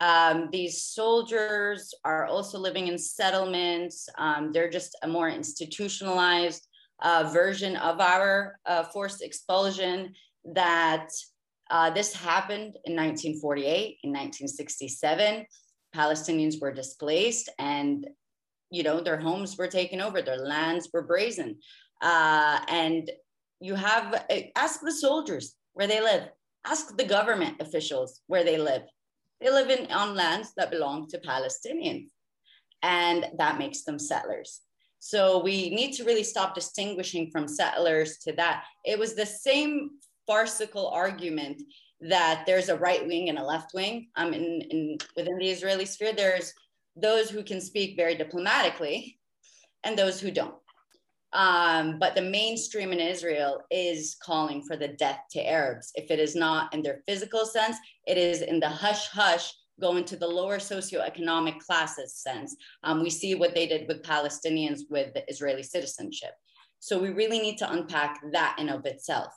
um, 0.00 0.48
these 0.50 0.82
soldiers 0.82 1.92
are 2.04 2.24
also 2.26 2.58
living 2.58 2.88
in 2.88 2.96
settlements. 2.96 4.08
Um, 4.16 4.50
they're 4.52 4.70
just 4.70 4.96
a 5.02 5.08
more 5.08 5.28
institutionalized 5.28 6.66
uh, 7.02 7.30
version 7.32 7.76
of 7.76 8.00
our 8.00 8.58
uh, 8.66 8.84
forced 8.84 9.22
expulsion 9.22 10.14
that 10.54 11.08
uh, 11.70 11.90
this 11.90 12.14
happened 12.14 12.76
in 12.84 12.96
1948, 12.96 13.98
in 14.02 14.10
1967. 14.10 15.44
Palestinians 15.94 16.60
were 16.60 16.72
displaced 16.72 17.50
and, 17.58 18.06
you 18.70 18.82
know, 18.82 19.00
their 19.00 19.18
homes 19.18 19.58
were 19.58 19.68
taken 19.68 20.00
over, 20.00 20.22
their 20.22 20.38
lands 20.38 20.88
were 20.92 21.02
brazen. 21.02 21.58
Uh, 22.00 22.58
and 22.68 23.10
you 23.60 23.74
have, 23.74 24.24
ask 24.56 24.80
the 24.80 24.92
soldiers 24.92 25.56
where 25.74 25.86
they 25.86 26.00
live, 26.00 26.28
ask 26.66 26.96
the 26.96 27.04
government 27.04 27.60
officials 27.60 28.22
where 28.26 28.44
they 28.44 28.56
live 28.56 28.82
they 29.40 29.50
live 29.50 29.70
in 29.70 29.90
on 29.90 30.14
lands 30.14 30.52
that 30.56 30.70
belong 30.70 31.08
to 31.08 31.18
Palestinians, 31.18 32.08
and 32.82 33.26
that 33.38 33.58
makes 33.58 33.82
them 33.82 33.98
settlers. 33.98 34.60
So 34.98 35.42
we 35.42 35.70
need 35.70 35.92
to 35.94 36.04
really 36.04 36.22
stop 36.22 36.54
distinguishing 36.54 37.30
from 37.30 37.48
settlers 37.48 38.18
to 38.18 38.32
that. 38.32 38.64
It 38.84 38.98
was 38.98 39.14
the 39.14 39.26
same 39.26 39.92
farcical 40.26 40.88
argument 40.88 41.62
that 42.02 42.44
there's 42.46 42.68
a 42.68 42.76
right 42.76 43.06
wing 43.06 43.28
and 43.30 43.38
a 43.38 43.44
left 43.44 43.72
wing. 43.74 44.08
Um, 44.16 44.34
in, 44.34 44.60
in 44.70 44.98
within 45.16 45.38
the 45.38 45.48
Israeli 45.48 45.86
sphere, 45.86 46.12
there's 46.12 46.52
those 46.96 47.30
who 47.30 47.42
can 47.42 47.60
speak 47.60 47.96
very 47.96 48.14
diplomatically, 48.14 49.18
and 49.84 49.98
those 49.98 50.20
who 50.20 50.30
don't. 50.30 50.54
Um, 51.32 51.98
but 51.98 52.14
the 52.14 52.22
mainstream 52.22 52.92
in 52.92 52.98
Israel 52.98 53.62
is 53.70 54.16
calling 54.22 54.62
for 54.62 54.76
the 54.76 54.88
death 54.88 55.20
to 55.30 55.48
Arabs. 55.48 55.92
If 55.94 56.10
it 56.10 56.18
is 56.18 56.34
not 56.34 56.74
in 56.74 56.82
their 56.82 57.02
physical 57.06 57.44
sense, 57.44 57.76
it 58.06 58.18
is 58.18 58.42
in 58.42 58.58
the 58.58 58.68
hush 58.68 59.08
hush 59.08 59.52
going 59.80 60.04
to 60.04 60.16
the 60.16 60.26
lower 60.26 60.58
socioeconomic 60.58 61.58
classes 61.58 62.16
sense. 62.16 62.56
Um, 62.84 63.02
we 63.02 63.10
see 63.10 63.34
what 63.34 63.54
they 63.54 63.66
did 63.66 63.88
with 63.88 64.02
Palestinians 64.02 64.80
with 64.90 65.14
the 65.14 65.24
Israeli 65.28 65.62
citizenship. 65.62 66.32
So 66.80 66.98
we 66.98 67.10
really 67.10 67.38
need 67.38 67.58
to 67.58 67.70
unpack 67.70 68.20
that 68.32 68.56
in 68.58 68.68
of 68.68 68.84
itself. 68.84 69.32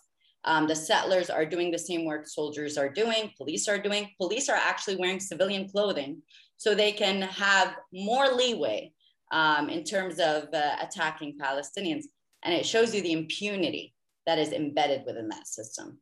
Um, 0.46 0.68
the 0.68 0.76
settlers 0.76 1.30
are 1.30 1.46
doing 1.46 1.72
the 1.72 1.80
same 1.80 2.06
work 2.06 2.28
soldiers 2.28 2.78
are 2.78 2.90
doing, 2.90 3.32
police 3.38 3.70
are 3.70 3.78
doing. 3.78 4.10
Police 4.18 4.50
are 4.50 4.58
actually 4.58 4.98
wearing 4.98 5.20
civilian 5.20 5.70
clothing 5.70 6.22
so 6.58 6.76
they 6.76 6.92
can 6.92 7.22
have 7.22 7.76
more 7.94 8.28
leeway 8.28 8.92
um, 9.34 9.68
in 9.68 9.84
terms 9.84 10.20
of 10.20 10.48
uh, 10.54 10.76
attacking 10.82 11.38
Palestinians. 11.38 12.04
And 12.44 12.54
it 12.54 12.66
shows 12.66 12.94
you 12.94 13.02
the 13.02 13.12
impunity 13.12 13.94
that 14.26 14.38
is 14.38 14.54
embedded 14.54 15.04
within 15.06 15.28
that 15.30 15.48
system. 15.48 16.00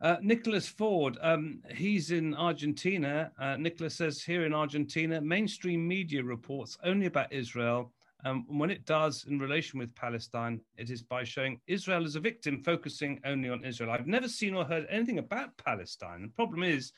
Uh, 0.00 0.16
Nicholas 0.22 0.68
Ford, 0.68 1.18
um, 1.22 1.60
he's 1.74 2.10
in 2.10 2.34
Argentina. 2.34 3.32
Uh, 3.38 3.56
Nicholas 3.56 3.96
says 3.96 4.22
here 4.22 4.44
in 4.44 4.54
Argentina, 4.54 5.20
mainstream 5.20 5.86
media 5.86 6.22
reports 6.22 6.78
only 6.84 7.06
about 7.06 7.32
Israel. 7.32 7.92
Um, 8.24 8.44
when 8.48 8.70
it 8.70 8.86
does 8.86 9.26
in 9.28 9.38
relation 9.38 9.78
with 9.78 9.94
Palestine, 9.94 10.60
it 10.76 10.90
is 10.90 11.02
by 11.02 11.24
showing 11.24 11.60
Israel 11.66 12.04
as 12.04 12.16
a 12.16 12.20
victim, 12.20 12.62
focusing 12.62 13.20
only 13.24 13.50
on 13.50 13.64
Israel. 13.64 13.90
I've 13.90 14.06
never 14.06 14.28
seen 14.28 14.54
or 14.54 14.64
heard 14.64 14.86
anything 14.88 15.18
about 15.18 15.56
Palestine. 15.58 16.22
The 16.22 16.28
problem 16.28 16.62
is, 16.62 16.92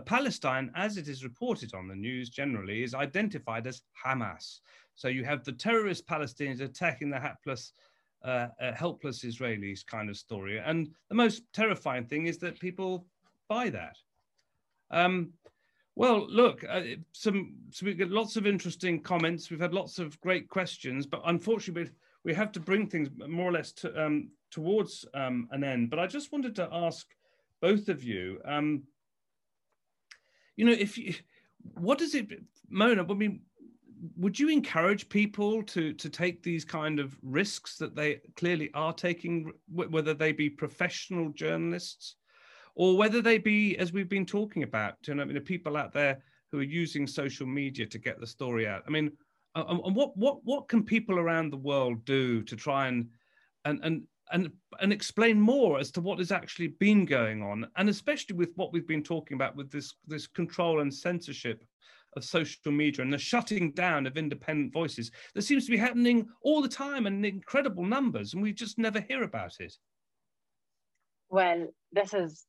Palestine, 0.00 0.70
as 0.74 0.96
it 0.96 1.08
is 1.08 1.24
reported 1.24 1.74
on 1.74 1.88
the 1.88 1.94
news 1.94 2.28
generally, 2.28 2.82
is 2.82 2.94
identified 2.94 3.66
as 3.66 3.82
Hamas. 4.04 4.60
So 4.94 5.08
you 5.08 5.24
have 5.24 5.44
the 5.44 5.52
terrorist 5.52 6.06
Palestinians 6.06 6.60
attacking 6.60 7.10
the 7.10 7.20
hapless, 7.20 7.72
uh, 8.24 8.48
uh, 8.60 8.72
helpless 8.72 9.24
Israelis 9.24 9.86
kind 9.86 10.10
of 10.10 10.16
story. 10.16 10.58
And 10.58 10.90
the 11.08 11.14
most 11.14 11.42
terrifying 11.52 12.06
thing 12.06 12.26
is 12.26 12.38
that 12.38 12.60
people 12.60 13.06
buy 13.48 13.70
that. 13.70 13.96
Um, 14.90 15.32
well, 15.94 16.26
look, 16.28 16.62
uh, 16.68 16.82
some 17.12 17.54
so 17.70 17.86
we 17.86 17.94
get 17.94 18.10
lots 18.10 18.36
of 18.36 18.46
interesting 18.46 19.00
comments. 19.00 19.50
We've 19.50 19.60
had 19.60 19.72
lots 19.72 19.98
of 19.98 20.20
great 20.20 20.48
questions, 20.48 21.06
but 21.06 21.22
unfortunately, 21.24 21.90
we 22.22 22.34
have 22.34 22.52
to 22.52 22.60
bring 22.60 22.86
things 22.86 23.08
more 23.28 23.48
or 23.48 23.52
less 23.52 23.72
to, 23.72 24.04
um, 24.04 24.30
towards 24.50 25.06
um, 25.14 25.48
an 25.52 25.64
end. 25.64 25.88
But 25.88 25.98
I 25.98 26.06
just 26.06 26.32
wanted 26.32 26.54
to 26.56 26.68
ask 26.70 27.06
both 27.62 27.88
of 27.88 28.04
you, 28.04 28.40
um, 28.44 28.82
you 30.56 30.64
know, 30.64 30.72
if 30.72 30.98
you, 30.98 31.14
what 31.74 31.98
does 31.98 32.14
it, 32.14 32.28
Mona? 32.68 33.04
I 33.08 33.14
mean, 33.14 33.40
would 34.16 34.38
you 34.38 34.48
encourage 34.48 35.08
people 35.08 35.62
to 35.64 35.92
to 35.94 36.10
take 36.10 36.42
these 36.42 36.64
kind 36.64 36.98
of 36.98 37.16
risks 37.22 37.76
that 37.78 37.94
they 37.94 38.20
clearly 38.36 38.70
are 38.74 38.92
taking, 38.92 39.52
whether 39.68 40.14
they 40.14 40.32
be 40.32 40.50
professional 40.50 41.30
journalists 41.30 42.16
or 42.74 42.96
whether 42.96 43.22
they 43.22 43.38
be, 43.38 43.76
as 43.78 43.92
we've 43.92 44.08
been 44.08 44.26
talking 44.26 44.62
about, 44.62 44.94
you 45.06 45.14
know, 45.14 45.22
I 45.22 45.24
mean, 45.24 45.34
the 45.34 45.40
people 45.40 45.76
out 45.76 45.92
there 45.92 46.22
who 46.52 46.58
are 46.58 46.62
using 46.62 47.06
social 47.06 47.46
media 47.46 47.86
to 47.86 47.98
get 47.98 48.20
the 48.20 48.26
story 48.26 48.68
out? 48.68 48.82
I 48.86 48.90
mean, 48.90 49.12
and 49.54 49.96
what 49.96 50.16
what 50.16 50.44
what 50.44 50.68
can 50.68 50.84
people 50.84 51.18
around 51.18 51.50
the 51.50 51.56
world 51.56 52.04
do 52.04 52.42
to 52.42 52.56
try 52.56 52.88
and 52.88 53.08
and 53.64 53.80
and 53.82 54.02
and 54.32 54.50
and 54.80 54.92
explain 54.92 55.40
more 55.40 55.78
as 55.78 55.90
to 55.92 56.00
what 56.00 56.18
has 56.18 56.32
actually 56.32 56.68
been 56.68 57.04
going 57.04 57.42
on, 57.42 57.66
and 57.76 57.88
especially 57.88 58.36
with 58.36 58.50
what 58.56 58.72
we've 58.72 58.86
been 58.86 59.02
talking 59.02 59.36
about 59.36 59.56
with 59.56 59.70
this 59.70 59.94
this 60.06 60.26
control 60.26 60.80
and 60.80 60.92
censorship 60.92 61.64
of 62.16 62.24
social 62.24 62.72
media 62.72 63.02
and 63.02 63.12
the 63.12 63.18
shutting 63.18 63.72
down 63.72 64.06
of 64.06 64.16
independent 64.16 64.72
voices 64.72 65.10
that 65.34 65.42
seems 65.42 65.66
to 65.66 65.70
be 65.70 65.76
happening 65.76 66.26
all 66.42 66.62
the 66.62 66.68
time 66.68 67.06
and 67.06 67.24
in 67.24 67.34
incredible 67.34 67.84
numbers, 67.84 68.34
and 68.34 68.42
we 68.42 68.52
just 68.52 68.78
never 68.78 69.00
hear 69.00 69.22
about 69.22 69.54
it. 69.60 69.74
Well, 71.28 71.68
this 71.92 72.14
is 72.14 72.46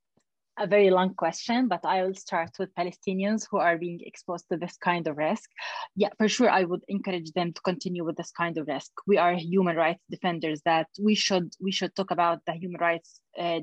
a 0.57 0.67
very 0.67 0.89
long 0.89 1.13
question, 1.13 1.67
but 1.67 1.85
I 1.85 2.03
will 2.03 2.15
start 2.15 2.51
with 2.59 2.73
Palestinians 2.75 3.47
who 3.49 3.57
are 3.57 3.77
being 3.77 3.99
exposed 4.01 4.45
to 4.51 4.57
this 4.57 4.77
kind 4.77 5.07
of 5.07 5.17
risk. 5.17 5.49
Yeah, 5.95 6.09
for 6.17 6.27
sure, 6.27 6.49
I 6.49 6.63
would 6.63 6.83
encourage 6.87 7.31
them 7.33 7.53
to 7.53 7.61
continue 7.61 8.03
with 8.03 8.17
this 8.17 8.31
kind 8.31 8.57
of 8.57 8.67
risk. 8.67 8.91
We 9.05 9.17
are 9.17 9.35
human 9.35 9.75
rights 9.75 10.03
defenders 10.09 10.61
that 10.65 10.87
we 10.99 11.15
should 11.15 11.53
we 11.59 11.71
should 11.71 11.95
talk 11.95 12.11
about 12.11 12.39
the 12.45 12.53
human 12.53 12.81
rights 12.81 13.21
uh, 13.37 13.59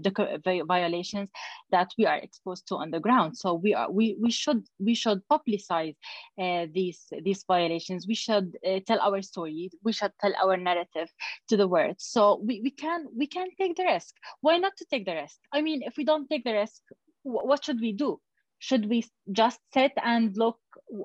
violations 0.66 1.28
that 1.70 1.90
we 1.98 2.06
are 2.06 2.16
exposed 2.16 2.68
to 2.68 2.76
on 2.76 2.90
the 2.90 3.00
ground. 3.00 3.36
So 3.36 3.54
we 3.54 3.74
are 3.74 3.90
we 3.90 4.16
we 4.20 4.30
should 4.30 4.66
we 4.78 4.94
should 4.94 5.20
publicize 5.30 5.96
uh, 6.40 6.66
these 6.72 7.06
these 7.22 7.44
violations. 7.46 8.06
We 8.06 8.14
should 8.14 8.56
uh, 8.66 8.80
tell 8.86 9.00
our 9.00 9.22
story. 9.22 9.70
We 9.82 9.92
should 9.92 10.12
tell 10.20 10.34
our 10.42 10.56
narrative 10.56 11.10
to 11.48 11.56
the 11.56 11.68
world. 11.68 11.96
So 11.98 12.40
we, 12.44 12.60
we 12.62 12.70
can 12.70 13.06
we 13.16 13.26
can 13.26 13.48
take 13.58 13.76
the 13.76 13.84
risk. 13.84 14.14
Why 14.40 14.58
not 14.58 14.76
to 14.78 14.84
take 14.90 15.06
the 15.06 15.14
risk? 15.14 15.38
I 15.52 15.62
mean, 15.62 15.82
if 15.82 15.96
we 15.96 16.04
don't 16.04 16.28
take 16.28 16.44
the 16.44 16.54
risk, 16.54 16.82
what 17.22 17.64
should 17.64 17.80
we 17.80 17.92
do? 17.92 18.20
Should 18.58 18.88
we 18.88 19.04
just 19.32 19.60
sit 19.74 19.92
and 20.02 20.36
look 20.36 20.58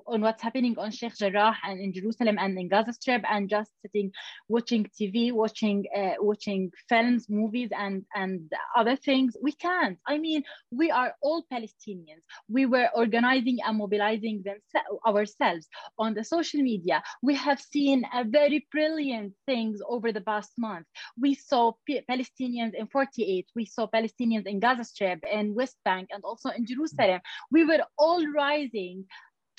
on 0.08 0.22
what's 0.22 0.42
happening 0.42 0.76
on 0.78 0.92
Sheikh 0.92 1.16
Jarrah 1.16 1.56
and 1.64 1.80
in 1.80 1.94
Jerusalem 1.94 2.38
and 2.40 2.58
in 2.58 2.68
Gaza 2.68 2.94
Strip 2.94 3.24
and 3.30 3.50
just 3.50 3.72
sitting 3.82 4.12
watching 4.48 4.86
TV, 5.00 5.32
watching 5.32 5.86
uh, 5.96 6.14
watching 6.20 6.72
films, 6.88 7.28
movies, 7.30 7.70
and 7.76 8.06
and 8.16 8.52
other 8.76 8.96
things. 8.96 9.36
We 9.42 9.52
can't. 9.54 9.98
I 10.08 10.18
mean, 10.18 10.44
we 10.72 10.92
are 10.92 11.14
all 11.22 11.46
Palestinians. 11.52 12.24
We 12.48 12.66
were 12.66 12.90
organizing 12.96 13.60
and 13.66 13.78
mobilizing 13.78 14.44
them, 14.44 14.58
ourselves 15.06 15.68
on 15.98 16.14
the 16.14 16.24
social 16.24 16.62
media. 16.62 17.02
We 17.22 17.36
have 17.36 17.62
seen 17.62 18.06
very 18.28 18.68
brilliant 18.72 19.34
things 19.46 19.80
over 19.88 20.12
the 20.12 20.22
past 20.22 20.52
month. 20.58 20.86
We 21.20 21.36
saw 21.36 21.74
P- 21.86 22.02
Palestinians 22.10 22.74
in 22.74 22.88
48. 22.88 23.48
We 23.56 23.66
saw 23.66 23.88
Palestinians 23.88 24.46
in 24.46 24.60
Gaza 24.60 24.84
Strip 24.84 25.24
and 25.32 25.56
West 25.56 25.78
Bank 25.86 26.10
and 26.12 26.24
also 26.24 26.50
in 26.50 26.66
Jerusalem. 26.66 27.22
We 27.52 27.66
were 27.66 27.84
all 27.98 28.26
rising 28.28 29.06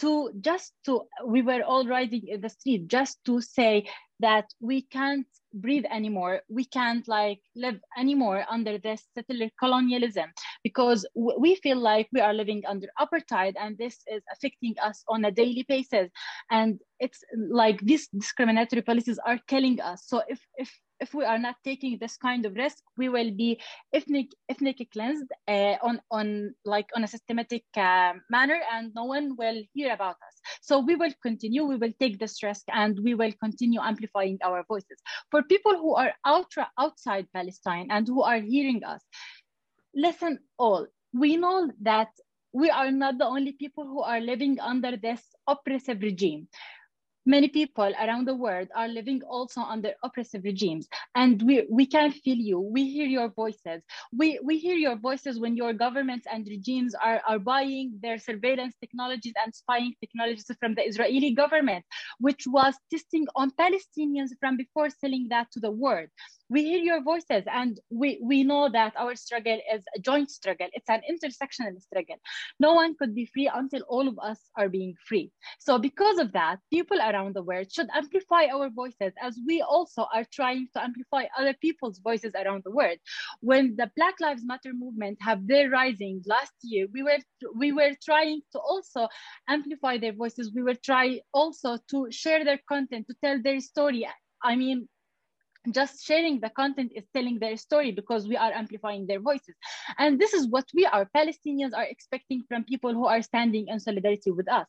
to 0.01 0.33
just 0.41 0.73
to 0.87 1.03
we 1.27 1.43
were 1.43 1.63
all 1.63 1.87
riding 1.87 2.27
in 2.27 2.41
the 2.41 2.49
street 2.49 2.89
just 2.89 3.19
to 3.25 3.41
say 3.41 3.87
that 4.21 4.47
we 4.61 4.83
can't 4.83 5.27
breathe 5.55 5.85
anymore. 5.91 6.41
We 6.49 6.65
can't 6.65 7.07
like 7.09 7.41
live 7.57 7.81
anymore 7.99 8.45
under 8.49 8.79
this 8.79 9.03
settler 9.15 9.51
colonialism 9.59 10.31
because 10.63 11.07
we 11.15 11.57
feel 11.57 11.79
like 11.79 12.09
we 12.13 12.21
are 12.21 12.35
living 12.35 12.63
under 12.67 12.89
apartheid 12.99 13.55
and 13.59 13.77
this 13.79 13.99
is 14.07 14.23
affecting 14.33 14.75
us 14.83 15.03
on 15.09 15.25
a 15.25 15.31
daily 15.31 15.65
basis. 15.69 16.11
And 16.51 16.79
it's 16.99 17.23
like 17.35 17.81
these 17.81 18.09
discriminatory 18.09 18.83
policies 18.83 19.19
are 19.27 19.41
killing 19.49 19.81
us. 19.81 20.05
So 20.07 20.23
if 20.29 20.41
if 20.57 20.71
if 21.01 21.15
we 21.15 21.25
are 21.25 21.39
not 21.39 21.57
taking 21.65 21.99
this 21.99 22.17
kind 22.17 22.45
of 22.45 22.55
risk, 22.55 22.79
we 22.97 23.09
will 23.09 23.31
be 23.31 23.61
ethnic 23.93 24.29
ethnic 24.49 24.87
cleansed 24.93 25.31
uh, 25.49 25.77
on 25.83 26.01
on 26.11 26.55
like 26.65 26.89
on 26.95 27.05
a 27.05 27.09
systematic 27.09 27.65
uh, 27.77 28.13
manner, 28.31 28.61
and 28.73 28.93
no 28.95 29.05
one 29.05 29.37
will 29.37 29.63
hear 29.73 29.93
about 29.93 30.17
us. 30.29 30.41
So 30.61 30.79
we 30.79 30.97
will 30.97 31.13
continue. 31.23 31.65
We 31.65 31.77
will 31.77 31.93
take 31.99 32.19
this 32.19 32.43
risk, 32.43 32.65
and 32.73 32.99
we 33.03 33.15
will 33.15 33.33
continue 33.43 33.81
amplifying 33.81 34.39
our 34.45 34.65
voices. 34.69 35.01
For 35.31 35.43
people 35.43 35.77
who 35.77 35.95
are 35.95 36.13
out, 36.25 36.53
outside 36.79 37.27
Palestine 37.33 37.89
and 37.91 38.07
who 38.07 38.23
are 38.23 38.41
hearing 38.41 38.85
us, 38.85 39.03
listen 39.95 40.39
all. 40.59 40.87
We 41.13 41.37
know 41.37 41.71
that 41.83 42.09
we 42.53 42.71
are 42.71 42.91
not 42.91 43.19
the 43.19 43.27
only 43.27 43.53
people 43.53 43.85
who 43.85 44.03
are 44.03 44.21
living 44.21 44.59
under 44.61 44.97
this 44.97 45.23
oppressive 45.47 46.03
regime 46.03 46.49
many 47.27 47.49
people 47.49 47.93
around 48.01 48.27
the 48.27 48.35
world 48.35 48.69
are 48.75 48.89
living 48.89 49.23
also 49.29 49.61
under 49.61 49.93
oppressive 50.03 50.45
regimes. 50.45 50.89
And 51.15 51.43
we, 51.43 51.67
we 51.71 51.87
can 51.87 52.13
feel 52.13 52.37
you. 52.37 52.61
We 52.61 52.91
hear 52.91 53.07
your 53.07 53.29
voices. 53.29 53.83
We, 54.13 54.41
we 54.43 54.59
hear 54.59 54.77
your 54.77 54.97
voices 54.97 55.39
when 55.39 55.57
your 55.57 55.73
governments 55.73 56.27
and 56.31 56.47
regimes 56.49 56.95
are, 56.95 57.21
are 57.27 57.39
buying 57.39 57.99
their 58.03 58.19
surveillance 58.19 58.75
technologies 58.81 59.35
and 59.45 59.55
spying 59.55 59.95
technologies 60.01 60.51
from 60.59 60.75
the 60.75 60.87
israeli 60.87 61.33
government 61.33 61.85
which 62.19 62.45
was 62.47 62.75
testing 62.91 63.27
on 63.35 63.51
palestinians 63.53 64.31
from 64.41 64.57
before 64.57 64.89
selling 64.91 65.27
that 65.31 65.51
to 65.53 65.61
the 65.61 65.71
world 65.71 66.09
we 66.51 66.65
hear 66.65 66.79
your 66.81 67.03
voices 67.03 67.45
and 67.51 67.79
we, 67.91 68.21
we 68.23 68.43
know 68.43 68.69
that 68.69 68.93
our 68.97 69.15
struggle 69.15 69.59
is 69.73 69.83
a 69.97 70.01
joint 70.01 70.31
struggle. 70.31 70.67
It's 70.73 70.91
an 70.91 71.01
intersectional 71.09 71.81
struggle. 71.81 72.17
No 72.59 72.75
one 72.75 72.97
could 72.97 73.15
be 73.15 73.27
free 73.27 73.49
until 73.53 73.83
all 73.89 74.09
of 74.09 74.19
us 74.19 74.41
are 74.57 74.69
being 74.69 74.95
free. 75.07 75.31
So 75.61 75.79
because 75.79 76.19
of 76.19 76.33
that, 76.33 76.59
people 76.73 76.99
around 76.99 77.37
the 77.37 77.43
world 77.43 77.73
should 77.73 77.89
amplify 77.95 78.47
our 78.53 78.69
voices 78.69 79.13
as 79.23 79.39
we 79.47 79.63
also 79.63 80.07
are 80.13 80.27
trying 80.33 80.67
to 80.75 80.83
amplify 80.83 81.25
other 81.39 81.55
people's 81.63 82.01
voices 82.01 82.33
around 82.35 82.63
the 82.65 82.73
world. 82.73 82.99
When 83.41 83.77
the 83.77 83.91
Black 83.97 84.15
Lives 84.21 84.45
Matter 84.45 84.73
movement 84.75 85.19
have 85.21 85.47
their 85.47 85.71
rising 85.71 86.23
last 86.27 86.53
year, 86.63 86.87
we 86.93 87.03
were 87.03 87.19
we 87.57 87.73
were 87.73 87.93
trying 88.03 88.41
to 88.53 88.59
also 88.59 89.09
amplify 89.49 89.99
their 89.99 90.13
voices. 90.13 90.53
We 90.55 90.63
were 90.63 90.75
trying 90.75 91.21
also 91.33 91.79
to 91.91 92.09
share 92.11 92.45
their 92.45 92.61
content, 92.69 93.07
to 93.09 93.15
tell 93.23 93.41
their 93.41 93.61
story. 93.61 94.07
I 94.43 94.57
mean, 94.57 94.89
just 95.73 96.05
sharing 96.05 96.41
the 96.41 96.51
content 96.51 96.93
is 96.95 97.05
telling 97.15 97.39
their 97.39 97.57
story 97.57 97.93
because 97.93 98.27
we 98.27 98.37
are 98.37 98.53
amplifying 98.53 99.07
their 99.07 99.21
voices. 99.21 99.55
And 99.99 100.19
this 100.19 100.33
is 100.33 100.49
what 100.49 100.65
we 100.75 100.87
are 100.87 101.09
palestinians 101.15 101.75
are 101.75 101.85
expecting 101.85 102.43
from 102.49 102.65
people 102.65 102.93
who 102.93 103.07
are 103.07 103.23
standing 103.23 103.69
in 103.69 103.79
solidarity 103.79 104.31
with 104.31 104.51
us. 104.51 104.67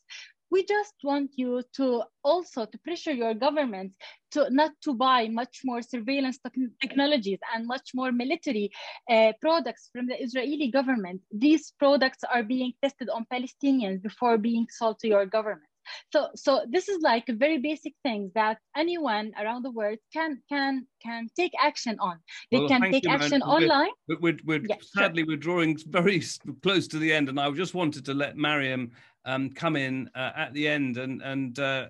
We 0.52 0.66
just 0.66 0.96
want 1.02 1.32
you 1.38 1.64
to 1.78 2.04
also 2.26 2.66
to 2.66 2.78
pressure 2.80 3.14
your 3.14 3.34
governments 3.34 3.96
to 4.32 4.50
not 4.50 4.72
to 4.84 4.94
buy 4.94 5.30
much 5.30 5.62
more 5.64 5.82
surveillance 5.82 6.40
technologies 6.82 7.40
and 7.56 7.66
much 7.66 7.92
more 7.94 8.12
military 8.12 8.70
uh, 9.10 9.32
products 9.40 9.90
from 9.94 10.08
the 10.08 10.22
israeli 10.22 10.70
government. 10.70 11.22
These 11.32 11.72
products 11.80 12.26
are 12.26 12.44
being 12.44 12.74
tested 12.84 13.08
on 13.10 13.26
palestinians 13.32 14.02
before 14.02 14.38
being 14.38 14.68
sold 14.70 15.00
to 15.00 15.08
your 15.08 15.26
government 15.26 15.71
so 16.12 16.30
so 16.36 16.66
this 16.70 16.88
is 16.88 17.02
like 17.02 17.26
very 17.28 17.58
basic 17.58 17.94
things 18.04 18.32
that 18.34 18.58
anyone 18.76 19.32
around 19.42 19.64
the 19.64 19.72
world 19.72 19.98
can 20.14 20.42
can 20.50 20.86
can 21.02 21.28
take 21.36 21.52
action 21.62 21.98
on 22.00 22.18
they 22.52 22.60
well, 22.60 22.68
can 22.68 22.92
take 22.92 23.06
you, 23.06 23.12
action 23.12 23.40
man. 23.40 23.42
online 23.42 23.90
we're, 24.08 24.20
we're, 24.20 24.38
we're 24.46 24.62
yeah, 24.68 24.76
sadly 24.82 25.24
sure. 25.24 25.30
we're 25.30 25.38
drawing 25.38 25.78
very 25.88 26.22
close 26.62 26.88
to 26.88 27.00
the 27.00 27.12
end 27.12 27.30
and 27.30 27.40
i 27.40 27.50
just 27.52 27.74
wanted 27.74 28.06
to 28.06 28.14
let 28.14 28.38
mariam 28.38 28.92
um, 29.26 29.52
come 29.52 29.76
in 29.76 30.10
uh, 30.16 30.32
at 30.36 30.54
the 30.54 30.68
end 30.68 30.98
and 30.98 31.22
and 31.22 31.60
uh, 31.60 31.88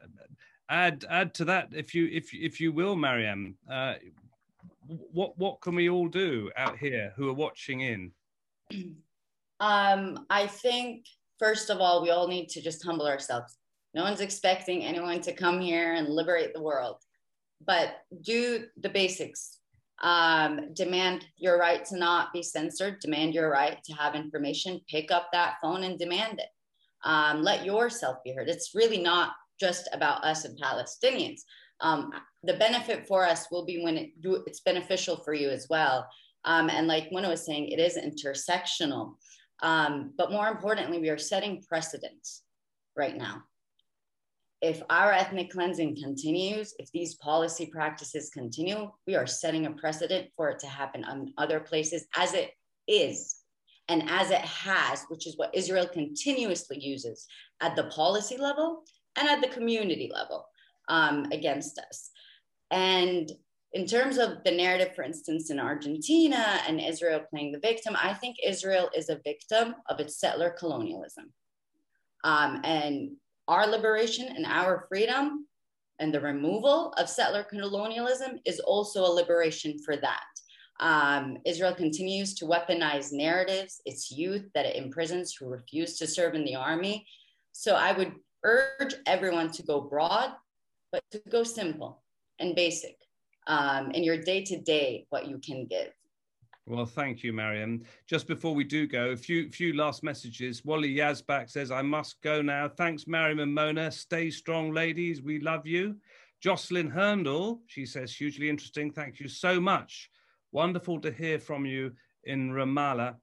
add 0.69 1.05
add 1.09 1.33
to 1.33 1.45
that 1.45 1.69
if 1.73 1.93
you 1.93 2.09
if 2.11 2.33
if 2.33 2.59
you 2.59 2.71
will 2.71 2.95
mariam 2.95 3.55
uh, 3.69 3.95
what 4.87 5.37
what 5.37 5.61
can 5.61 5.75
we 5.75 5.89
all 5.89 6.07
do 6.07 6.51
out 6.57 6.77
here 6.77 7.13
who 7.15 7.29
are 7.29 7.33
watching 7.33 7.81
in 7.81 8.11
um, 9.59 10.25
i 10.29 10.47
think 10.47 11.05
first 11.39 11.69
of 11.69 11.79
all 11.79 12.01
we 12.01 12.09
all 12.09 12.27
need 12.27 12.49
to 12.49 12.61
just 12.61 12.83
humble 12.85 13.07
ourselves 13.07 13.57
no 13.93 14.03
one's 14.03 14.21
expecting 14.21 14.83
anyone 14.83 15.21
to 15.21 15.33
come 15.33 15.59
here 15.59 15.93
and 15.93 16.07
liberate 16.07 16.53
the 16.53 16.61
world, 16.61 16.97
but 17.65 17.95
do 18.21 18.65
the 18.81 18.89
basics. 18.89 19.57
Um, 20.01 20.73
demand 20.73 21.25
your 21.37 21.59
right 21.59 21.85
to 21.85 21.97
not 21.97 22.33
be 22.33 22.41
censored, 22.41 22.99
demand 23.01 23.35
your 23.35 23.51
right 23.51 23.77
to 23.83 23.93
have 23.93 24.15
information, 24.15 24.81
pick 24.89 25.11
up 25.11 25.27
that 25.31 25.57
phone 25.61 25.83
and 25.83 25.99
demand 25.99 26.39
it. 26.39 26.49
Um, 27.03 27.43
let 27.43 27.65
yourself 27.65 28.17
be 28.23 28.33
heard. 28.33 28.49
It's 28.49 28.73
really 28.73 29.01
not 29.01 29.33
just 29.59 29.87
about 29.93 30.23
us 30.23 30.45
and 30.45 30.59
Palestinians. 30.59 31.41
Um, 31.81 32.11
the 32.43 32.53
benefit 32.53 33.07
for 33.07 33.25
us 33.25 33.47
will 33.51 33.65
be 33.65 33.83
when 33.83 33.97
it 33.97 34.09
it's 34.47 34.61
beneficial 34.61 35.17
for 35.17 35.33
you 35.33 35.49
as 35.49 35.67
well. 35.69 36.07
Um, 36.45 36.69
and 36.69 36.87
like 36.87 37.11
Mona 37.11 37.29
was 37.29 37.45
saying, 37.45 37.67
it 37.67 37.79
is 37.79 37.97
intersectional. 37.97 39.15
Um, 39.61 40.13
but 40.17 40.31
more 40.31 40.47
importantly, 40.47 40.97
we 40.99 41.09
are 41.09 41.17
setting 41.17 41.63
precedents 41.67 42.41
right 42.95 43.15
now 43.15 43.43
if 44.61 44.81
our 44.89 45.11
ethnic 45.11 45.49
cleansing 45.49 45.97
continues, 46.01 46.75
if 46.77 46.91
these 46.91 47.15
policy 47.15 47.65
practices 47.65 48.29
continue, 48.29 48.91
we 49.07 49.15
are 49.15 49.25
setting 49.25 49.65
a 49.65 49.71
precedent 49.71 50.29
for 50.35 50.49
it 50.49 50.59
to 50.59 50.67
happen 50.67 51.03
in 51.03 51.33
other 51.37 51.59
places 51.59 52.05
as 52.15 52.33
it 52.33 52.51
is 52.87 53.37
and 53.87 54.07
as 54.07 54.29
it 54.29 54.41
has, 54.41 55.03
which 55.09 55.25
is 55.25 55.37
what 55.37 55.53
Israel 55.55 55.87
continuously 55.87 56.79
uses 56.79 57.27
at 57.59 57.75
the 57.75 57.85
policy 57.85 58.37
level 58.37 58.83
and 59.15 59.27
at 59.27 59.41
the 59.41 59.47
community 59.47 60.11
level 60.13 60.45
um, 60.89 61.25
against 61.31 61.79
us. 61.79 62.11
And 62.69 63.31
in 63.73 63.87
terms 63.87 64.17
of 64.17 64.43
the 64.45 64.51
narrative, 64.51 64.93
for 64.95 65.03
instance, 65.03 65.49
in 65.49 65.59
Argentina 65.59 66.59
and 66.67 66.79
Israel 66.79 67.21
playing 67.31 67.51
the 67.51 67.59
victim, 67.59 67.97
I 68.01 68.13
think 68.13 68.35
Israel 68.45 68.89
is 68.95 69.09
a 69.09 69.19
victim 69.23 69.75
of 69.89 69.99
its 69.99 70.19
settler 70.19 70.51
colonialism. 70.51 71.33
Um, 72.23 72.61
and 72.63 73.11
our 73.47 73.67
liberation 73.67 74.27
and 74.27 74.45
our 74.45 74.85
freedom 74.87 75.47
and 75.99 76.13
the 76.13 76.19
removal 76.19 76.93
of 76.97 77.09
settler 77.09 77.43
colonialism 77.43 78.39
is 78.45 78.59
also 78.59 79.05
a 79.05 79.15
liberation 79.15 79.77
for 79.83 79.95
that. 79.97 80.23
Um, 80.79 81.37
Israel 81.45 81.75
continues 81.75 82.33
to 82.35 82.45
weaponize 82.45 83.11
narratives, 83.11 83.81
its 83.85 84.09
youth 84.09 84.45
that 84.55 84.65
it 84.65 84.75
imprisons 84.75 85.35
who 85.35 85.47
refuse 85.47 85.97
to 85.99 86.07
serve 86.07 86.33
in 86.33 86.43
the 86.43 86.55
army. 86.55 87.05
So 87.51 87.75
I 87.75 87.91
would 87.91 88.13
urge 88.43 88.95
everyone 89.05 89.51
to 89.51 89.63
go 89.63 89.81
broad, 89.81 90.31
but 90.91 91.03
to 91.11 91.21
go 91.29 91.43
simple 91.43 92.01
and 92.39 92.55
basic 92.55 92.95
um, 93.47 93.91
in 93.91 94.03
your 94.03 94.17
day 94.17 94.43
to 94.43 94.59
day, 94.59 95.05
what 95.09 95.27
you 95.27 95.37
can 95.37 95.65
give. 95.65 95.91
Well, 96.67 96.85
thank 96.85 97.23
you, 97.23 97.33
Mariam. 97.33 97.83
Just 98.07 98.27
before 98.27 98.53
we 98.53 98.63
do 98.63 98.87
go, 98.87 99.09
a 99.09 99.17
few 99.17 99.49
few 99.49 99.73
last 99.73 100.03
messages. 100.03 100.63
Wally 100.63 100.95
Yazbak 100.95 101.49
says, 101.49 101.71
I 101.71 101.81
must 101.81 102.21
go 102.21 102.41
now. 102.41 102.69
Thanks, 102.69 103.07
Mariam 103.07 103.39
and 103.39 103.53
Mona. 103.53 103.91
Stay 103.91 104.29
strong, 104.29 104.71
ladies. 104.71 105.21
We 105.21 105.39
love 105.39 105.65
you. 105.65 105.95
Jocelyn 106.39 106.91
Herndl, 106.91 107.59
she 107.67 107.85
says, 107.85 108.13
hugely 108.13 108.49
interesting. 108.49 108.91
Thank 108.91 109.19
you 109.19 109.27
so 109.27 109.59
much. 109.59 110.09
Wonderful 110.51 110.99
to 111.01 111.11
hear 111.11 111.39
from 111.39 111.65
you 111.65 111.93
in 112.23 112.51
Ramallah. 112.51 113.15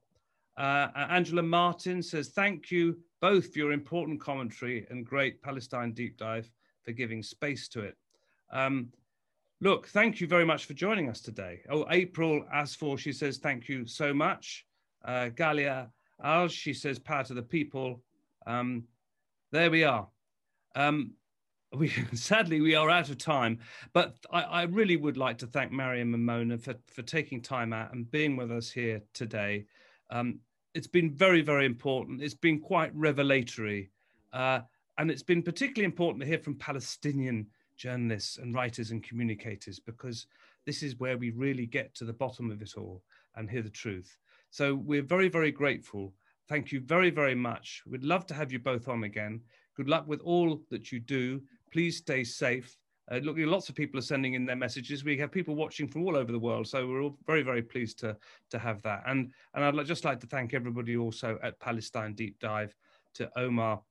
Uh, 0.57 0.87
Angela 0.95 1.43
Martin 1.43 2.01
says, 2.01 2.29
thank 2.29 2.71
you 2.71 2.99
both 3.21 3.53
for 3.53 3.59
your 3.59 3.71
important 3.71 4.19
commentary 4.21 4.85
and 4.89 5.05
great 5.05 5.41
Palestine 5.41 5.93
deep 5.93 6.17
dive 6.17 6.49
for 6.83 6.91
giving 6.91 7.23
space 7.23 7.67
to 7.69 7.81
it. 7.81 7.95
Um, 8.51 8.89
Look, 9.61 9.87
thank 9.89 10.21
you 10.21 10.27
very 10.27 10.45
much 10.45 10.65
for 10.65 10.73
joining 10.73 11.09
us 11.09 11.19
today. 11.19 11.61
Oh, 11.69 11.85
April 11.89 12.45
as 12.51 12.73
for, 12.73 12.97
she 12.97 13.11
says, 13.11 13.39
thank 13.39 13.67
you 13.67 13.85
so 13.85 14.13
much. 14.13 14.65
Uh, 15.03 15.29
Galia 15.35 15.89
Al, 16.23 16.47
she 16.47 16.73
says, 16.73 16.97
power 16.97 17.25
to 17.25 17.33
the 17.33 17.41
people. 17.41 18.01
Um, 18.47 18.85
there 19.51 19.69
we 19.69 19.83
are. 19.83 20.07
Um, 20.75 21.11
we 21.75 21.89
sadly 22.13 22.61
we 22.61 22.75
are 22.75 22.89
out 22.89 23.09
of 23.09 23.17
time, 23.17 23.59
but 23.91 24.15
I, 24.31 24.43
I, 24.43 24.63
really 24.63 24.95
would 24.95 25.17
like 25.17 25.37
to 25.39 25.47
thank 25.47 25.71
Mariam 25.71 26.13
and 26.13 26.25
Mona 26.25 26.57
for, 26.57 26.75
for 26.87 27.01
taking 27.01 27.41
time 27.41 27.73
out 27.73 27.93
and 27.93 28.09
being 28.09 28.37
with 28.37 28.51
us 28.51 28.71
here 28.71 29.01
today. 29.13 29.65
Um, 30.09 30.39
it's 30.73 30.87
been 30.87 31.11
very, 31.13 31.41
very 31.41 31.65
important. 31.65 32.23
It's 32.23 32.33
been 32.33 32.61
quite 32.61 32.95
revelatory. 32.95 33.91
Uh, 34.31 34.61
and 34.97 35.11
it's 35.11 35.23
been 35.23 35.43
particularly 35.43 35.85
important 35.85 36.21
to 36.21 36.27
hear 36.27 36.39
from 36.39 36.55
Palestinian 36.55 37.47
journalists 37.79 38.37
and 38.37 38.53
writers 38.53 38.91
and 38.91 39.03
communicators 39.03 39.79
because 39.79 40.27
this 40.65 40.83
is 40.83 40.99
where 40.99 41.17
we 41.17 41.31
really 41.31 41.65
get 41.65 41.95
to 41.95 42.05
the 42.05 42.13
bottom 42.13 42.51
of 42.51 42.61
it 42.61 42.77
all 42.77 43.01
and 43.35 43.49
hear 43.49 43.63
the 43.63 43.69
truth. 43.69 44.17
So 44.51 44.75
we're 44.75 45.01
very, 45.01 45.29
very 45.29 45.51
grateful. 45.51 46.13
Thank 46.47 46.71
you 46.71 46.81
very, 46.81 47.09
very 47.09 47.35
much. 47.35 47.81
We'd 47.87 48.03
love 48.03 48.27
to 48.27 48.33
have 48.33 48.51
you 48.51 48.59
both 48.59 48.87
on 48.87 49.03
again. 49.05 49.41
Good 49.75 49.89
luck 49.89 50.07
with 50.07 50.19
all 50.21 50.61
that 50.69 50.91
you 50.91 50.99
do. 50.99 51.41
Please 51.71 51.97
stay 51.97 52.23
safe. 52.23 52.77
Uh, 53.11 53.17
look, 53.17 53.37
lots 53.39 53.69
of 53.69 53.75
people 53.75 53.97
are 53.97 54.03
sending 54.03 54.33
in 54.33 54.45
their 54.45 54.55
messages. 54.55 55.03
We 55.03 55.17
have 55.17 55.31
people 55.31 55.55
watching 55.55 55.87
from 55.87 56.03
all 56.05 56.15
over 56.15 56.31
the 56.31 56.37
world, 56.37 56.67
so 56.67 56.87
we're 56.87 57.01
all 57.01 57.17
very, 57.25 57.41
very 57.41 57.63
pleased 57.63 57.97
to 57.99 58.15
to 58.51 58.59
have 58.59 58.83
that. 58.83 59.01
And 59.07 59.31
and 59.55 59.65
I'd 59.65 59.85
just 59.87 60.05
like 60.05 60.19
to 60.19 60.27
thank 60.27 60.53
everybody 60.53 60.95
also 60.95 61.39
at 61.41 61.59
Palestine 61.59 62.13
Deep 62.13 62.37
Dive, 62.39 62.75
to 63.15 63.31
Omar 63.37 63.81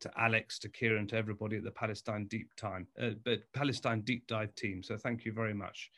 to 0.00 0.10
Alex, 0.16 0.58
to 0.60 0.68
Kieran, 0.68 1.06
to 1.08 1.16
everybody 1.16 1.56
at 1.56 1.64
the 1.64 1.70
Palestine 1.70 2.26
Deep 2.26 2.54
Time, 2.56 2.86
uh, 3.00 3.10
but 3.24 3.40
Palestine 3.52 4.00
Deep 4.00 4.26
Dive 4.26 4.54
team. 4.54 4.82
So 4.82 4.96
thank 4.96 5.24
you 5.24 5.32
very 5.32 5.54
much. 5.54 5.90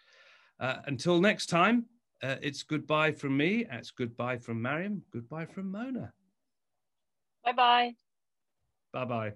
Uh, 0.61 0.77
until 0.87 1.21
next 1.21 1.47
time, 1.47 1.87
uh, 2.23 2.37
it's 2.41 2.63
goodbye 2.63 3.13
from 3.13 3.37
me. 3.37 3.67
It's 3.71 3.91
goodbye 3.91 4.39
from 4.39 4.63
Mariam. 4.63 5.03
Goodbye 5.13 5.47
from 5.47 5.71
Mona. 5.71 6.13
Bye 7.45 7.53
bye. 7.53 7.95
Bye 8.93 9.05
bye. 9.05 9.33